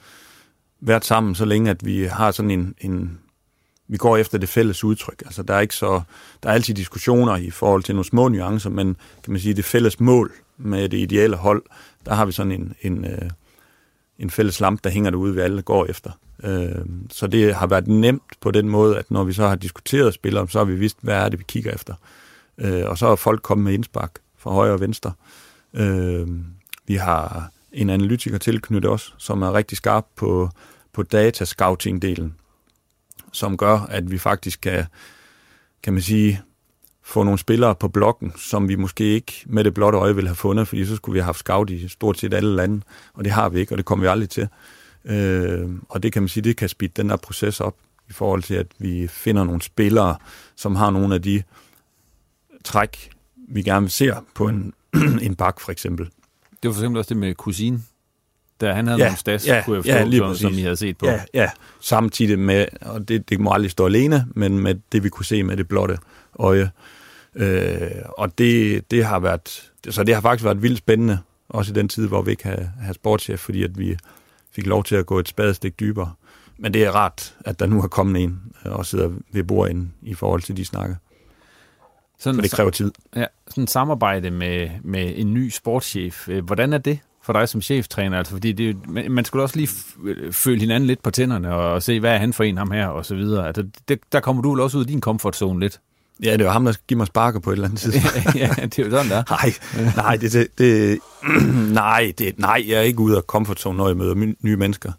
været 0.88 1.06
sammen 1.06 1.36
så 1.36 1.46
længe, 1.46 1.72
at 1.72 1.86
vi 1.86 2.04
har 2.04 2.32
sådan 2.32 2.52
en, 2.52 2.76
en 2.82 3.20
vi 3.88 3.98
går 3.98 4.18
efter 4.18 4.38
det 4.38 4.50
fælles 4.50 4.84
udtryk. 4.84 5.24
Altså, 5.26 5.44
der 5.44 5.54
er 5.54 5.60
ikke 5.60 5.76
så, 5.76 6.02
der 6.44 6.50
er 6.50 6.54
altid 6.54 6.74
diskussioner 6.74 7.36
i 7.36 7.50
forhold 7.50 7.84
til 7.84 7.96
nogle 7.96 8.06
små 8.06 8.28
nuancer, 8.28 8.70
men 8.70 8.98
kan 9.24 9.34
man 9.34 9.42
sige, 9.42 9.54
det 9.54 9.66
fælles 9.66 10.00
mål 10.00 10.32
med 10.58 10.90
det 10.90 10.98
ideelle 10.98 11.36
hold, 11.36 11.64
der 12.06 12.14
har 12.14 12.26
vi 12.26 12.32
sådan 12.32 12.52
en, 12.52 12.74
en, 12.82 13.06
øh, 13.06 13.30
en 14.20 14.30
fælles 14.30 14.60
lampe, 14.60 14.82
der 14.84 14.90
hænger 14.90 15.10
derude, 15.12 15.34
vi 15.34 15.42
alle 15.42 15.62
går 15.62 15.86
efter. 15.86 16.12
Øh, 16.44 16.86
så 17.10 17.28
det 17.28 17.56
har 17.56 17.68
været 17.68 17.88
nemt 17.88 18.34
på 18.42 18.52
den 18.52 18.70
måde, 18.70 18.98
at 18.98 19.12
når 19.12 19.24
vi 19.24 19.34
så 19.34 19.48
har 19.48 19.56
diskuteret 19.56 20.14
spillere, 20.14 20.50
så 20.50 20.58
har 20.58 20.66
vi 20.66 20.76
vidst, 20.76 20.98
hvad 21.02 21.16
er 21.16 21.30
det, 21.30 21.40
vi 21.40 21.46
kigger 21.48 21.72
efter. 21.72 21.94
Øh, 22.58 22.90
og 22.90 22.98
så 22.98 23.08
har 23.08 23.16
folk 23.16 23.42
kommet 23.42 23.64
med 23.64 23.74
indspark 23.74 24.12
fra 24.38 24.52
højre 24.52 24.74
og 24.74 24.80
venstre. 24.80 25.12
Øh, 25.74 26.28
vi 26.88 26.96
har 26.96 27.50
en 27.72 27.90
analytiker 27.90 28.38
tilknyttet 28.38 28.92
os, 28.92 29.16
som 29.18 29.42
er 29.42 29.54
rigtig 29.54 29.78
skarp 29.78 30.06
på, 30.16 30.50
på 30.94 31.04
datascouting-delen, 31.04 32.32
som 33.32 33.58
gør, 33.58 33.80
at 33.80 34.12
vi 34.12 34.18
faktisk 34.18 34.62
kan, 34.62 34.86
kan 35.84 35.94
man 35.94 36.02
sige, 36.02 36.42
få 37.02 37.24
nogle 37.24 37.40
spillere 37.40 37.76
på 37.76 37.88
blokken, 37.88 38.34
som 38.38 38.70
vi 38.70 38.76
måske 38.76 39.04
ikke 39.04 39.44
med 39.46 39.64
det 39.64 39.74
blotte 39.74 39.98
øje 39.98 40.16
ville 40.16 40.28
have 40.28 40.36
fundet, 40.36 40.68
fordi 40.68 40.86
så 40.86 40.96
skulle 40.96 41.14
vi 41.14 41.20
have 41.20 41.26
haft 41.26 41.40
scout 41.40 41.70
i 41.70 41.88
stort 41.88 42.20
set 42.20 42.34
alle 42.34 42.56
lande, 42.56 42.82
og 43.14 43.24
det 43.24 43.32
har 43.32 43.50
vi 43.50 43.60
ikke, 43.60 43.74
og 43.74 43.78
det 43.78 43.86
kommer 43.86 44.04
vi 44.04 44.10
aldrig 44.10 44.30
til. 44.30 44.48
Øh, 45.06 45.70
og 45.90 46.04
det 46.04 46.14
kan 46.14 46.22
man 46.22 46.30
sige, 46.30 46.44
det 46.44 46.58
kan 46.58 46.70
speede 46.70 46.92
den 46.96 47.10
der 47.10 47.16
proces 47.18 47.62
op, 47.62 47.76
i 48.10 48.14
forhold 48.14 48.44
til, 48.44 48.54
at 48.54 48.68
vi 48.78 49.08
finder 49.08 49.44
nogle 49.44 49.62
spillere, 49.62 50.16
som 50.56 50.76
har 50.76 50.90
nogle 50.90 51.16
af 51.16 51.22
de 51.22 51.44
træk, 52.64 53.10
vi 53.36 53.62
gerne 53.62 53.90
ser 53.90 54.26
på 54.36 54.48
en, 54.48 54.74
en 55.28 55.36
bak, 55.36 55.60
for 55.60 55.72
eksempel. 55.72 56.06
Det 56.64 56.70
var 56.70 56.74
for 56.74 56.82
eksempel 56.82 57.00
også 57.00 57.10
det 57.10 57.18
med 57.18 57.34
Cousin, 57.34 57.86
der 58.62 58.74
han 58.74 58.88
havde 58.88 59.04
ja, 59.04 59.16
stats, 59.16 59.48
ja, 59.48 59.62
kunne 59.66 59.76
jeg 59.76 59.84
forstå, 59.84 59.98
ja, 59.98 60.04
lige 60.04 60.20
som, 60.20 60.36
som 60.36 60.54
I 60.54 60.62
havde 60.62 60.76
set 60.76 60.98
på. 60.98 61.06
Ja, 61.06 61.22
ja. 61.34 61.50
samtidig 61.80 62.40
med, 62.40 62.66
og 62.82 63.08
det, 63.08 63.30
det 63.30 63.40
må 63.40 63.52
aldrig 63.52 63.72
stå 63.72 63.86
alene, 63.86 64.26
men 64.36 64.60
med 64.60 64.76
det, 64.92 65.04
vi 65.04 65.10
kunne 65.10 65.26
se 65.26 65.44
med 65.44 65.58
det 65.58 65.68
blotte 65.68 65.98
øje. 66.40 66.72
Øh, 67.36 67.92
og 68.18 68.38
det, 68.38 68.92
det 68.92 69.06
har 69.06 69.20
været, 69.20 69.72
så 69.90 70.04
det 70.04 70.14
har 70.14 70.22
faktisk 70.22 70.46
været 70.46 70.62
vildt 70.62 70.78
spændende, 70.78 71.20
også 71.50 71.72
i 71.72 71.76
den 71.76 71.88
tid, 71.88 72.08
hvor 72.08 72.22
vi 72.22 72.32
ikke 72.32 72.44
havde, 72.44 72.72
havde 72.82 72.94
sportschef, 72.94 73.40
fordi 73.40 73.64
at 73.64 73.80
vi 73.80 73.98
fik 74.52 74.66
lov 74.66 74.84
til 74.84 74.96
at 74.96 75.06
gå 75.06 75.20
et 75.20 75.28
spadestik 75.28 75.80
dybere. 75.80 76.12
Men 76.58 76.74
det 76.74 76.84
er 76.84 76.92
rart, 76.92 77.36
at 77.46 77.60
der 77.60 77.66
nu 77.66 77.82
er 77.82 77.88
kommet 77.88 78.24
en 78.24 78.42
og 78.66 78.86
sidder 78.86 79.12
ved 79.32 79.44
bordet 79.44 79.88
i 80.02 80.14
forhold 80.14 80.42
til 80.42 80.58
de 80.58 80.66
snakker. 80.66 80.96
Sådan, 82.20 82.36
For 82.36 82.42
det 82.42 82.52
kræver 82.52 82.70
tid. 82.70 82.92
Ja, 83.16 83.26
sådan 83.48 83.64
et 83.64 83.70
samarbejde 83.70 84.32
med, 84.32 84.70
med 84.84 85.14
en 85.16 85.34
ny 85.34 85.50
sportschef. 85.50 86.30
Øh, 86.30 86.46
hvordan 86.46 86.74
er 86.74 86.78
det 86.78 87.00
for 87.24 87.34
dig 87.34 87.50
som 87.50 87.62
cheftræner? 87.62 88.18
Altså, 88.18 88.34
fordi 88.34 88.52
det, 88.52 88.90
man 89.10 89.26
skulle 89.26 89.44
også 89.44 89.58
lige 89.58 89.70
føle 90.32 90.60
hinanden 90.60 90.88
lidt 90.88 91.04
på 91.04 91.12
tænderne 91.12 91.54
og, 91.54 91.72
og 91.72 91.84
se, 91.84 92.00
hvad 92.00 92.14
er 92.14 92.18
han 92.18 92.34
for 92.34 92.44
en, 92.44 92.58
ham 92.58 92.72
her, 92.72 92.88
og 92.88 93.06
så 93.06 93.16
videre. 93.16 93.48
Altså, 93.48 93.64
det, 93.88 94.00
der 94.12 94.20
kommer 94.20 94.42
du 94.42 94.52
vel 94.52 94.60
også 94.60 94.78
ud 94.78 94.86
i 94.86 94.88
din 94.88 95.02
comfort 95.02 95.36
zone 95.36 95.60
lidt. 95.60 95.80
Ja, 96.24 96.38
det 96.38 96.46
var 96.46 96.52
ham, 96.52 96.66
der 96.66 96.74
giver 96.88 96.98
mig 96.98 97.08
sparker 97.08 97.40
på 97.40 97.50
et 97.50 97.54
eller 97.54 97.68
andet 97.68 97.80
tidspunkt. 97.92 98.36
ja, 98.36 98.50
det 98.62 98.80
er 98.80 98.84
jo 98.84 98.90
sådan, 98.90 99.12
der. 99.12 99.24
Nej, 99.30 99.54
nej, 99.96 100.16
det, 100.16 100.34
det, 100.34 100.48
det, 100.58 101.00
nej, 101.74 102.14
det, 102.18 102.40
nej, 102.40 102.64
jeg 102.68 102.78
er 102.78 102.82
ikke 102.82 103.00
ude 103.00 103.18
af 103.18 103.22
comfort 103.22 103.60
zone, 103.60 103.78
når 103.78 103.88
jeg 103.88 103.98
møder 103.98 104.34
nye 104.42 104.58
mennesker. 104.58 104.92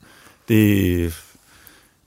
Det, 0.49 1.15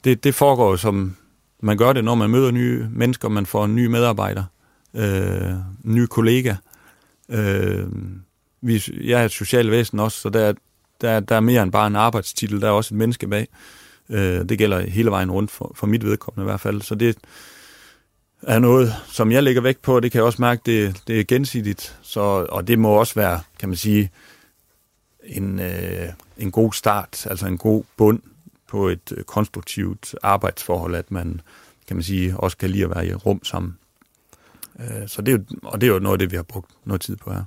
det, 0.03 0.23
det 0.23 0.35
foregår 0.35 0.75
som 0.75 1.15
man 1.59 1.77
gør 1.77 1.93
det, 1.93 2.03
når 2.03 2.15
man 2.15 2.29
møder 2.29 2.51
nye 2.51 2.87
mennesker, 2.91 3.29
man 3.29 3.45
får 3.45 3.65
en 3.65 3.75
ny 3.75 3.85
medarbejder, 3.85 4.43
øh, 4.93 5.53
ny 5.83 6.05
kollega. 6.05 6.55
Øh, 7.29 7.85
vi, 8.61 8.83
jeg 9.03 9.21
er 9.21 9.25
et 9.25 9.31
socialt 9.31 9.71
væsen 9.71 9.99
også, 9.99 10.19
så 10.19 10.29
der, 10.29 10.53
der, 11.01 11.19
der 11.19 11.35
er 11.35 11.39
mere 11.39 11.63
end 11.63 11.71
bare 11.71 11.87
en 11.87 11.95
arbejdstitel, 11.95 12.61
der 12.61 12.67
er 12.67 12.71
også 12.71 12.93
et 12.93 12.97
menneske 12.97 13.27
bag. 13.27 13.47
Øh, 14.09 14.49
det 14.49 14.57
gælder 14.57 14.79
hele 14.79 15.11
vejen 15.11 15.31
rundt, 15.31 15.51
for, 15.51 15.71
for 15.75 15.87
mit 15.87 16.05
vedkommende 16.05 16.43
i 16.43 16.49
hvert 16.49 16.61
fald. 16.61 16.81
Så 16.81 16.95
det, 16.95 17.17
er 18.41 18.59
noget, 18.59 18.93
som 19.07 19.31
jeg 19.31 19.43
lægger 19.43 19.61
vægt 19.61 19.81
på, 19.81 19.95
og 19.95 20.03
det 20.03 20.11
kan 20.11 20.19
jeg 20.19 20.25
også 20.25 20.41
mærke, 20.41 20.61
det, 20.65 21.01
det 21.07 21.19
er 21.19 21.23
gensidigt. 21.23 21.97
Så, 22.01 22.19
og 22.49 22.67
det 22.67 22.79
må 22.79 22.89
også 22.89 23.15
være, 23.15 23.41
kan 23.59 23.69
man 23.69 23.75
sige, 23.75 24.11
en, 25.23 25.59
øh, 25.59 26.07
en 26.37 26.51
god 26.51 26.73
start, 26.73 27.27
altså 27.29 27.47
en 27.47 27.57
god 27.57 27.83
bund 27.97 28.19
på 28.67 28.87
et 28.87 29.11
øh, 29.11 29.23
konstruktivt 29.23 30.15
arbejdsforhold, 30.23 30.95
at 30.95 31.11
man, 31.11 31.41
kan 31.87 31.95
man 31.95 32.03
sige, 32.03 32.37
også 32.37 32.57
kan 32.57 32.69
lide 32.69 32.83
at 32.83 32.89
være 32.89 33.07
i 33.07 33.13
rum 33.13 33.43
sammen. 33.43 33.77
Øh, 34.79 35.07
så 35.07 35.21
det 35.21 35.33
er 35.33 35.37
jo, 35.37 35.43
og 35.63 35.81
det 35.81 35.87
er 35.89 35.93
jo 35.93 35.99
noget 35.99 36.15
af 36.15 36.19
det, 36.19 36.31
vi 36.31 36.35
har 36.35 36.43
brugt 36.43 36.71
noget 36.85 37.01
tid 37.01 37.15
på 37.15 37.33
her 37.33 37.43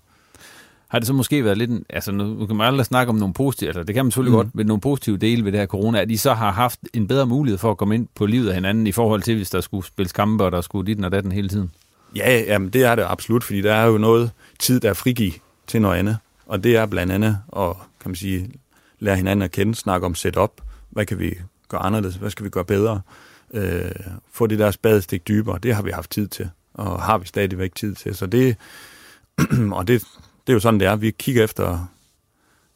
har 0.90 0.98
det 0.98 1.06
så 1.06 1.12
måske 1.12 1.44
været 1.44 1.58
lidt, 1.58 1.70
en, 1.70 1.84
altså 1.88 2.12
nu, 2.12 2.46
kan 2.46 2.56
man 2.56 2.66
aldrig 2.66 2.86
snakke 2.86 3.10
om 3.10 3.16
nogle 3.16 3.34
positive, 3.34 3.68
altså 3.68 3.82
det 3.82 3.94
kan 3.94 4.04
man 4.04 4.10
selvfølgelig 4.10 4.32
mm. 4.32 4.36
godt, 4.36 4.54
med 4.54 4.64
nogle 4.64 4.80
positive 4.80 5.16
dele 5.16 5.44
ved 5.44 5.52
det 5.52 5.60
her 5.60 5.66
corona, 5.66 6.00
at 6.00 6.08
de 6.08 6.18
så 6.18 6.34
har 6.34 6.50
haft 6.50 6.80
en 6.94 7.08
bedre 7.08 7.26
mulighed 7.26 7.58
for 7.58 7.70
at 7.70 7.76
komme 7.76 7.94
ind 7.94 8.08
på 8.14 8.26
livet 8.26 8.48
af 8.48 8.54
hinanden 8.54 8.86
i 8.86 8.92
forhold 8.92 9.22
til, 9.22 9.36
hvis 9.36 9.50
der 9.50 9.60
skulle 9.60 9.86
spilles 9.86 10.12
kampe, 10.12 10.44
og 10.44 10.52
der 10.52 10.60
skulle 10.60 10.86
dit 10.86 11.04
og 11.04 11.12
datten 11.12 11.32
hele 11.32 11.48
tiden. 11.48 11.70
Ja, 12.16 12.42
jamen 12.46 12.70
det 12.70 12.84
er 12.84 12.94
det 12.94 13.04
absolut, 13.08 13.44
fordi 13.44 13.60
der 13.60 13.74
er 13.74 13.86
jo 13.86 13.98
noget 13.98 14.30
tid, 14.58 14.80
der 14.80 14.90
er 14.90 14.94
frigivet 14.94 15.34
til 15.66 15.82
noget 15.82 15.98
andet, 15.98 16.16
og 16.46 16.64
det 16.64 16.76
er 16.76 16.86
blandt 16.86 17.12
andet 17.12 17.38
at, 17.56 17.72
kan 18.00 18.10
man 18.10 18.14
sige, 18.14 18.50
lære 18.98 19.16
hinanden 19.16 19.42
at 19.42 19.50
kende, 19.50 19.74
snakke 19.74 20.06
om 20.06 20.14
setup, 20.14 20.60
hvad 20.90 21.06
kan 21.06 21.18
vi 21.18 21.34
gøre 21.68 21.80
anderledes, 21.80 22.16
hvad 22.16 22.30
skal 22.30 22.44
vi 22.44 22.50
gøre 22.50 22.64
bedre, 22.64 23.00
øh, 23.54 23.90
få 24.32 24.46
det 24.46 24.58
der 24.58 24.70
spadestik 24.70 25.28
dybere. 25.28 25.58
Det 25.62 25.74
har 25.74 25.82
vi 25.82 25.90
haft 25.90 26.10
tid 26.10 26.28
til, 26.28 26.50
og 26.74 27.02
har 27.02 27.18
vi 27.18 27.26
stadigvæk 27.26 27.74
tid 27.74 27.94
til. 27.94 28.14
Så 28.14 28.26
det, 28.26 28.56
og 29.72 29.88
det, 29.88 30.04
det 30.50 30.54
er 30.54 30.56
jo 30.56 30.60
sådan, 30.60 30.80
det 30.80 30.88
er. 30.88 30.96
Vi 30.96 31.10
kigger 31.10 31.44
efter 31.44 31.86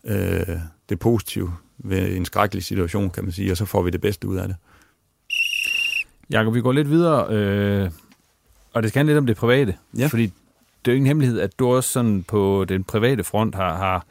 øh, 0.04 0.58
det 0.88 0.98
positive 0.98 1.52
ved 1.78 2.16
en 2.16 2.24
skrækkelig 2.24 2.64
situation, 2.64 3.10
kan 3.10 3.24
man 3.24 3.32
sige, 3.32 3.50
og 3.50 3.56
så 3.56 3.64
får 3.64 3.82
vi 3.82 3.90
det 3.90 4.00
bedste 4.00 4.28
ud 4.28 4.36
af 4.36 4.48
det. 4.48 4.56
Jakob, 6.30 6.54
vi 6.54 6.60
går 6.60 6.72
lidt 6.72 6.90
videre, 6.90 7.26
øh, 7.30 7.90
og 8.72 8.82
det 8.82 8.90
skal 8.90 8.98
handle 8.98 9.12
lidt 9.12 9.18
om 9.18 9.26
det 9.26 9.36
private. 9.36 9.76
Ja. 9.98 10.06
Fordi 10.06 10.22
det 10.84 10.90
er 10.90 10.92
jo 10.92 10.96
ingen 10.96 11.06
hemmelighed, 11.06 11.40
at 11.40 11.58
du 11.58 11.66
også 11.68 11.90
sådan 11.90 12.22
på 12.22 12.64
den 12.68 12.84
private 12.84 13.24
front 13.24 13.54
har, 13.54 13.76
har, 13.76 14.06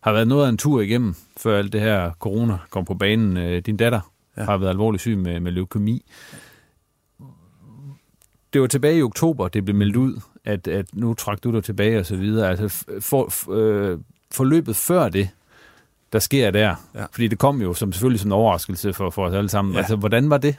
har 0.00 0.12
været 0.12 0.28
noget 0.28 0.44
af 0.44 0.48
en 0.48 0.58
tur 0.58 0.80
igennem, 0.80 1.14
før 1.36 1.58
alt 1.58 1.72
det 1.72 1.80
her 1.80 2.12
corona 2.12 2.58
kom 2.70 2.84
på 2.84 2.94
banen. 2.94 3.36
Øh, 3.36 3.62
din 3.62 3.76
datter 3.76 4.00
ja. 4.36 4.44
har 4.44 4.56
været 4.56 4.70
alvorligt 4.70 5.00
syg 5.00 5.18
med, 5.18 5.40
med 5.40 5.52
leukemi. 5.52 6.04
Det 8.52 8.60
var 8.60 8.66
tilbage 8.66 8.98
i 8.98 9.02
oktober, 9.02 9.48
det 9.48 9.64
blev 9.64 9.76
meldt 9.76 9.96
ud, 9.96 10.20
at, 10.48 10.68
at 10.68 10.86
nu 10.92 11.14
trak 11.14 11.44
du 11.44 11.52
dig 11.52 11.64
tilbage 11.64 11.98
og 11.98 12.06
så 12.06 12.16
videre. 12.16 12.50
Altså 12.50 12.68
for, 13.00 13.28
for, 13.28 13.52
øh, 13.52 13.98
forløbet 14.30 14.76
før 14.76 15.08
det, 15.08 15.28
der 16.12 16.18
sker 16.18 16.50
der, 16.50 16.74
ja. 16.94 17.04
fordi 17.12 17.28
det 17.28 17.38
kom 17.38 17.62
jo 17.62 17.74
som 17.74 17.92
selvfølgelig 17.92 18.20
som 18.20 18.28
en 18.28 18.32
overraskelse 18.32 18.92
for, 18.92 19.10
for 19.10 19.26
os 19.26 19.34
alle 19.34 19.48
sammen. 19.48 19.74
Ja. 19.74 19.78
Altså, 19.78 19.96
hvordan 19.96 20.30
var 20.30 20.38
det? 20.38 20.56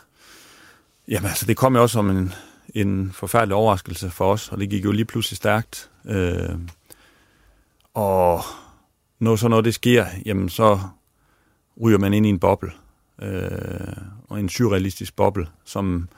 Jamen 1.07 1.29
altså, 1.29 1.45
det 1.45 1.57
kom 1.57 1.75
jo 1.75 1.81
også 1.81 1.93
som 1.93 2.09
en, 2.09 2.33
en 2.75 3.11
forfærdelig 3.11 3.55
overraskelse 3.55 4.09
for 4.09 4.31
os, 4.31 4.49
og 4.51 4.59
det 4.59 4.69
gik 4.69 4.85
jo 4.85 4.91
lige 4.91 5.05
pludselig 5.05 5.37
stærkt. 5.37 5.89
Øh, 6.05 6.49
og 7.93 8.41
når 9.19 9.35
så 9.35 9.47
noget 9.47 9.65
det 9.65 9.73
sker, 9.73 10.05
jamen 10.25 10.49
så 10.49 10.79
ryger 11.81 11.97
man 11.97 12.13
ind 12.13 12.25
i 12.25 12.29
en 12.29 12.39
boble, 12.39 12.71
øh, 13.21 13.47
og 14.27 14.39
en 14.39 14.49
surrealistisk 14.49 15.15
boble, 15.15 15.47
som 15.65 16.09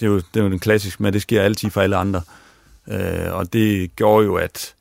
det 0.00 0.06
er 0.06 0.10
jo, 0.10 0.16
det 0.16 0.40
er 0.40 0.44
jo 0.44 0.50
den 0.50 0.58
klassiske 0.58 1.02
med, 1.02 1.12
det 1.12 1.22
sker 1.22 1.42
altid 1.42 1.70
for 1.70 1.80
alle 1.80 1.96
andre. 1.96 2.18
Øh, 2.18 2.49
Øh, 2.90 3.34
og 3.34 3.52
det 3.52 3.96
gjorde 3.96 4.26
jo, 4.26 4.34
at, 4.34 4.74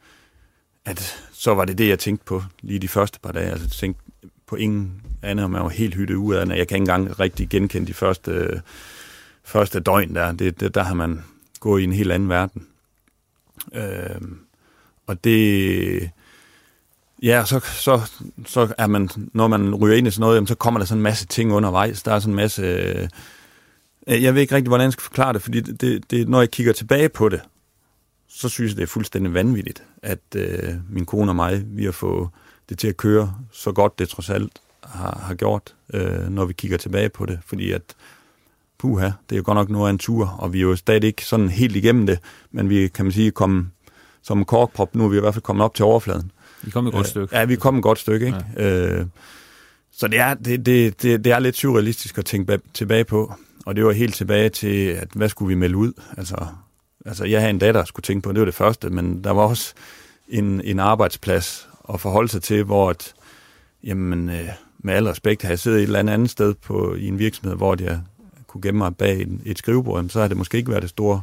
at 0.86 1.26
så 1.32 1.54
var 1.54 1.66
det 1.66 1.78
det, 1.78 1.90
jeg 1.90 2.00
tænkte 2.00 2.26
på 2.26 2.44
lige 2.62 2.80
de 2.80 2.88
første 2.88 3.20
par 3.20 3.32
dage. 3.32 3.52
Altså 3.52 3.66
jeg 3.66 3.72
tænkte 3.72 4.04
på 4.48 4.56
ingen 4.56 5.02
andet, 5.22 5.44
og 5.44 5.52
man 5.52 5.64
var 5.64 5.70
helt 5.70 5.96
hyttet 5.96 6.16
ud 6.16 6.36
af 6.36 6.40
Jeg 6.40 6.48
kan 6.48 6.60
ikke 6.60 6.76
engang 6.76 7.20
rigtig 7.20 7.50
genkende 7.50 7.88
de 7.88 7.94
første, 7.94 8.32
øh, 8.32 8.60
første 9.44 9.80
døgn 9.80 10.16
der. 10.16 10.32
Det, 10.32 10.60
det, 10.60 10.76
der 10.76 10.84
har 10.84 10.94
man 10.94 11.24
gået 11.60 11.82
i 11.82 11.84
en 11.84 11.94
helt 11.94 12.12
anden 12.12 12.30
verden. 12.30 12.68
Øh, 13.74 14.22
og 15.08 15.24
det... 15.24 16.10
Ja, 17.24 17.46
så, 17.46 17.60
så, 17.60 18.02
så 18.46 18.74
er 18.78 18.88
man, 18.88 19.10
når 19.34 19.48
man 19.48 19.76
ryger 19.76 19.98
ind 19.98 20.08
i 20.08 20.12
sådan 20.12 20.22
noget, 20.22 20.36
jamen, 20.36 20.48
så 20.48 20.56
kommer 20.56 20.80
der 20.80 20.86
sådan 20.86 21.00
en 21.00 21.04
masse 21.04 21.26
ting 21.26 21.54
undervejs. 21.54 22.04
Der 22.04 22.14
er 22.14 22.20
sådan 22.20 22.32
en 22.32 22.36
masse... 22.36 22.62
Øh, 22.62 24.24
jeg 24.24 24.34
ved 24.34 24.42
ikke 24.42 24.56
rigtig, 24.56 24.68
hvordan 24.68 24.86
jeg 24.86 24.94
skal 24.94 25.04
forklare 25.04 25.34
det, 25.34 25.42
fordi 25.42 25.62
det, 25.62 26.12
det, 26.12 26.30
når 26.30 26.40
jeg 26.40 26.52
kigger 26.52 26.74
tilbage 26.74 27.10
på 27.10 27.30
det, 27.30 27.42
så 28.40 28.50
synes 28.50 28.72
jeg, 28.72 28.78
det 28.78 28.84
er 28.84 28.88
fuldstændig 28.88 29.34
vanvittigt, 29.34 29.84
at 30.04 30.20
øh, 30.36 30.74
min 30.90 31.06
kone 31.06 31.32
og 31.32 31.36
mig, 31.36 31.64
vi 31.66 31.86
har 31.86 31.92
fået 31.92 32.30
det 32.70 32.80
til 32.80 32.88
at 32.88 32.98
køre 32.98 33.36
så 33.52 33.72
godt, 33.72 34.00
det 34.00 34.10
trods 34.10 34.30
alt 34.30 34.52
har, 34.84 35.22
har 35.26 35.36
gjort, 35.36 35.76
øh, 35.94 36.30
når 36.30 36.46
vi 36.46 36.54
kigger 36.54 36.78
tilbage 36.78 37.10
på 37.10 37.26
det. 37.26 37.40
Fordi 37.46 37.72
at, 37.72 37.82
puha, 38.78 39.06
det 39.06 39.36
er 39.36 39.36
jo 39.36 39.44
godt 39.46 39.56
nok 39.56 39.70
noget 39.70 39.88
af 39.88 39.92
en 39.92 39.98
tur, 39.98 40.28
og 40.28 40.54
vi 40.54 40.58
er 40.58 40.62
jo 40.62 40.76
stadig 40.76 41.04
ikke 41.04 41.26
sådan 41.26 41.50
helt 41.50 41.76
igennem 41.76 42.06
det, 42.06 42.20
men 42.52 42.70
vi 42.70 42.88
kan 42.88 43.06
man 43.06 43.12
sige, 43.12 43.32
komme 43.32 43.70
som 44.22 44.38
en 44.38 44.46
korkprop, 44.46 44.96
nu 44.96 45.06
er 45.06 45.10
vi 45.10 45.18
i 45.18 45.20
hvert 45.20 45.34
fald 45.34 45.44
kommet 45.44 45.64
op 45.64 45.76
til 45.76 45.86
overfladen. 45.86 46.32
Vi 46.62 46.72
kom 46.72 46.88
et 46.88 46.94
godt 46.94 47.08
stykke. 47.08 47.38
Ja, 47.38 47.46
vi 47.46 47.56
kom 47.56 47.78
et 47.78 47.84
godt 47.84 48.00
stykke, 48.00 48.26
ikke? 48.26 48.46
Ja. 48.58 49.00
Øh, 49.00 49.06
så 49.92 50.08
det 50.08 50.20
er, 50.20 50.34
det, 50.34 50.66
det, 50.66 51.02
det, 51.02 51.24
det 51.24 51.32
er 51.32 51.40
lidt 51.40 51.58
surrealistisk 51.58 52.18
at 52.18 52.26
tænke 52.26 52.60
tilbage 52.74 53.04
på. 53.04 53.34
Og 53.66 53.76
det 53.76 53.86
var 53.86 53.92
helt 53.92 54.16
tilbage 54.16 54.50
til, 54.50 54.88
at 54.88 55.08
hvad 55.16 55.30
skulle 55.30 55.50
vi 55.50 55.56
melde 55.56 55.78
ud? 55.78 55.94
Altså, 56.18 56.48
altså 57.06 57.26
jeg 57.26 57.40
havde 57.40 57.50
en 57.50 57.60
datter, 57.60 57.86
skulle 57.86 58.04
tænke 58.04 58.22
på, 58.22 58.32
det 58.32 58.40
var 58.40 58.46
det 58.46 58.56
første, 58.56 58.90
men 58.90 59.24
der 59.24 59.32
var 59.32 59.42
også 59.42 59.74
en, 60.28 60.62
en 60.62 60.80
arbejdsplads 60.80 61.70
at 61.94 62.00
forholde 62.00 62.30
sig 62.30 62.42
til, 62.42 62.64
hvor 62.64 62.90
at, 62.90 63.14
jamen, 63.84 64.30
øh, 64.30 64.50
med 64.80 64.94
al 64.94 65.08
respekt, 65.08 65.42
havde 65.42 65.52
jeg 65.52 65.60
siddet 65.60 65.78
et 65.78 65.84
eller 65.84 66.00
andet, 66.00 66.14
andet 66.14 66.30
sted 66.30 66.54
på, 66.54 66.96
i 66.96 67.08
en 67.08 67.20
virksomhed, 67.20 67.56
hvor 67.56 67.76
jeg 67.82 68.02
kunne 68.48 68.62
gemme 68.62 68.78
mig 68.78 68.96
bag 68.96 69.22
et, 69.22 69.40
et 69.46 69.58
skrivebord, 69.58 70.10
så 70.10 70.20
havde 70.20 70.30
det 70.30 70.38
måske 70.38 70.58
ikke 70.58 70.72
været 70.72 70.82
det 70.82 70.90
store 70.90 71.22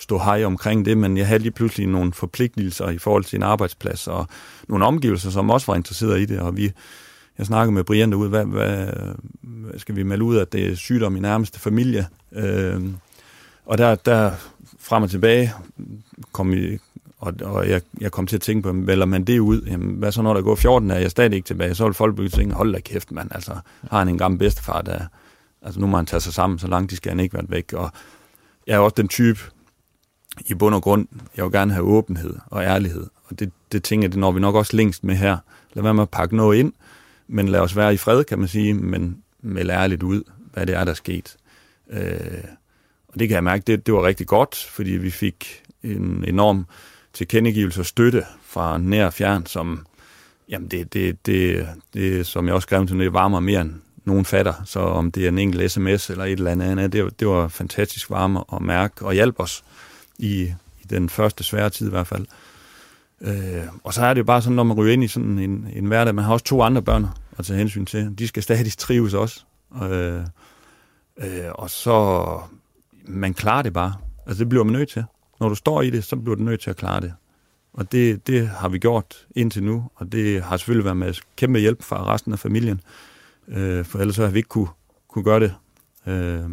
stå 0.00 0.18
hej 0.18 0.44
omkring 0.44 0.84
det, 0.84 0.98
men 0.98 1.16
jeg 1.16 1.26
havde 1.26 1.42
lige 1.42 1.52
pludselig 1.52 1.86
nogle 1.86 2.12
forpligtelser 2.12 2.88
i 2.88 2.98
forhold 2.98 3.24
til 3.24 3.36
en 3.36 3.42
arbejdsplads, 3.42 4.08
og 4.08 4.26
nogle 4.68 4.84
omgivelser, 4.84 5.30
som 5.30 5.50
også 5.50 5.66
var 5.66 5.76
interesseret 5.76 6.20
i 6.20 6.24
det, 6.24 6.40
og 6.40 6.56
vi, 6.56 6.72
jeg 7.38 7.46
snakkede 7.46 7.74
med 7.74 7.84
Brian 7.84 8.10
derude, 8.10 8.28
hvad, 8.28 8.44
hvad, 8.44 8.86
hvad 9.42 9.78
skal 9.78 9.96
vi 9.96 10.02
melde 10.02 10.24
ud, 10.24 10.36
at 10.36 10.52
det 10.52 10.70
er 10.70 10.74
sygdom 10.74 11.16
i 11.16 11.20
nærmeste 11.20 11.60
familie, 11.60 12.06
øh, 12.32 12.80
og 13.66 13.78
der, 13.78 13.94
der 13.94 14.32
frem 14.80 15.02
og 15.02 15.10
tilbage 15.10 15.52
kom 16.32 16.52
i, 16.52 16.78
og, 17.18 17.34
og 17.42 17.68
jeg, 17.68 17.80
jeg 18.00 18.12
kom 18.12 18.26
til 18.26 18.36
at 18.36 18.42
tænke 18.42 18.62
på, 18.62 18.72
vælger 18.74 19.04
man 19.04 19.24
det 19.24 19.38
ud, 19.38 19.62
jamen, 19.62 19.96
hvad 19.96 20.12
så 20.12 20.22
når 20.22 20.34
der 20.34 20.42
går 20.42 20.54
14 20.54 20.88
dage, 20.88 20.98
jeg 20.98 21.04
er 21.04 21.08
stadig 21.08 21.34
ikke 21.34 21.46
tilbage, 21.46 21.74
så 21.74 21.84
vil 21.84 21.94
folk 21.94 22.14
begynde 22.14 22.26
at 22.26 22.32
tænke, 22.32 22.54
hold 22.54 22.72
da 22.72 22.80
kæft, 22.80 23.12
mand, 23.12 23.28
altså, 23.34 23.52
har 23.90 23.98
han 23.98 24.08
en 24.08 24.18
gammel 24.18 24.38
bedstefar, 24.38 24.82
der, 24.82 25.00
altså 25.62 25.80
nu 25.80 25.86
må 25.86 25.96
han 25.96 26.06
tage 26.06 26.20
sig 26.20 26.32
sammen, 26.32 26.58
så 26.58 26.66
langt 26.66 26.90
de 26.90 26.96
skal 26.96 27.10
han 27.10 27.20
ikke 27.20 27.34
være 27.34 27.44
væk, 27.48 27.72
og 27.72 27.90
jeg 28.66 28.74
er 28.74 28.78
også 28.78 28.94
den 28.96 29.08
type, 29.08 29.40
i 30.46 30.54
bund 30.54 30.74
og 30.74 30.82
grund, 30.82 31.06
jeg 31.36 31.44
vil 31.44 31.52
gerne 31.52 31.72
have 31.72 31.84
åbenhed 31.84 32.34
og 32.46 32.62
ærlighed, 32.62 33.06
og 33.24 33.38
det, 33.38 33.52
det 33.72 33.82
tænker 33.82 34.04
jeg, 34.04 34.12
det 34.12 34.20
når 34.20 34.32
vi 34.32 34.40
nok 34.40 34.54
også 34.54 34.76
længst 34.76 35.04
med 35.04 35.14
her. 35.16 35.36
Lad 35.72 35.82
være 35.82 35.94
med 35.94 36.02
at 36.02 36.10
pakke 36.10 36.36
noget 36.36 36.58
ind, 36.58 36.72
men 37.28 37.48
lad 37.48 37.60
os 37.60 37.76
være 37.76 37.94
i 37.94 37.96
fred, 37.96 38.24
kan 38.24 38.38
man 38.38 38.48
sige, 38.48 38.74
men 38.74 39.22
meld 39.42 39.70
ærligt 39.70 40.02
ud, 40.02 40.22
hvad 40.52 40.66
det 40.66 40.74
er, 40.74 40.84
der 40.84 40.90
er 40.90 40.94
sket. 40.94 41.36
Øh, 41.90 42.44
og 43.12 43.20
det 43.20 43.28
kan 43.28 43.34
jeg 43.34 43.44
mærke, 43.44 43.62
det, 43.66 43.86
det 43.86 43.94
var 43.94 44.06
rigtig 44.06 44.26
godt, 44.26 44.56
fordi 44.70 44.90
vi 44.90 45.10
fik 45.10 45.62
en 45.82 46.24
enorm 46.28 46.66
tilkendegivelse 47.12 47.80
og 47.80 47.86
støtte 47.86 48.24
fra 48.46 48.78
nær 48.78 49.06
og 49.06 49.12
fjern, 49.12 49.46
som, 49.46 49.86
jamen 50.48 50.68
det, 50.68 50.92
det, 50.92 51.26
det, 51.26 51.68
det, 51.94 52.26
som 52.26 52.46
jeg 52.46 52.54
også 52.54 52.66
skrev 52.66 52.86
til, 52.86 52.98
det 52.98 53.12
varmer 53.12 53.40
mere 53.40 53.60
end 53.60 53.74
nogen 54.04 54.24
fatter. 54.24 54.54
Så 54.64 54.80
om 54.80 55.12
det 55.12 55.24
er 55.24 55.28
en 55.28 55.38
enkelt 55.38 55.72
sms 55.72 56.10
eller 56.10 56.24
et 56.24 56.32
eller 56.32 56.50
andet, 56.50 56.92
det, 56.92 57.20
det 57.20 57.28
var 57.28 57.48
fantastisk 57.48 58.10
varme 58.10 58.44
at 58.52 58.62
mærke 58.62 59.04
og 59.06 59.12
hjælpe 59.12 59.40
os 59.40 59.64
i, 60.18 60.42
i 60.82 60.86
den 60.90 61.08
første 61.08 61.44
svære 61.44 61.70
tid 61.70 61.86
i 61.86 61.90
hvert 61.90 62.06
fald. 62.06 62.26
Øh, 63.20 63.64
og 63.84 63.94
så 63.94 64.02
er 64.02 64.14
det 64.14 64.18
jo 64.18 64.24
bare 64.24 64.42
sådan, 64.42 64.56
når 64.56 64.62
man 64.62 64.76
ryger 64.76 64.92
ind 64.92 65.04
i 65.04 65.08
sådan 65.08 65.38
en, 65.38 65.68
en 65.72 65.86
hverdag, 65.86 66.14
man 66.14 66.24
har 66.24 66.32
også 66.32 66.44
to 66.44 66.62
andre 66.62 66.82
børn 66.82 67.06
at 67.38 67.44
tage 67.44 67.58
hensyn 67.58 67.86
til. 67.86 68.18
De 68.18 68.28
skal 68.28 68.42
stadig 68.42 68.72
trives 68.78 69.14
også. 69.14 69.44
Øh, 69.82 70.20
øh, 71.18 71.50
og 71.54 71.70
så, 71.70 72.40
man 73.10 73.34
klarer 73.34 73.62
det 73.62 73.72
bare. 73.72 73.94
Altså 74.26 74.40
det 74.40 74.48
bliver 74.48 74.64
man 74.64 74.72
nødt 74.72 74.88
til. 74.88 75.04
Når 75.40 75.48
du 75.48 75.54
står 75.54 75.82
i 75.82 75.90
det, 75.90 76.04
så 76.04 76.16
bliver 76.16 76.36
du 76.36 76.42
nødt 76.42 76.60
til 76.60 76.70
at 76.70 76.76
klare 76.76 77.00
det. 77.00 77.14
Og 77.72 77.92
det, 77.92 78.26
det 78.26 78.48
har 78.48 78.68
vi 78.68 78.78
gjort 78.78 79.26
indtil 79.36 79.62
nu, 79.62 79.90
og 79.94 80.12
det 80.12 80.42
har 80.42 80.56
selvfølgelig 80.56 80.84
været 80.84 80.96
med 80.96 81.14
kæmpe 81.36 81.58
hjælp 81.58 81.82
fra 81.82 82.14
resten 82.14 82.32
af 82.32 82.38
familien. 82.38 82.80
Øh, 83.48 83.84
for 83.84 83.98
ellers 83.98 84.16
så 84.16 84.24
har 84.24 84.30
vi 84.30 84.38
ikke 84.38 84.48
kunne, 84.48 84.68
kunne 85.08 85.24
gøre 85.24 85.40
det. 85.40 85.54
Øh, 86.06 86.50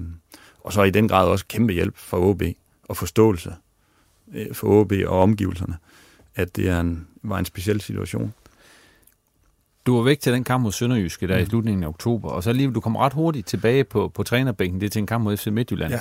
og 0.63 0.73
så 0.73 0.83
i 0.83 0.89
den 0.89 1.07
grad 1.07 1.27
også 1.27 1.45
kæmpe 1.47 1.73
hjælp 1.73 1.97
fra 1.97 2.19
OB 2.19 2.41
og 2.83 2.97
forståelse 2.97 3.55
øh, 4.33 4.53
for 4.53 4.67
OB 4.67 4.93
og 5.05 5.21
omgivelserne, 5.21 5.77
at 6.35 6.55
det 6.55 6.69
er 6.69 6.79
en, 6.79 7.07
var 7.23 7.39
en 7.39 7.45
speciel 7.45 7.81
situation. 7.81 8.33
Du 9.85 9.95
var 9.95 10.03
væk 10.03 10.19
til 10.19 10.33
den 10.33 10.43
kamp 10.43 10.63
mod 10.63 10.71
Sønderjyske 10.71 11.27
der 11.27 11.37
mm. 11.37 11.43
i 11.43 11.45
slutningen 11.45 11.83
af 11.83 11.87
oktober, 11.87 12.29
og 12.29 12.43
så 12.43 12.53
lige 12.53 12.71
du 12.71 12.79
kom 12.79 12.95
ret 12.95 13.13
hurtigt 13.13 13.47
tilbage 13.47 13.83
på, 13.83 14.07
på 14.07 14.23
trænerbænken, 14.23 14.81
det 14.81 14.85
er 14.85 14.89
til 14.89 14.99
en 14.99 15.07
kamp 15.07 15.23
mod 15.23 15.37
FC 15.37 15.47
Midtjylland. 15.47 15.93
Ja. 15.93 15.99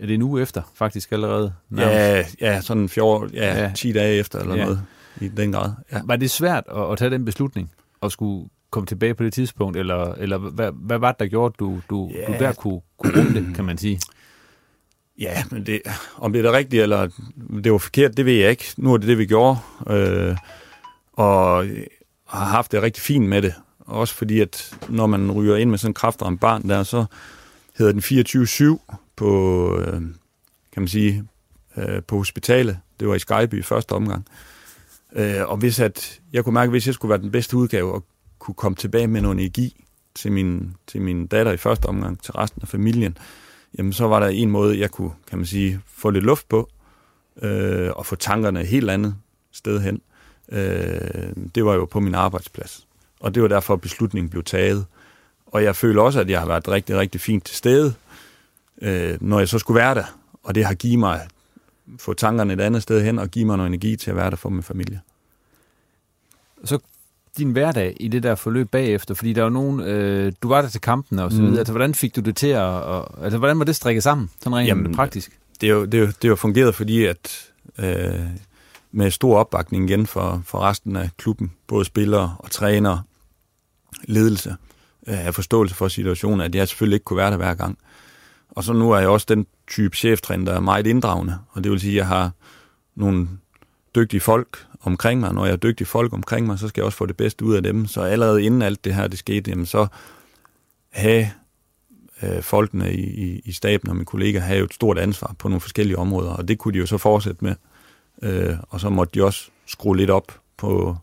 Er 0.00 0.06
det 0.06 0.14
en 0.14 0.22
uge 0.22 0.42
efter, 0.42 0.62
faktisk 0.74 1.12
allerede? 1.12 1.52
Ja, 1.76 2.24
ja, 2.40 2.60
sådan 2.60 2.88
fjord, 2.88 3.30
ja, 3.30 3.62
ja, 3.62 3.72
10 3.74 3.92
dage 3.92 4.18
efter 4.18 4.38
eller 4.38 4.56
ja. 4.56 4.64
noget 4.64 4.80
i 5.20 5.28
den 5.28 5.52
grad. 5.52 5.72
Ja. 5.92 6.00
Var 6.04 6.16
det 6.16 6.30
svært 6.30 6.64
at, 6.76 6.92
at 6.92 6.98
tage 6.98 7.10
den 7.10 7.24
beslutning, 7.24 7.70
og 8.00 8.12
skulle 8.12 8.48
komme 8.70 8.86
tilbage 8.86 9.14
på 9.14 9.24
det 9.24 9.32
tidspunkt, 9.32 9.76
eller, 9.76 10.14
eller 10.14 10.38
hvad, 10.38 10.70
hvad 10.74 10.98
var 10.98 11.12
det, 11.12 11.20
der 11.20 11.26
gjorde, 11.26 11.54
du, 11.58 11.80
du, 11.90 12.10
ja. 12.14 12.32
du 12.32 12.32
der 12.38 12.52
kunne, 12.52 12.80
kunne 12.98 13.18
rumme 13.18 13.34
det, 13.34 13.54
kan 13.54 13.64
man 13.64 13.78
sige? 13.78 14.00
Ja, 15.18 15.44
men 15.50 15.66
det, 15.66 15.82
om 16.16 16.32
det 16.32 16.38
er 16.38 16.42
det 16.42 16.52
rigtige, 16.52 16.82
eller 16.82 17.08
det 17.64 17.72
var 17.72 17.78
forkert, 17.78 18.16
det 18.16 18.26
ved 18.26 18.32
jeg 18.32 18.50
ikke. 18.50 18.64
Nu 18.76 18.92
er 18.94 18.96
det 18.96 19.08
det, 19.08 19.18
vi 19.18 19.26
gjorde, 19.26 19.58
øh, 19.90 20.36
og 21.12 21.66
har 22.26 22.44
haft 22.44 22.72
det 22.72 22.82
rigtig 22.82 23.02
fint 23.02 23.28
med 23.28 23.42
det. 23.42 23.54
Også 23.80 24.14
fordi, 24.14 24.40
at 24.40 24.76
når 24.88 25.06
man 25.06 25.32
ryger 25.32 25.56
ind 25.56 25.70
med 25.70 25.78
sådan 25.78 25.90
en 25.90 25.94
kraftramt 25.94 26.40
barn 26.40 26.68
der, 26.68 26.82
så 26.82 27.04
hedder 27.78 27.92
den 27.92 28.00
24-7 28.00 29.03
på, 29.16 29.78
øh, 29.78 29.92
kan 30.72 30.82
man 30.82 30.88
sige, 30.88 31.24
øh, 31.76 32.02
på 32.02 32.16
hospitalet. 32.16 32.78
Det 33.00 33.08
var 33.08 33.14
i 33.14 33.18
Skyby 33.18 33.58
i 33.58 33.62
første 33.62 33.92
omgang. 33.92 34.26
Øh, 35.12 35.48
og 35.48 35.56
hvis 35.56 35.80
at, 35.80 36.20
jeg 36.32 36.44
kunne 36.44 36.54
mærke, 36.54 36.68
at 36.68 36.72
hvis 36.72 36.86
jeg 36.86 36.94
skulle 36.94 37.10
være 37.10 37.22
den 37.22 37.30
bedste 37.30 37.56
udgave 37.56 37.92
og 37.92 38.04
kunne 38.38 38.54
komme 38.54 38.76
tilbage 38.76 39.06
med 39.06 39.20
noget 39.20 39.38
energi 39.38 39.84
til 40.14 40.32
min, 40.32 40.74
til 40.86 41.00
min 41.00 41.26
datter 41.26 41.52
i 41.52 41.56
første 41.56 41.86
omgang, 41.86 42.22
til 42.22 42.32
resten 42.32 42.62
af 42.62 42.68
familien, 42.68 43.18
jamen 43.78 43.92
så 43.92 44.06
var 44.06 44.20
der 44.20 44.26
en 44.26 44.50
måde, 44.50 44.78
jeg 44.78 44.90
kunne, 44.90 45.10
kan 45.28 45.38
man 45.38 45.46
sige, 45.46 45.80
få 45.86 46.10
lidt 46.10 46.24
luft 46.24 46.48
på, 46.48 46.70
øh, 47.42 47.90
og 47.96 48.06
få 48.06 48.16
tankerne 48.16 48.60
et 48.60 48.66
helt 48.66 48.90
andet 48.90 49.16
sted 49.52 49.80
hen. 49.80 50.00
Øh, 50.52 51.32
det 51.54 51.64
var 51.64 51.74
jo 51.74 51.84
på 51.84 52.00
min 52.00 52.14
arbejdsplads. 52.14 52.86
Og 53.20 53.34
det 53.34 53.42
var 53.42 53.48
derfor, 53.48 53.76
beslutningen 53.76 54.30
blev 54.30 54.42
taget. 54.42 54.86
Og 55.46 55.62
jeg 55.64 55.76
føler 55.76 56.02
også, 56.02 56.20
at 56.20 56.30
jeg 56.30 56.40
har 56.40 56.46
været 56.46 56.68
rigtig, 56.68 56.96
rigtig 56.96 57.20
fint 57.20 57.44
til 57.44 57.56
stede 57.56 57.94
øh, 58.82 59.18
når 59.20 59.38
jeg 59.38 59.48
så 59.48 59.58
skulle 59.58 59.78
være 59.80 59.94
der, 59.94 60.18
og 60.42 60.54
det 60.54 60.64
har 60.64 60.74
givet 60.74 60.98
mig, 60.98 61.20
få 61.98 62.14
tankerne 62.14 62.52
et 62.52 62.60
andet 62.60 62.82
sted 62.82 63.04
hen, 63.04 63.18
og 63.18 63.28
give 63.28 63.44
mig 63.44 63.56
noget 63.56 63.68
energi 63.68 63.96
til 63.96 64.10
at 64.10 64.16
være 64.16 64.30
der 64.30 64.36
for 64.36 64.48
min 64.48 64.62
familie. 64.62 65.00
Så 66.64 66.78
din 67.38 67.50
hverdag 67.50 67.96
i 68.00 68.08
det 68.08 68.22
der 68.22 68.34
forløb 68.34 68.70
bagefter, 68.70 69.14
fordi 69.14 69.32
der 69.32 69.42
var 69.42 69.50
nogen, 69.50 69.80
øh, 69.80 70.32
du 70.42 70.48
var 70.48 70.62
der 70.62 70.68
til 70.68 70.80
kampen 70.80 71.18
og 71.18 71.30
så 71.30 71.36
videre, 71.36 71.52
mm. 71.52 71.58
altså 71.58 71.72
hvordan 71.72 71.94
fik 71.94 72.16
du 72.16 72.20
det 72.20 72.36
til 72.36 72.46
at, 72.46 72.62
og, 72.62 73.24
altså 73.24 73.38
hvordan 73.38 73.58
var 73.58 73.64
det 73.64 73.76
strikket 73.76 74.02
sammen, 74.02 74.30
sådan 74.40 74.56
rent 74.56 74.68
Jamen, 74.68 74.94
praktisk? 74.94 75.38
Det 75.60 75.68
er 75.68 75.74
jo, 75.74 75.84
det 75.84 75.94
er 75.94 75.98
jo, 75.98 76.06
det 76.06 76.24
er 76.24 76.28
jo 76.28 76.36
fungeret, 76.36 76.74
fordi 76.74 77.04
at 77.04 77.50
øh, 77.78 78.20
med 78.92 79.10
stor 79.10 79.38
opbakning 79.38 79.90
igen 79.90 80.06
for, 80.06 80.42
for 80.46 80.58
resten 80.58 80.96
af 80.96 81.10
klubben, 81.16 81.52
både 81.66 81.84
spillere 81.84 82.36
og 82.38 82.50
trænere, 82.50 83.02
ledelse, 84.04 84.56
øh, 85.06 85.26
af 85.26 85.34
forståelse 85.34 85.74
for 85.74 85.88
situationen, 85.88 86.40
at 86.40 86.54
jeg 86.54 86.68
selvfølgelig 86.68 86.96
ikke 86.96 87.04
kunne 87.04 87.16
være 87.16 87.30
der 87.30 87.36
hver 87.36 87.54
gang. 87.54 87.78
Og 88.54 88.64
så 88.64 88.72
nu 88.72 88.92
er 88.92 88.98
jeg 88.98 89.08
også 89.08 89.26
den 89.28 89.46
type 89.68 89.96
cheftræner, 89.96 90.44
der 90.44 90.52
er 90.52 90.60
meget 90.60 90.86
inddragende, 90.86 91.38
og 91.50 91.64
det 91.64 91.72
vil 91.72 91.80
sige, 91.80 91.92
at 91.92 91.96
jeg 91.96 92.06
har 92.06 92.30
nogle 92.94 93.28
dygtige 93.94 94.20
folk 94.20 94.66
omkring 94.80 95.20
mig. 95.20 95.32
Når 95.32 95.44
jeg 95.44 95.52
har 95.52 95.56
dygtige 95.56 95.86
folk 95.86 96.12
omkring 96.12 96.46
mig, 96.46 96.58
så 96.58 96.68
skal 96.68 96.80
jeg 96.80 96.86
også 96.86 96.98
få 96.98 97.06
det 97.06 97.16
bedste 97.16 97.44
ud 97.44 97.54
af 97.54 97.62
dem. 97.62 97.86
Så 97.86 98.00
allerede 98.00 98.42
inden 98.44 98.62
alt 98.62 98.84
det 98.84 98.94
her 98.94 99.06
det 99.06 99.18
skete, 99.18 99.50
jamen 99.50 99.66
så 99.66 99.86
have 100.90 101.30
øh, 102.22 102.42
folkene 102.42 102.94
i, 102.94 103.04
i, 103.04 103.42
i 103.44 103.52
staben 103.52 103.88
og 103.88 103.96
mine 103.96 104.06
kollegaer 104.06 104.42
have 104.42 104.58
jo 104.58 104.64
et 104.64 104.74
stort 104.74 104.98
ansvar 104.98 105.34
på 105.38 105.48
nogle 105.48 105.60
forskellige 105.60 105.98
områder, 105.98 106.30
og 106.30 106.48
det 106.48 106.58
kunne 106.58 106.74
de 106.74 106.78
jo 106.78 106.86
så 106.86 106.98
fortsætte 106.98 107.44
med. 107.44 107.54
Øh, 108.22 108.56
og 108.70 108.80
så 108.80 108.88
måtte 108.88 109.18
de 109.18 109.24
også 109.24 109.50
skrue 109.66 109.96
lidt 109.96 110.10
op 110.10 110.32
på 110.56 110.96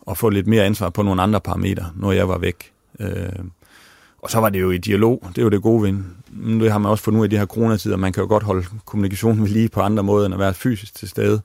og 0.00 0.18
få 0.18 0.30
lidt 0.30 0.46
mere 0.46 0.64
ansvar 0.64 0.90
på 0.90 1.02
nogle 1.02 1.22
andre 1.22 1.40
parametre, 1.40 1.90
når 1.94 2.12
jeg 2.12 2.28
var 2.28 2.38
væk. 2.38 2.72
Øh, 3.00 3.28
og 4.22 4.30
så 4.30 4.40
var 4.40 4.48
det 4.48 4.60
jo 4.60 4.70
i 4.70 4.78
dialog, 4.78 5.22
det 5.28 5.38
er 5.38 5.42
jo 5.42 5.48
det 5.48 5.62
gode 5.62 5.82
ved 5.82 6.60
Det 6.60 6.72
har 6.72 6.78
man 6.78 6.90
også 6.90 7.04
fundet 7.04 7.20
ud 7.20 7.24
af 7.24 7.28
i 7.28 7.30
de 7.30 7.38
her 7.38 7.46
coronatider, 7.46 7.96
man 7.96 8.12
kan 8.12 8.22
jo 8.22 8.28
godt 8.28 8.42
holde 8.42 8.66
kommunikationen 8.84 9.42
ved 9.42 9.48
lige 9.48 9.68
på 9.68 9.80
andre 9.80 10.02
måder, 10.02 10.26
end 10.26 10.34
at 10.34 10.40
være 10.40 10.54
fysisk 10.54 10.94
til 10.94 11.08
stede. 11.08 11.40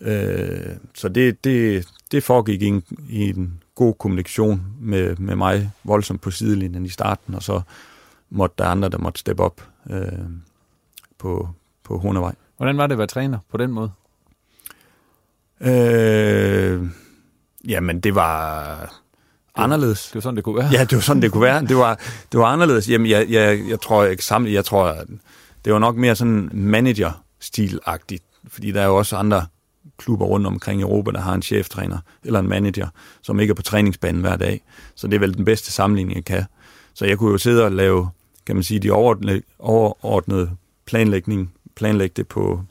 Øh, 0.00 0.76
så 0.94 1.08
det, 1.08 1.44
det, 1.44 1.88
det 2.12 2.22
foregik 2.22 2.62
i 2.62 2.66
en, 2.66 2.82
i 3.08 3.28
en 3.28 3.62
god 3.74 3.94
kommunikation 3.94 4.62
med, 4.80 5.16
med 5.16 5.36
mig 5.36 5.70
voldsomt 5.84 6.20
på 6.20 6.30
sidelinjen 6.30 6.86
i 6.86 6.88
starten, 6.88 7.34
og 7.34 7.42
så 7.42 7.60
måtte 8.30 8.54
der 8.58 8.64
andre, 8.64 8.88
der 8.88 8.98
måtte 8.98 9.20
steppe 9.20 9.42
op 9.42 9.68
øh, 9.90 10.06
på, 11.18 11.48
på 11.84 11.98
Hornevej. 11.98 12.34
Hvordan 12.56 12.76
var 12.76 12.86
det 12.86 12.92
at 12.92 12.98
være 12.98 13.06
træner 13.06 13.38
på 13.50 13.56
den 13.56 13.70
måde? 13.70 13.90
Øh, 15.60 16.86
jamen, 17.68 18.00
det 18.00 18.14
var 18.14 19.02
anderledes. 19.54 20.06
Det 20.06 20.14
var 20.14 20.20
sådan, 20.20 20.36
det 20.36 20.44
kunne 20.44 20.56
være. 20.56 20.68
Ja, 20.72 20.80
det 20.80 20.92
var 20.92 21.00
sådan, 21.00 21.22
det 21.22 21.32
kunne 21.32 21.42
være. 21.42 21.62
Det 21.62 21.76
var, 21.76 22.00
det 22.32 22.40
var 22.40 22.46
anderledes. 22.46 22.88
Jamen, 22.88 23.10
jeg, 23.10 23.30
jeg, 23.30 23.60
jeg 23.68 23.80
tror, 23.80 24.14
sammen, 24.20 24.52
jeg 24.52 24.64
tror, 24.64 24.96
det 25.64 25.72
var 25.72 25.78
nok 25.78 25.96
mere 25.96 26.16
sådan 26.16 26.50
manager-stil-agtigt, 26.52 28.24
fordi 28.48 28.72
der 28.72 28.80
er 28.80 28.86
jo 28.86 28.96
også 28.96 29.16
andre 29.16 29.46
klubber 29.98 30.26
rundt 30.26 30.46
omkring 30.46 30.80
i 30.80 30.82
Europa, 30.82 31.10
der 31.10 31.20
har 31.20 31.34
en 31.34 31.42
cheftræner 31.42 31.98
eller 32.24 32.40
en 32.40 32.48
manager, 32.48 32.88
som 33.22 33.40
ikke 33.40 33.50
er 33.50 33.54
på 33.54 33.62
træningsbanen 33.62 34.20
hver 34.20 34.36
dag. 34.36 34.62
Så 34.94 35.06
det 35.06 35.14
er 35.14 35.18
vel 35.20 35.34
den 35.36 35.44
bedste 35.44 35.72
sammenligning, 35.72 36.16
jeg 36.16 36.24
kan. 36.24 36.44
Så 36.94 37.06
jeg 37.06 37.18
kunne 37.18 37.30
jo 37.30 37.38
sidde 37.38 37.64
og 37.64 37.72
lave, 37.72 38.08
kan 38.46 38.56
man 38.56 38.62
sige, 38.62 38.80
de 38.80 38.90
overordnede, 38.90 39.42
overordnede 39.58 40.50
planlægning, 40.86 41.52
planlægge 41.76 42.14
det 42.16 42.28
på, 42.28 42.62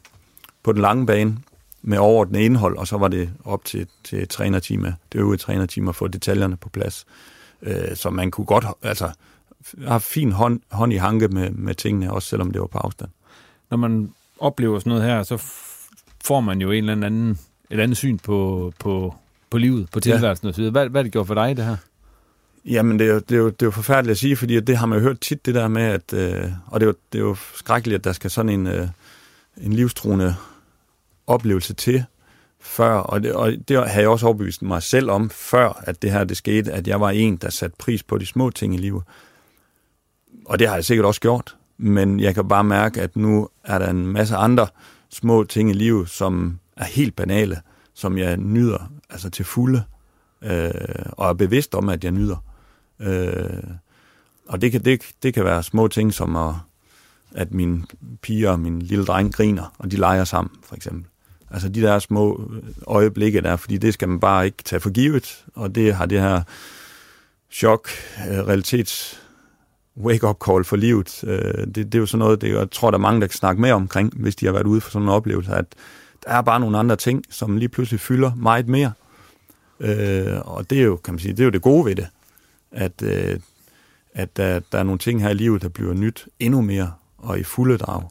på 0.64 0.72
den 0.72 0.82
lange 0.82 1.06
bane 1.06 1.38
med 1.82 1.98
overordnet 1.98 2.40
indhold, 2.40 2.78
og 2.78 2.88
så 2.88 2.98
var 2.98 3.08
det 3.08 3.30
op 3.46 3.66
til, 3.66 3.88
til 4.04 4.28
trænerteamet, 4.28 4.96
det 5.12 5.20
øvrige 5.20 5.38
trænerteam 5.38 5.88
at 5.88 5.96
få 5.96 6.08
detaljerne 6.08 6.58
på 6.58 6.70
plads. 6.70 7.06
Øh, 7.62 7.96
så 7.96 8.10
man 8.10 8.32
kunne 8.32 8.46
godt, 8.46 8.66
altså, 8.84 9.10
have 9.88 10.00
fin 10.00 10.32
hånd, 10.32 10.60
hånd 10.72 10.94
i 10.94 10.96
hanke 10.96 11.28
med, 11.28 11.50
med 11.50 11.76
tingene, 11.76 12.14
også 12.14 12.30
selvom 12.30 12.52
det 12.52 12.62
var 12.62 12.68
på 12.68 12.78
afstand. 12.78 13.10
Når 13.70 13.78
man 13.78 14.14
oplever 14.40 14.80
sådan 14.80 14.90
noget 14.90 15.04
her, 15.04 15.24
så 15.24 15.38
får 16.24 16.42
man 16.42 16.62
jo 16.62 16.72
en 16.72 16.90
eller 16.90 17.06
anden, 17.06 17.40
et 17.70 17.80
andet 17.80 17.98
syn 17.98 18.18
på, 18.18 18.74
på, 18.80 19.16
på 19.50 19.58
livet, 19.58 19.90
på 19.92 20.00
tilværelsen 20.00 20.48
ja. 20.48 20.52
osv. 20.52 20.70
Hvad, 20.70 20.90
hvad 20.90 21.04
det 21.04 21.12
gjort 21.12 21.28
for 21.28 21.34
dig, 21.34 21.58
det 21.58 21.66
her? 21.66 21.78
Jamen, 22.66 23.00
det 23.00 23.08
er, 23.08 23.14
jo, 23.14 23.20
det, 23.20 23.32
er 23.32 23.40
jo, 23.40 23.50
det 23.50 23.62
er 23.62 23.66
jo 23.66 23.72
forfærdeligt 23.72 24.12
at 24.12 24.18
sige, 24.18 24.36
fordi 24.36 24.60
det 24.60 24.78
har 24.78 24.86
man 24.86 25.00
jo 25.00 25.04
hørt 25.04 25.20
tit, 25.20 25.46
det 25.46 25.56
der 25.56 25.68
med, 25.68 25.82
at, 25.82 26.14
øh, 26.14 26.52
og 26.68 26.80
det 26.80 26.86
er, 26.86 26.90
jo, 26.90 26.96
det 27.14 27.20
er 27.20 27.24
jo 27.24 27.36
skrækkeligt, 27.56 28.00
at 28.00 28.04
der 28.04 28.12
skal 28.12 28.32
sådan 28.32 28.50
en, 28.50 28.68
øh, 28.68 28.88
en 29.58 29.74
livstruende 29.74 30.36
oplevelse 31.28 31.74
til 31.74 32.06
før, 32.60 32.94
og 32.94 33.24
det, 33.24 33.34
og 33.34 33.54
det 33.68 33.78
har 33.90 34.00
jeg 34.00 34.10
også 34.10 34.26
overbevist 34.26 34.62
mig 34.62 34.84
selv 34.84 35.10
om, 35.10 35.30
før 35.30 35.82
at 35.84 36.02
det 36.02 36.12
her 36.12 36.24
det 36.24 36.38
skete, 36.38 36.72
at 36.72 36.88
jeg 36.88 37.02
var 37.02 37.10
en, 37.10 37.36
der 37.36 37.50
satte 37.50 37.78
pris 37.80 38.04
på 38.04 38.18
de 38.18 38.26
små 38.26 38.50
ting 38.50 38.76
i 38.76 38.78
livet. 38.78 39.04
Og 40.46 40.60
det 40.60 40.68
har 40.68 40.76
jeg 40.76 40.86
sikkert 40.86 41.06
også 41.06 41.22
gjort, 41.22 41.56
men 41.78 42.20
jeg 42.20 42.36
kan 42.36 42.48
bare 42.48 42.64
mærke, 42.64 43.02
at 43.02 43.16
nu 43.16 43.50
er 43.64 43.80
der 43.80 43.90
en 43.90 44.08
masse 44.08 44.36
andre 44.36 44.68
små 45.10 45.44
ting 45.44 45.70
i 45.70 45.74
livet, 45.74 46.10
som 46.10 46.60
er 46.78 46.86
helt 46.86 47.16
banale, 47.16 47.62
som 47.94 48.18
jeg 48.18 48.38
nyder 48.38 48.92
altså 49.10 49.30
til 49.30 49.46
fulde, 49.46 49.84
øh, 50.42 50.72
og 51.12 51.30
er 51.30 51.34
bevidst 51.34 51.76
om, 51.76 51.90
at 51.90 52.04
jeg 52.04 52.12
nyder. 52.12 52.44
Øh, 53.00 53.64
og 54.48 54.62
det 54.62 54.72
kan, 54.72 54.86
det, 54.86 55.02
det 55.24 55.34
kan 55.34 55.46
være 55.46 55.64
små 55.64 55.88
ting, 55.88 56.14
som 56.14 56.36
at, 56.36 56.54
at 57.36 57.54
min 57.54 57.86
piger 58.22 58.52
og 58.52 58.60
min 58.60 58.82
lille 58.82 59.06
dreng 59.06 59.34
griner, 59.34 59.76
og 59.78 59.92
de 59.92 59.96
leger 59.96 60.24
sammen, 60.24 60.56
for 60.64 60.76
eksempel. 60.76 61.11
Altså 61.54 61.70
de 61.70 61.82
der 61.82 62.00
små 62.00 62.52
øh, 62.54 62.64
øjeblikke 62.88 63.42
der, 63.42 63.56
fordi 63.56 63.78
det 63.78 63.94
skal 63.94 64.10
man 64.10 64.20
bare 64.20 64.46
ikke 64.46 64.64
tage 64.64 64.80
for 64.80 64.90
givet, 64.90 65.46
og 65.56 65.76
det 65.76 65.96
har 65.96 66.06
det 66.06 66.22
her 66.22 66.42
chok, 67.52 67.90
øh, 68.30 68.38
realitets 68.48 69.22
wake-up 69.98 70.38
call 70.46 70.64
for 70.64 70.76
livet. 70.76 71.24
Øh, 71.24 71.68
det, 71.68 71.76
det 71.76 71.96
er 71.96 72.00
jo 72.00 72.06
sådan 72.06 72.20
noget, 72.20 72.42
det, 72.42 72.50
jeg 72.50 72.72
tror, 72.72 72.92
der 72.92 72.98
er 72.98 73.02
mange, 73.02 73.22
der 73.22 73.28
kan 73.28 73.38
snakke 73.38 73.62
mere 73.62 73.74
omkring, 73.74 74.14
hvis 74.16 74.36
de 74.36 74.46
har 74.46 74.54
været 74.54 74.68
ude 74.68 74.82
for 74.82 74.92
sådan 74.92 75.04
en 75.04 75.10
oplevelse, 75.10 75.52
at 75.52 75.66
der 76.24 76.32
er 76.32 76.42
bare 76.42 76.60
nogle 76.60 76.78
andre 76.78 76.96
ting, 76.96 77.24
som 77.30 77.58
lige 77.58 77.70
pludselig 77.70 78.00
fylder 78.00 78.36
meget 78.36 78.68
mere. 78.68 78.92
Øh, 79.80 80.38
og 80.42 80.70
det 80.70 80.80
er 80.80 80.84
jo, 80.84 80.96
kan 80.96 81.14
man 81.14 81.20
sige, 81.20 81.32
det 81.32 81.40
er 81.40 81.46
jo 81.46 81.52
det 81.52 81.62
gode 81.62 81.86
ved 81.86 81.96
det, 81.96 82.08
at, 82.72 83.04
at 84.14 84.38
der, 84.38 84.60
der 84.72 84.80
er 84.80 84.84
nogle 84.84 85.00
ting 85.00 85.22
her 85.22 85.30
i 85.30 85.34
livet, 85.34 85.62
der 85.62 85.70
bliver 85.70 85.94
nyt 85.94 86.28
endnu 86.40 86.62
mere 86.62 86.94
og 87.18 87.40
i 87.40 87.44
fulde 87.44 87.78
drag, 87.78 88.04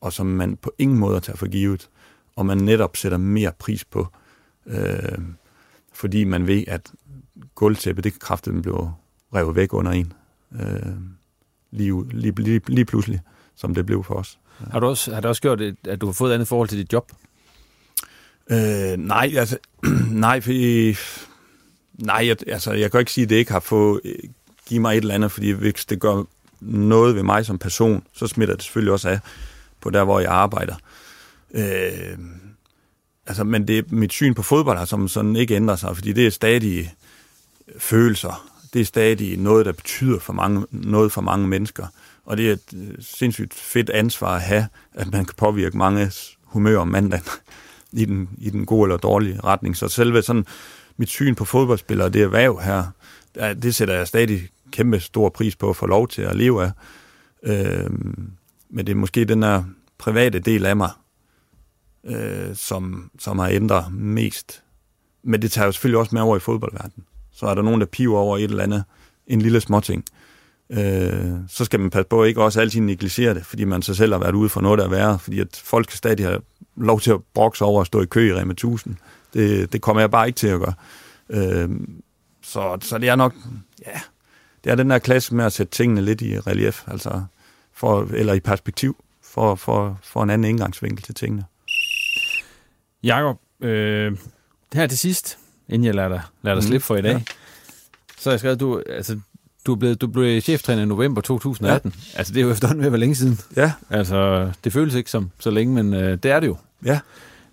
og 0.00 0.12
som 0.12 0.26
man 0.26 0.56
på 0.56 0.72
ingen 0.78 0.98
måde 0.98 1.20
tager 1.20 1.36
for 1.36 1.46
givet 1.46 1.88
og 2.36 2.46
man 2.46 2.58
netop 2.58 2.96
sætter 2.96 3.18
mere 3.18 3.52
pris 3.58 3.84
på, 3.84 4.06
øh, 4.66 5.18
fordi 5.92 6.24
man 6.24 6.46
ved, 6.46 6.64
at 6.68 6.92
gulvtæppet, 7.54 8.04
det 8.04 8.12
kan 8.12 8.20
kraftigt 8.20 8.62
blive 8.62 8.94
revet 9.34 9.56
væk 9.56 9.72
under 9.72 9.92
en. 9.92 10.12
Øh, 10.60 10.92
lige, 11.70 12.08
lige, 12.10 12.42
lige, 12.42 12.60
lige 12.66 12.84
pludselig, 12.84 13.20
som 13.56 13.74
det 13.74 13.86
blev 13.86 14.04
for 14.04 14.14
os. 14.14 14.38
Har, 14.70 14.80
du 14.80 14.86
også, 14.86 15.14
har 15.14 15.20
det 15.20 15.28
også 15.28 15.42
gjort, 15.42 15.60
at 15.60 16.00
du 16.00 16.06
har 16.06 16.12
fået 16.12 16.30
et 16.30 16.34
andet 16.34 16.48
forhold 16.48 16.68
til 16.68 16.78
dit 16.78 16.92
job? 16.92 17.12
Øh, 18.50 18.96
nej, 18.98 19.32
altså, 19.36 19.58
nej, 20.26 20.40
fordi, 20.40 20.96
nej, 21.92 22.26
jeg, 22.26 22.36
altså, 22.46 22.72
jeg 22.72 22.90
kan 22.90 23.00
ikke 23.00 23.12
sige, 23.12 23.24
at 23.24 23.30
det 23.30 23.36
ikke 23.36 23.52
har 23.52 23.60
fået, 23.60 24.00
give 24.66 24.80
mig 24.80 24.96
et 24.96 25.00
eller 25.00 25.14
andet, 25.14 25.32
fordi 25.32 25.50
hvis 25.50 25.84
det 25.84 26.00
gør 26.00 26.24
noget 26.60 27.14
ved 27.14 27.22
mig 27.22 27.46
som 27.46 27.58
person, 27.58 28.04
så 28.12 28.26
smitter 28.26 28.54
det 28.54 28.64
selvfølgelig 28.64 28.92
også 28.92 29.08
af 29.08 29.20
på 29.80 29.90
der, 29.90 30.04
hvor 30.04 30.20
jeg 30.20 30.30
arbejder. 30.30 30.74
Øh, 31.54 32.18
altså, 33.26 33.44
men 33.44 33.68
det 33.68 33.92
mit 33.92 34.12
syn 34.12 34.34
på 34.34 34.42
fodbold, 34.42 34.78
har 34.78 34.84
som 34.84 35.08
sådan 35.08 35.36
ikke 35.36 35.56
ændret 35.56 35.78
sig, 35.78 35.96
fordi 35.96 36.12
det 36.12 36.26
er 36.26 36.30
stadig 36.30 36.94
følelser. 37.78 38.48
Det 38.72 38.80
er 38.80 38.84
stadig 38.84 39.38
noget, 39.38 39.66
der 39.66 39.72
betyder 39.72 40.18
for 40.18 40.32
mange, 40.32 40.66
noget 40.70 41.12
for 41.12 41.20
mange 41.20 41.48
mennesker. 41.48 41.86
Og 42.24 42.36
det 42.36 42.48
er 42.48 42.52
et 42.52 42.74
øh, 42.76 42.94
sindssygt 43.00 43.54
fedt 43.54 43.90
ansvar 43.90 44.34
at 44.34 44.42
have, 44.42 44.66
at 44.94 45.12
man 45.12 45.24
kan 45.24 45.34
påvirke 45.36 45.76
mange 45.76 46.12
humør 46.44 46.78
om 46.78 46.88
mandagen 46.88 47.24
i 47.92 48.04
den, 48.04 48.28
i 48.38 48.50
den 48.50 48.66
gode 48.66 48.86
eller 48.86 48.96
dårlige 48.96 49.40
retning. 49.44 49.76
Så 49.76 49.88
selve 49.88 50.22
sådan 50.22 50.46
mit 50.96 51.08
syn 51.08 51.34
på 51.34 51.44
fodboldspillere, 51.44 52.08
det 52.08 52.22
erhverv 52.22 52.60
her, 52.60 52.84
det 53.34 53.74
sætter 53.74 53.94
jeg 53.94 54.08
stadig 54.08 54.48
kæmpe 54.70 55.00
stor 55.00 55.28
pris 55.28 55.56
på 55.56 55.70
at 55.70 55.76
få 55.76 55.86
lov 55.86 56.08
til 56.08 56.22
at 56.22 56.36
leve 56.36 56.64
af. 56.64 56.70
Øh, 57.42 57.90
men 58.70 58.86
det 58.86 58.88
er 58.88 58.96
måske 58.96 59.24
den 59.24 59.42
der 59.42 59.64
private 59.98 60.38
del 60.38 60.66
af 60.66 60.76
mig, 60.76 60.90
øh, 62.04 62.56
som, 62.56 63.10
som 63.18 63.38
har 63.38 63.48
ændret 63.48 63.92
mest. 63.92 64.62
Men 65.22 65.42
det 65.42 65.52
tager 65.52 65.66
jo 65.66 65.72
selvfølgelig 65.72 65.98
også 65.98 66.14
med 66.14 66.22
over 66.22 66.36
i 66.36 66.40
fodboldverdenen. 66.40 67.04
Så 67.32 67.46
er 67.46 67.54
der 67.54 67.62
nogen, 67.62 67.80
der 67.80 67.86
piver 67.86 68.18
over 68.18 68.38
et 68.38 68.44
eller 68.44 68.62
andet, 68.62 68.84
en 69.26 69.42
lille 69.42 69.60
småting. 69.60 70.04
Øh, 70.70 71.32
så 71.48 71.64
skal 71.64 71.80
man 71.80 71.90
passe 71.90 72.08
på 72.08 72.22
at 72.22 72.28
ikke 72.28 72.42
også 72.42 72.60
altid 72.60 72.80
negligere 72.80 73.34
det, 73.34 73.46
fordi 73.46 73.64
man 73.64 73.82
så 73.82 73.94
selv 73.94 74.12
har 74.12 74.20
været 74.20 74.34
ude 74.34 74.48
for 74.48 74.60
noget, 74.60 74.78
der 74.78 74.84
er 74.84 74.88
værre, 74.88 75.18
fordi 75.18 75.40
at 75.40 75.62
folk 75.64 75.86
skal 75.86 75.96
stadig 75.96 76.26
have 76.26 76.40
lov 76.76 77.00
til 77.00 77.10
at 77.10 77.20
brokse 77.34 77.64
over 77.64 77.80
at 77.80 77.86
stå 77.86 78.02
i 78.02 78.06
kø 78.06 78.28
i 78.28 78.34
Rema 78.34 78.52
1000. 78.52 78.96
Det, 79.34 79.72
det 79.72 79.80
kommer 79.80 80.00
jeg 80.00 80.10
bare 80.10 80.26
ikke 80.26 80.36
til 80.36 80.48
at 80.48 80.60
gøre. 80.60 80.74
Øh, 81.30 81.70
så, 82.42 82.78
så 82.80 82.98
det 82.98 83.08
er 83.08 83.16
nok, 83.16 83.34
ja, 83.86 84.00
det 84.64 84.72
er 84.72 84.74
den 84.74 84.90
der 84.90 84.98
klasse 84.98 85.34
med 85.34 85.44
at 85.44 85.52
sætte 85.52 85.72
tingene 85.72 86.00
lidt 86.00 86.20
i 86.20 86.40
relief, 86.40 86.82
altså 86.86 87.22
for, 87.72 88.08
eller 88.14 88.32
i 88.32 88.40
perspektiv, 88.40 89.04
for, 89.22 89.54
for, 89.54 89.98
for 90.02 90.22
en 90.22 90.30
anden 90.30 90.50
indgangsvinkel 90.50 91.02
til 91.02 91.14
tingene. 91.14 91.44
Jakob, 93.02 93.40
øh, 93.60 94.16
her 94.74 94.86
til 94.86 94.98
sidst, 94.98 95.38
inden 95.68 95.86
jeg 95.86 95.94
lader 95.94 96.08
dig, 96.08 96.22
lader 96.42 96.54
dig 96.54 96.64
mm, 96.64 96.68
slippe 96.68 96.84
for 96.84 96.96
i 96.96 97.02
dag, 97.02 97.12
ja. 97.12 97.22
så 98.18 98.30
har 98.30 98.32
jeg 98.32 98.40
skrevet, 98.40 98.60
du, 98.60 98.82
altså, 98.88 99.18
Du 99.66 99.74
blev, 99.74 99.94
du 99.94 100.06
blev 100.06 100.40
cheftræner 100.40 100.82
i 100.82 100.86
november 100.86 101.20
2018. 101.20 101.94
Ja. 101.96 102.18
Altså, 102.18 102.32
det 102.32 102.40
er 102.40 102.44
jo 102.44 102.50
efterhånden 102.50 102.80
ved 102.80 102.86
at 102.86 102.92
være 102.92 103.00
længe 103.00 103.14
siden. 103.14 103.38
Ja. 103.56 103.72
Altså, 103.90 104.50
det 104.64 104.72
føles 104.72 104.94
ikke 104.94 105.10
som 105.10 105.30
så 105.38 105.50
længe, 105.50 105.82
men 105.82 105.94
øh, 105.94 106.18
det 106.22 106.30
er 106.30 106.40
det 106.40 106.46
jo. 106.46 106.56
Ja. 106.84 107.00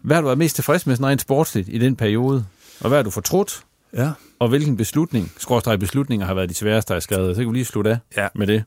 Hvad 0.02 0.16
har 0.16 0.22
du 0.22 0.28
været 0.28 0.38
mest 0.38 0.56
tilfreds 0.56 0.88
med 0.88 0.96
sådan 0.96 1.08
rent 1.08 1.22
sportsligt 1.22 1.70
i 1.72 1.78
den 1.78 1.96
periode? 1.96 2.46
Og 2.82 2.88
hvad 2.88 2.98
har 2.98 3.04
du 3.04 3.10
fortrudt? 3.10 3.64
Ja. 3.94 4.12
Og 4.40 4.50
hvilken 4.50 4.78
beslutning, 4.78 5.32
skråstrej 5.38 5.76
beslutninger, 5.76 6.26
har 6.26 6.34
været 6.34 6.50
de 6.50 6.54
sværeste, 6.54 6.90
der 6.90 6.96
er 6.96 7.00
skrevet? 7.00 7.36
Så 7.36 7.42
kan 7.42 7.50
vi 7.52 7.58
lige 7.58 7.66
slutte 7.66 7.92
af 7.92 7.98
ja. 8.18 8.28
med 8.36 8.48
det. 8.48 8.64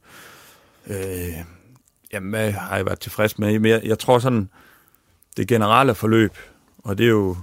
Øh, 0.87 0.97
jamen, 2.13 2.31
hvad 2.31 2.53
har 2.53 2.77
jeg 2.77 2.87
været 2.87 3.01
tilfreds 3.01 3.39
med? 3.39 3.61
Jeg, 3.69 3.81
jeg 3.85 3.99
tror 3.99 4.19
sådan, 4.19 4.49
det 5.37 5.49
generelle 5.49 5.95
forløb, 5.95 6.37
og 6.83 6.99
det 6.99 7.05
er 7.05 7.11
jo 7.11 7.37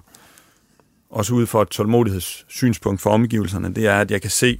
også 1.09 1.33
ud 1.33 1.45
fra 1.45 1.61
et 1.61 1.67
tålmodighedssynspunkt 1.67 3.01
for 3.01 3.09
omgivelserne, 3.09 3.73
det 3.73 3.87
er, 3.87 4.01
at 4.01 4.11
jeg 4.11 4.21
kan 4.21 4.31
se, 4.31 4.59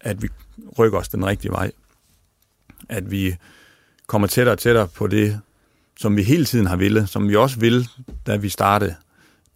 at 0.00 0.22
vi 0.22 0.28
rykker 0.78 0.98
os 0.98 1.08
den 1.08 1.26
rigtige 1.26 1.52
vej. 1.52 1.72
At 2.88 3.10
vi 3.10 3.36
kommer 4.06 4.28
tættere 4.28 4.54
og 4.54 4.58
tættere 4.58 4.88
på 4.88 5.06
det, 5.06 5.40
som 5.96 6.16
vi 6.16 6.22
hele 6.22 6.44
tiden 6.44 6.66
har 6.66 6.76
ville, 6.76 7.06
som 7.06 7.28
vi 7.28 7.36
også 7.36 7.60
ville, 7.60 7.86
da 8.26 8.36
vi 8.36 8.48
startede 8.48 8.94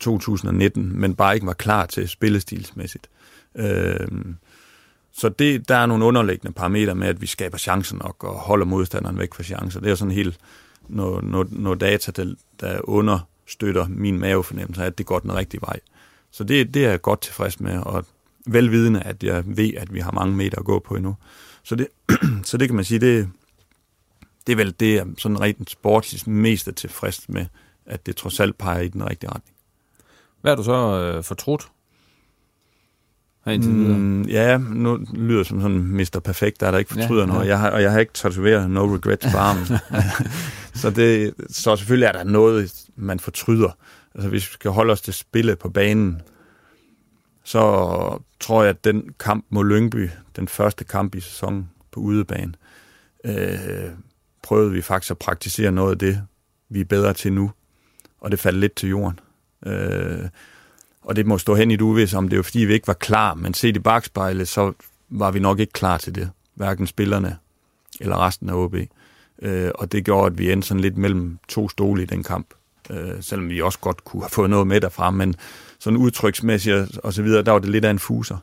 2019, 0.00 1.00
men 1.00 1.14
bare 1.14 1.34
ikke 1.34 1.46
var 1.46 1.52
klar 1.52 1.86
til 1.86 2.08
spillestilsmæssigt. 2.08 3.10
Øh, 3.54 4.08
så 5.12 5.28
det, 5.28 5.68
der 5.68 5.76
er 5.76 5.86
nogle 5.86 6.04
underliggende 6.04 6.52
parametre 6.52 6.94
med, 6.94 7.08
at 7.08 7.20
vi 7.20 7.26
skaber 7.26 7.58
chancer 7.58 7.96
nok 7.96 8.24
og 8.24 8.34
holder 8.34 8.66
modstanderen 8.66 9.18
væk 9.18 9.34
fra 9.34 9.42
chancer. 9.42 9.80
Det 9.80 9.90
er 9.90 9.94
sådan 9.94 10.14
helt 10.14 10.38
noget, 10.88 11.24
noget, 11.24 11.52
noget 11.52 11.80
data, 11.80 12.12
der, 12.12 12.34
der 12.60 12.88
under 12.88 13.29
støtter 13.50 13.86
min 13.88 14.18
mavefornemmelse 14.18 14.84
at 14.84 14.98
det 14.98 15.06
går 15.06 15.18
den 15.18 15.34
rigtige 15.34 15.60
vej. 15.60 15.80
Så 16.30 16.44
det, 16.44 16.74
det 16.74 16.84
er 16.84 16.90
jeg 16.90 17.02
godt 17.02 17.20
tilfreds 17.20 17.60
med, 17.60 17.78
og 17.78 18.06
velvidende, 18.46 19.02
at 19.02 19.22
jeg 19.22 19.42
ved, 19.46 19.74
at 19.74 19.94
vi 19.94 20.00
har 20.00 20.12
mange 20.12 20.36
meter 20.36 20.58
at 20.58 20.64
gå 20.64 20.78
på 20.78 20.94
endnu. 20.94 21.16
Så 21.62 21.74
det, 21.74 21.88
så 22.48 22.56
det 22.56 22.68
kan 22.68 22.76
man 22.76 22.84
sige, 22.84 23.00
det, 23.00 23.30
det 24.46 24.52
er 24.52 24.56
vel 24.56 24.74
det, 24.80 24.94
jeg 24.94 25.06
sådan 25.18 25.40
rent 25.40 25.70
sportsligt 25.70 26.26
mest 26.26 26.68
er 26.68 26.72
tilfreds 26.72 27.28
med, 27.28 27.46
at 27.86 28.06
det 28.06 28.16
trods 28.16 28.40
alt 28.40 28.58
peger 28.58 28.80
i 28.80 28.88
den 28.88 29.10
rigtige 29.10 29.30
retning. 29.30 29.56
Hvad 30.40 30.52
er 30.52 30.56
du 30.56 30.62
så 30.62 31.00
øh, 31.00 31.24
fortrudt? 31.24 31.68
Mm, 33.46 34.22
ja, 34.22 34.58
nu 34.58 34.96
lyder 35.12 35.38
det 35.38 35.46
som 35.46 35.60
sådan 35.60 35.78
Mr. 35.78 36.20
Perfekt, 36.24 36.60
der 36.60 36.66
er 36.66 36.70
der 36.70 36.78
ikke 36.78 36.94
fortryder 36.94 37.20
ja, 37.20 37.26
noget. 37.26 37.44
Ja. 37.44 37.48
Jeg 37.48 37.58
har, 37.58 37.70
og 37.70 37.82
jeg 37.82 37.92
har 37.92 38.00
ikke 38.00 38.12
tatoveret 38.12 38.70
no 38.70 38.94
regrets 38.94 39.26
på 39.32 39.38
armen. 39.38 39.66
så, 40.80 40.90
det, 40.90 41.34
så 41.50 41.76
selvfølgelig 41.76 42.06
er 42.06 42.12
der 42.12 42.24
noget, 42.24 42.84
man 42.96 43.20
fortryder. 43.20 43.70
Altså 44.14 44.28
hvis 44.28 44.50
vi 44.50 44.52
skal 44.52 44.70
holde 44.70 44.92
os 44.92 45.00
til 45.00 45.14
spillet 45.14 45.58
på 45.58 45.68
banen, 45.68 46.22
så 47.44 48.22
tror 48.40 48.62
jeg, 48.62 48.70
at 48.70 48.84
den 48.84 49.14
kamp 49.18 49.44
mod 49.50 49.64
Lyngby, 49.64 50.10
den 50.36 50.48
første 50.48 50.84
kamp 50.84 51.14
i 51.14 51.20
sæsonen 51.20 51.70
på 51.92 52.00
udebane, 52.00 52.52
øh, 53.24 53.90
prøvede 54.42 54.72
vi 54.72 54.82
faktisk 54.82 55.10
at 55.10 55.18
praktisere 55.18 55.72
noget 55.72 55.90
af 55.90 55.98
det, 55.98 56.22
vi 56.68 56.80
er 56.80 56.84
bedre 56.84 57.12
til 57.12 57.32
nu. 57.32 57.50
Og 58.20 58.30
det 58.30 58.38
faldt 58.38 58.58
lidt 58.58 58.74
til 58.74 58.88
jorden. 58.88 59.20
Øh, 59.66 60.28
og 61.10 61.16
det 61.16 61.26
må 61.26 61.38
stå 61.38 61.54
hen 61.54 61.70
i 61.70 61.76
det 61.76 61.82
uvis, 61.82 62.14
om 62.14 62.28
det 62.28 62.38
er 62.38 62.42
fordi, 62.42 62.58
vi 62.58 62.72
ikke 62.72 62.86
var 62.86 62.94
klar, 62.94 63.34
men 63.34 63.54
set 63.54 63.76
i 63.76 63.78
bagspejlet, 63.78 64.48
så 64.48 64.72
var 65.08 65.30
vi 65.30 65.38
nok 65.38 65.60
ikke 65.60 65.72
klar 65.72 65.98
til 65.98 66.14
det. 66.14 66.30
Hverken 66.54 66.86
spillerne 66.86 67.36
eller 68.00 68.26
resten 68.26 68.48
af 68.50 68.54
OB. 68.54 68.74
Øh, 69.42 69.70
og 69.74 69.92
det 69.92 70.04
gjorde, 70.04 70.26
at 70.26 70.38
vi 70.38 70.52
endte 70.52 70.68
sådan 70.68 70.80
lidt 70.80 70.96
mellem 70.96 71.38
to 71.48 71.68
stole 71.68 72.02
i 72.02 72.06
den 72.06 72.22
kamp. 72.22 72.46
Øh, 72.90 73.12
selvom 73.20 73.48
vi 73.48 73.60
også 73.60 73.78
godt 73.78 74.04
kunne 74.04 74.22
have 74.22 74.30
fået 74.30 74.50
noget 74.50 74.66
med 74.66 74.80
derfra, 74.80 75.10
men 75.10 75.34
sådan 75.78 75.96
udtryksmæssigt 75.96 76.98
og 76.98 77.12
så 77.12 77.22
videre, 77.22 77.42
der 77.42 77.52
var 77.52 77.58
det 77.58 77.70
lidt 77.70 77.84
af 77.84 77.90
en 77.90 77.98
fuser. 77.98 78.36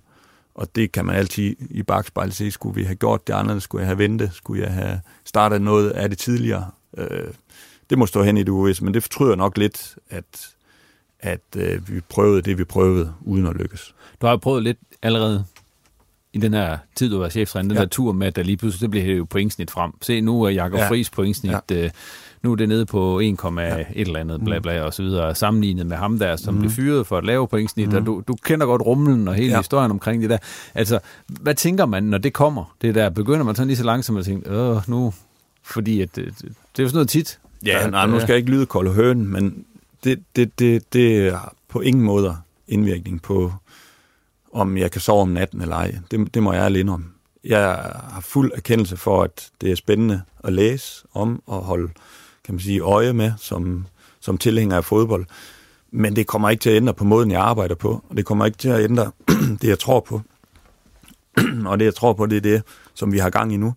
Og 0.55 0.75
det 0.75 0.91
kan 0.91 1.05
man 1.05 1.15
altid 1.15 1.55
i 1.59 1.83
bagspejlet 1.83 2.35
se, 2.35 2.51
skulle 2.51 2.75
vi 2.75 2.83
have 2.83 2.95
gjort 2.95 3.27
det 3.27 3.33
andet, 3.33 3.63
skulle 3.63 3.81
jeg 3.81 3.87
have 3.87 3.97
ventet, 3.97 4.31
skulle 4.33 4.63
jeg 4.63 4.73
have 4.73 5.01
startet 5.25 5.61
noget 5.61 5.89
af 5.89 6.09
det 6.09 6.17
tidligere. 6.17 6.71
Øh, 6.97 7.27
det 7.89 7.97
må 7.97 8.05
stå 8.05 8.23
hen 8.23 8.37
i 8.37 8.43
det 8.43 8.49
uvis, 8.49 8.81
men 8.81 8.93
det 8.93 9.03
fortryder 9.03 9.35
nok 9.35 9.57
lidt, 9.57 9.95
at, 10.09 10.56
at 11.19 11.41
øh, 11.55 11.89
vi 11.89 12.01
prøvede 12.09 12.41
det, 12.41 12.57
vi 12.57 12.63
prøvede, 12.63 13.13
uden 13.21 13.47
at 13.47 13.55
lykkes. 13.55 13.95
Du 14.21 14.25
har 14.25 14.33
jo 14.33 14.37
prøvet 14.37 14.63
lidt 14.63 14.77
allerede 15.01 15.45
i 16.33 16.39
den 16.39 16.53
her 16.53 16.77
tid, 16.95 17.09
du 17.09 17.19
var 17.19 17.29
cheftræner, 17.29 17.67
den 17.67 17.75
ja. 17.75 17.81
der 17.81 17.87
tur 17.87 18.11
med, 18.11 18.27
at 18.27 18.35
der 18.35 18.43
lige 18.43 18.57
pludselig, 18.57 18.81
det 18.81 18.91
blev 18.91 19.17
jo 19.17 19.25
pointsnit 19.25 19.71
frem. 19.71 19.91
Se, 20.01 20.21
nu 20.21 20.43
er 20.43 20.49
Jakob 20.49 20.79
ja. 20.79 20.89
Friis 20.89 21.09
pointsnit, 21.09 21.53
ja. 21.69 21.83
øh, 21.83 21.89
nu 22.41 22.51
er 22.51 22.55
det 22.55 22.69
nede 22.69 22.85
på 22.85 23.19
1,1 23.19 23.23
ja. 23.59 23.79
et 23.79 23.85
eller 23.95 24.19
andet, 24.19 24.41
bla 24.45 24.59
bla, 24.59 24.81
og 24.81 24.93
så 24.93 25.03
videre, 25.03 25.35
sammenlignet 25.35 25.85
med 25.85 25.97
ham 25.97 26.19
der, 26.19 26.35
som 26.35 26.53
mm. 26.53 26.59
blev 26.59 26.71
fyret 26.71 27.07
for 27.07 27.17
at 27.17 27.23
lave 27.23 27.47
pointsnit, 27.47 27.89
mm. 27.89 27.95
og 27.95 28.05
du, 28.05 28.23
du 28.27 28.35
kender 28.43 28.65
godt 28.65 28.81
rumlen 28.81 29.27
og 29.27 29.35
hele 29.35 29.51
ja. 29.51 29.57
historien 29.57 29.91
omkring 29.91 30.21
det 30.21 30.29
der. 30.29 30.37
Altså, 30.75 30.99
hvad 31.27 31.55
tænker 31.55 31.85
man, 31.85 32.03
når 32.03 32.17
det 32.17 32.33
kommer, 32.33 32.75
det 32.81 32.95
der? 32.95 33.09
Begynder 33.09 33.43
man 33.43 33.55
sådan 33.55 33.67
lige 33.67 33.77
så 33.77 33.83
langsomt 33.83 34.19
at 34.19 34.25
tænke, 34.25 34.51
åh, 34.51 34.81
nu, 34.87 35.13
fordi 35.63 36.01
at, 36.01 36.15
det, 36.15 36.25
det 36.25 36.49
er 36.79 36.83
jo 36.83 36.87
sådan 36.87 36.95
noget 36.95 37.09
tit. 37.09 37.39
Ja, 37.65 37.79
der, 37.83 37.89
nej, 37.89 38.07
nu 38.07 38.19
skal 38.19 38.33
jeg 38.33 38.37
ikke 38.37 38.51
lyde 38.51 38.65
kold 38.65 38.93
høn, 38.93 39.27
men 39.27 39.65
det, 40.03 40.23
det, 40.35 40.59
det, 40.59 40.93
det 40.93 41.27
er 41.27 41.53
på 41.67 41.81
ingen 41.81 42.03
måde 42.03 42.37
indvirkning 42.67 43.21
på, 43.21 43.53
om 44.53 44.77
jeg 44.77 44.91
kan 44.91 45.01
sove 45.01 45.21
om 45.21 45.29
natten 45.29 45.61
eller 45.61 45.75
ej. 45.75 45.95
Det, 46.11 46.33
det 46.33 46.43
må 46.43 46.53
jeg 46.53 46.65
alene 46.65 46.91
om. 46.91 47.13
Jeg 47.43 47.67
har 48.09 48.21
fuld 48.21 48.51
erkendelse 48.55 48.97
for, 48.97 49.23
at 49.23 49.49
det 49.61 49.71
er 49.71 49.75
spændende 49.75 50.21
at 50.43 50.53
læse 50.53 51.05
om 51.13 51.43
og 51.45 51.63
holde 51.63 51.89
kan 52.47 52.53
man 52.53 52.59
sige, 52.59 52.79
øje 52.79 53.13
med 53.13 53.31
som, 53.37 53.87
som 54.19 54.37
tilhænger 54.37 54.77
af 54.77 54.85
fodbold. 54.85 55.25
Men 55.91 56.15
det 56.15 56.27
kommer 56.27 56.49
ikke 56.49 56.61
til 56.61 56.69
at 56.69 56.75
ændre 56.75 56.93
på 56.93 57.03
måden, 57.03 57.31
jeg 57.31 57.41
arbejder 57.41 57.75
på, 57.75 58.03
og 58.09 58.17
det 58.17 58.25
kommer 58.25 58.45
ikke 58.45 58.57
til 58.57 58.69
at 58.69 58.83
ændre 58.83 59.11
det, 59.61 59.67
jeg 59.67 59.79
tror 59.79 59.99
på. 59.99 60.21
og 61.69 61.79
det, 61.79 61.85
jeg 61.85 61.95
tror 61.95 62.13
på, 62.13 62.25
det 62.25 62.37
er 62.37 62.41
det, 62.41 62.63
som 62.93 63.11
vi 63.11 63.17
har 63.17 63.29
gang 63.29 63.53
i 63.53 63.57
nu. 63.57 63.73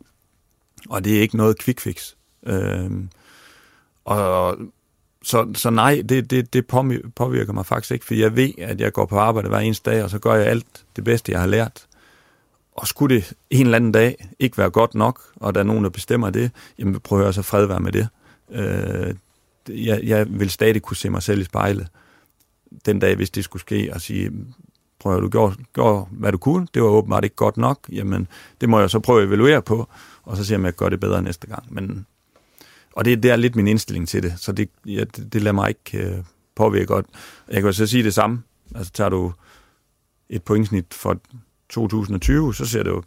Og 0.88 1.04
det 1.04 1.16
er 1.16 1.20
ikke 1.20 1.36
noget 1.36 1.58
quick 1.58 1.80
fix. 1.80 2.14
Øh, 2.46 2.90
og 4.04 4.56
så, 5.22 5.52
så 5.54 5.70
nej, 5.70 6.02
det, 6.08 6.30
det, 6.30 6.52
det 6.52 6.66
påvirker 7.16 7.52
mig 7.52 7.66
faktisk 7.66 7.90
ikke, 7.90 8.04
for 8.04 8.14
jeg 8.14 8.36
ved, 8.36 8.52
at 8.58 8.80
jeg 8.80 8.92
går 8.92 9.06
på 9.06 9.18
arbejde 9.18 9.48
hver 9.48 9.58
eneste 9.58 9.90
dag, 9.90 10.04
og 10.04 10.10
så 10.10 10.18
gør 10.18 10.34
jeg 10.34 10.46
alt 10.46 10.84
det 10.96 11.04
bedste, 11.04 11.32
jeg 11.32 11.40
har 11.40 11.46
lært. 11.46 11.86
Og 12.72 12.86
skulle 12.86 13.16
det 13.16 13.32
en 13.50 13.66
eller 13.66 13.76
anden 13.76 13.92
dag 13.92 14.28
ikke 14.38 14.58
være 14.58 14.70
godt 14.70 14.94
nok, 14.94 15.20
og 15.36 15.54
der 15.54 15.60
er 15.60 15.64
nogen, 15.64 15.84
der 15.84 15.90
bestemmer 15.90 16.30
det, 16.30 16.50
jamen 16.78 17.00
prøver 17.00 17.24
jeg 17.24 17.34
så 17.34 17.42
fred 17.42 17.66
være 17.66 17.80
med 17.80 17.92
det. 17.92 18.08
Øh, 18.50 19.14
jeg, 19.68 20.00
jeg 20.02 20.26
vil 20.40 20.50
stadig 20.50 20.82
kunne 20.82 20.96
se 20.96 21.10
mig 21.10 21.22
selv 21.22 21.40
i 21.40 21.44
spejlet 21.44 21.88
den 22.86 22.98
dag, 22.98 23.16
hvis 23.16 23.30
det 23.30 23.44
skulle 23.44 23.60
ske, 23.60 23.90
og 23.94 24.00
sige, 24.00 24.30
prøv 24.98 25.16
at 25.16 25.22
du 25.22 25.28
gjorde, 25.28 25.56
gjorde, 25.74 26.06
hvad 26.10 26.32
du 26.32 26.38
kunne, 26.38 26.66
det 26.74 26.82
var 26.82 26.88
åbenbart 26.88 27.24
ikke 27.24 27.36
godt 27.36 27.56
nok, 27.56 27.78
jamen 27.92 28.28
det 28.60 28.68
må 28.68 28.80
jeg 28.80 28.90
så 28.90 29.00
prøve 29.00 29.22
at 29.22 29.28
evaluere 29.28 29.62
på, 29.62 29.88
og 30.22 30.36
så 30.36 30.44
se, 30.44 30.54
om 30.54 30.64
jeg 30.64 30.72
gør 30.72 30.88
det 30.88 31.00
bedre 31.00 31.22
næste 31.22 31.46
gang. 31.46 31.74
Men, 31.74 32.06
og 32.94 33.04
det, 33.04 33.22
det 33.22 33.30
er 33.30 33.36
lidt 33.36 33.56
min 33.56 33.66
indstilling 33.66 34.08
til 34.08 34.22
det, 34.22 34.34
så 34.36 34.52
det, 34.52 34.68
ja, 34.86 35.04
det, 35.16 35.32
det 35.32 35.42
lader 35.42 35.54
mig 35.54 35.68
ikke 35.68 36.06
øh, 36.06 36.18
påvirke 36.56 36.86
godt. 36.86 37.06
Jeg 37.50 37.62
kan 37.62 37.72
så 37.72 37.86
sige 37.86 38.04
det 38.04 38.14
samme, 38.14 38.42
altså 38.74 38.92
tager 38.92 39.10
du 39.10 39.32
et 40.28 40.42
pointsnit 40.42 40.86
for 40.94 41.20
2020, 41.68 42.54
så 42.54 42.66
ser 42.66 42.82
det 42.82 42.90
jo 42.90 43.02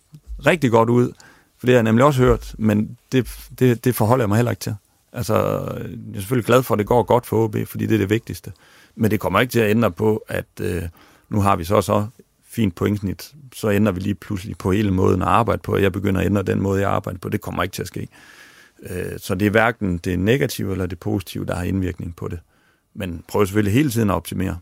rigtig 0.45 0.71
godt 0.71 0.89
ud, 0.89 1.13
for 1.57 1.65
det 1.65 1.73
har 1.73 1.77
jeg 1.77 1.83
nemlig 1.83 2.05
også 2.05 2.21
hørt, 2.21 2.55
men 2.57 2.97
det, 3.11 3.49
det, 3.59 3.85
det 3.85 3.95
forholder 3.95 4.23
jeg 4.23 4.29
mig 4.29 4.35
heller 4.35 4.51
ikke 4.51 4.61
til. 4.61 4.75
Altså, 5.13 5.35
jeg 5.35 6.15
er 6.15 6.19
selvfølgelig 6.19 6.45
glad 6.45 6.63
for, 6.63 6.73
at 6.73 6.79
det 6.79 6.87
går 6.87 7.03
godt 7.03 7.25
for 7.25 7.43
OB, 7.43 7.55
fordi 7.67 7.85
det 7.85 7.93
er 7.93 7.97
det 7.97 8.09
vigtigste. 8.09 8.51
Men 8.95 9.11
det 9.11 9.19
kommer 9.19 9.39
ikke 9.39 9.51
til 9.51 9.59
at 9.59 9.69
ændre 9.69 9.91
på, 9.91 10.25
at 10.27 10.45
øh, 10.61 10.83
nu 11.29 11.41
har 11.41 11.55
vi 11.55 11.63
så 11.63 11.81
så 11.81 12.07
fint 12.47 12.75
pointsnit, 12.75 13.33
så 13.55 13.71
ændrer 13.71 13.91
vi 13.91 13.99
lige 13.99 14.15
pludselig 14.15 14.57
på 14.57 14.71
hele 14.71 14.91
måden 14.91 15.21
at 15.21 15.27
arbejde 15.27 15.61
på, 15.61 15.73
og 15.73 15.81
jeg 15.81 15.91
begynder 15.91 16.21
at 16.21 16.25
ændre 16.25 16.43
den 16.43 16.61
måde, 16.61 16.81
jeg 16.81 16.89
arbejder 16.89 17.19
på. 17.19 17.29
Det 17.29 17.41
kommer 17.41 17.63
ikke 17.63 17.73
til 17.73 17.81
at 17.81 17.87
ske. 17.87 18.07
Øh, 18.89 19.19
så 19.19 19.35
det 19.35 19.45
er 19.45 19.49
hverken 19.49 19.97
det 19.97 20.19
negative 20.19 20.71
eller 20.71 20.85
det 20.85 20.99
positive, 20.99 21.45
der 21.45 21.55
har 21.55 21.63
indvirkning 21.63 22.15
på 22.15 22.27
det. 22.27 22.39
Men 22.93 23.23
prøv 23.27 23.45
selvfølgelig 23.45 23.73
hele 23.73 23.89
tiden 23.89 24.09
at 24.09 24.15
optimere 24.15 24.57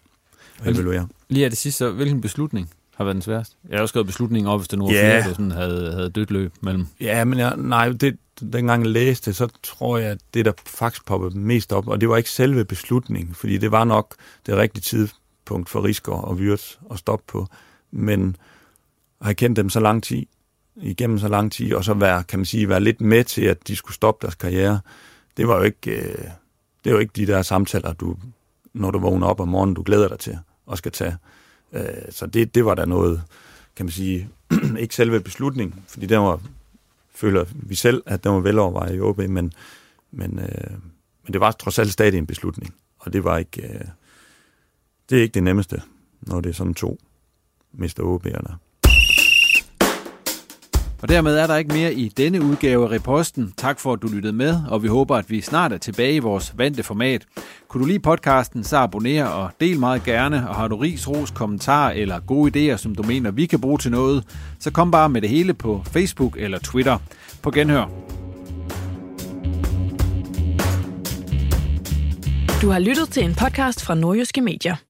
og 0.60 0.72
evaluere. 0.72 1.08
Lige 1.30 1.46
af 1.46 1.52
det 1.52 1.60
sidste, 1.60 1.90
hvilken 1.90 2.22
beslutning 2.22 2.70
har 2.96 3.04
været 3.04 3.16
den 3.16 3.22
sværeste? 3.22 3.56
Jeg 3.70 3.78
har 3.78 3.82
også 3.82 3.92
skrevet 3.92 4.08
beslutningen 4.08 4.50
op, 4.50 4.60
hvis 4.60 4.68
det 4.68 4.80
nu 4.80 4.86
var 4.86 4.94
yeah. 4.94 5.04
flere, 5.04 5.24
der 5.24 5.30
sådan 5.30 5.52
havde, 5.52 5.92
havde 5.94 6.10
dødt 6.10 6.32
løb 6.32 6.54
mellem. 6.62 6.88
Ja, 7.00 7.24
men 7.24 7.40
jeg, 7.40 7.54
nej, 7.58 7.90
det, 7.90 8.18
dengang 8.54 8.84
jeg 8.84 8.92
læste, 8.92 9.34
så 9.34 9.48
tror 9.64 9.98
jeg, 9.98 10.12
at 10.12 10.20
det, 10.34 10.46
der 10.46 10.52
faktisk 10.66 11.06
poppede 11.06 11.38
mest 11.38 11.74
op, 11.74 11.88
og 11.88 12.02
det 12.02 12.10
var 12.10 12.18
ikke 12.18 12.30
selve 12.30 12.66
beslutningen, 12.66 13.36
fordi 13.36 13.58
det 13.58 13.72
var 13.72 13.84
nok 13.84 14.16
det 14.46 14.58
rigtige 14.58 14.82
tidspunkt 14.82 15.70
for 15.70 15.84
Risker 15.84 16.12
og 16.12 16.40
Vyrt 16.40 16.80
at 16.92 17.00
stoppe 17.00 17.26
på, 17.28 17.48
men 17.92 18.36
at 19.20 19.26
have 19.26 19.36
kendt 19.36 19.58
dem 19.58 19.70
så 19.70 19.80
lang 19.80 20.04
tid, 20.04 20.26
igennem 20.82 21.20
så 21.20 21.28
lang 21.28 21.52
tid, 21.52 21.74
og 21.74 21.84
så 21.84 21.94
være, 21.94 22.24
kan 22.24 22.40
man 22.40 22.46
sige, 22.46 22.70
være 22.70 22.80
lidt 22.80 23.02
med 23.02 23.24
til, 23.24 23.42
at 23.42 23.68
de 23.68 23.76
skulle 23.76 23.96
stoppe 23.96 24.22
deres 24.22 24.36
karriere, 24.36 24.80
det 25.38 25.48
var 25.48 25.58
jo 25.58 25.64
ikke, 25.64 25.92
øh, 25.92 26.28
det 26.84 26.94
var 26.94 27.00
ikke 27.00 27.14
de 27.16 27.28
der 27.28 27.42
samtaler, 27.42 27.94
du, 27.94 28.18
når 28.74 28.92
du 28.92 29.00
vågner 29.00 29.28
op 29.28 29.40
om 29.40 29.48
morgenen, 29.48 29.76
du 29.76 29.84
glæder 29.84 30.08
dig 30.08 30.20
til 30.20 30.40
og 30.66 30.78
skal 30.78 30.92
tage. 30.92 31.18
Øh, 31.74 31.84
så 32.10 32.26
det, 32.26 32.56
det 32.56 32.66
var 32.66 32.76
der 32.76 32.86
noget, 32.86 33.24
kan 33.76 33.86
man 33.86 33.92
sige, 33.92 34.30
ikke 34.80 34.96
selve 34.96 35.20
beslutningen, 35.20 35.84
fordi 35.88 36.06
den 36.06 36.20
var 36.20 36.40
føler 37.16 37.46
vi 37.54 37.76
selv, 37.76 38.04
at 38.06 38.24
den 38.24 38.32
var 38.32 38.40
velovervejet 38.40 38.96
i 38.96 39.00
OB, 39.00 39.18
men, 39.18 39.54
men, 40.12 40.40
øh, 40.40 40.72
men 41.24 41.34
det 41.34 41.42
var 41.42 41.52
trods 41.52 41.80
alt 41.80 41.92
stadig 41.92 42.18
en 42.18 42.28
beslutning, 42.28 42.76
og 43.00 43.14
det 43.14 43.24
var 43.24 43.38
ikke, 43.38 43.68
øh, 43.68 43.86
det 45.10 45.18
er 45.18 45.22
ikke 45.22 45.34
det 45.34 45.44
nemmeste, 45.44 45.82
når 46.22 46.42
det 46.42 46.50
er 46.50 46.54
sådan 46.54 46.74
to 46.74 47.00
mister 47.72 48.04
OB'erne. 48.04 48.71
Og 51.02 51.10
dermed 51.10 51.38
er 51.38 51.47
der 51.47 51.56
ikke 51.56 51.74
mere 51.74 51.93
i 51.93 52.08
denne 52.08 52.41
udgave 52.41 52.86
af 52.86 52.91
Reposten. 52.91 53.54
Tak 53.58 53.80
for, 53.80 53.93
at 53.93 54.02
du 54.02 54.08
lyttede 54.08 54.34
med, 54.34 54.56
og 54.70 54.84
vi 54.84 54.88
håber, 54.88 55.16
at 55.16 55.30
vi 55.30 55.41
snart 55.41 55.74
er 55.74 55.78
tilbage 55.78 56.16
i 56.16 56.20
vores 56.20 56.54
vante 56.58 56.84
format. 56.84 57.26
Kunne 57.68 57.82
du 57.82 57.88
lide 57.88 57.99
podcasten, 57.99 58.64
så 58.64 58.78
abonner 58.78 59.26
og 59.26 59.52
del 59.62 59.80
meget 59.80 60.04
gerne, 60.04 60.49
og 60.49 60.56
har 60.56 60.68
du 60.68 60.78
ris, 60.78 61.08
ros, 61.08 61.32
kommentarer 61.32 61.91
eller 61.91 62.20
gode 62.20 62.74
idéer, 62.74 62.78
som 62.78 62.95
du 62.95 63.04
mener, 63.04 63.32
vi 63.32 63.45
kan 63.45 63.62
bruge 63.62 63.78
til 63.78 63.91
noget, 63.91 64.24
så 64.60 64.72
kom 64.72 64.91
bare 64.91 65.10
med 65.10 65.22
det 65.22 65.30
hele 65.30 65.54
på 65.54 65.84
Facebook 65.91 66.36
eller 66.39 66.60
Twitter. 66.60 66.97
På 67.41 67.52
genhør. 67.52 67.86
Du 72.62 72.70
har 72.70 72.80
lyttet 72.80 73.10
til 73.10 73.24
en 73.24 73.36
podcast 73.36 73.84
fra 73.84 73.95
Nordjyske 73.95 74.41
Medier. 74.41 74.91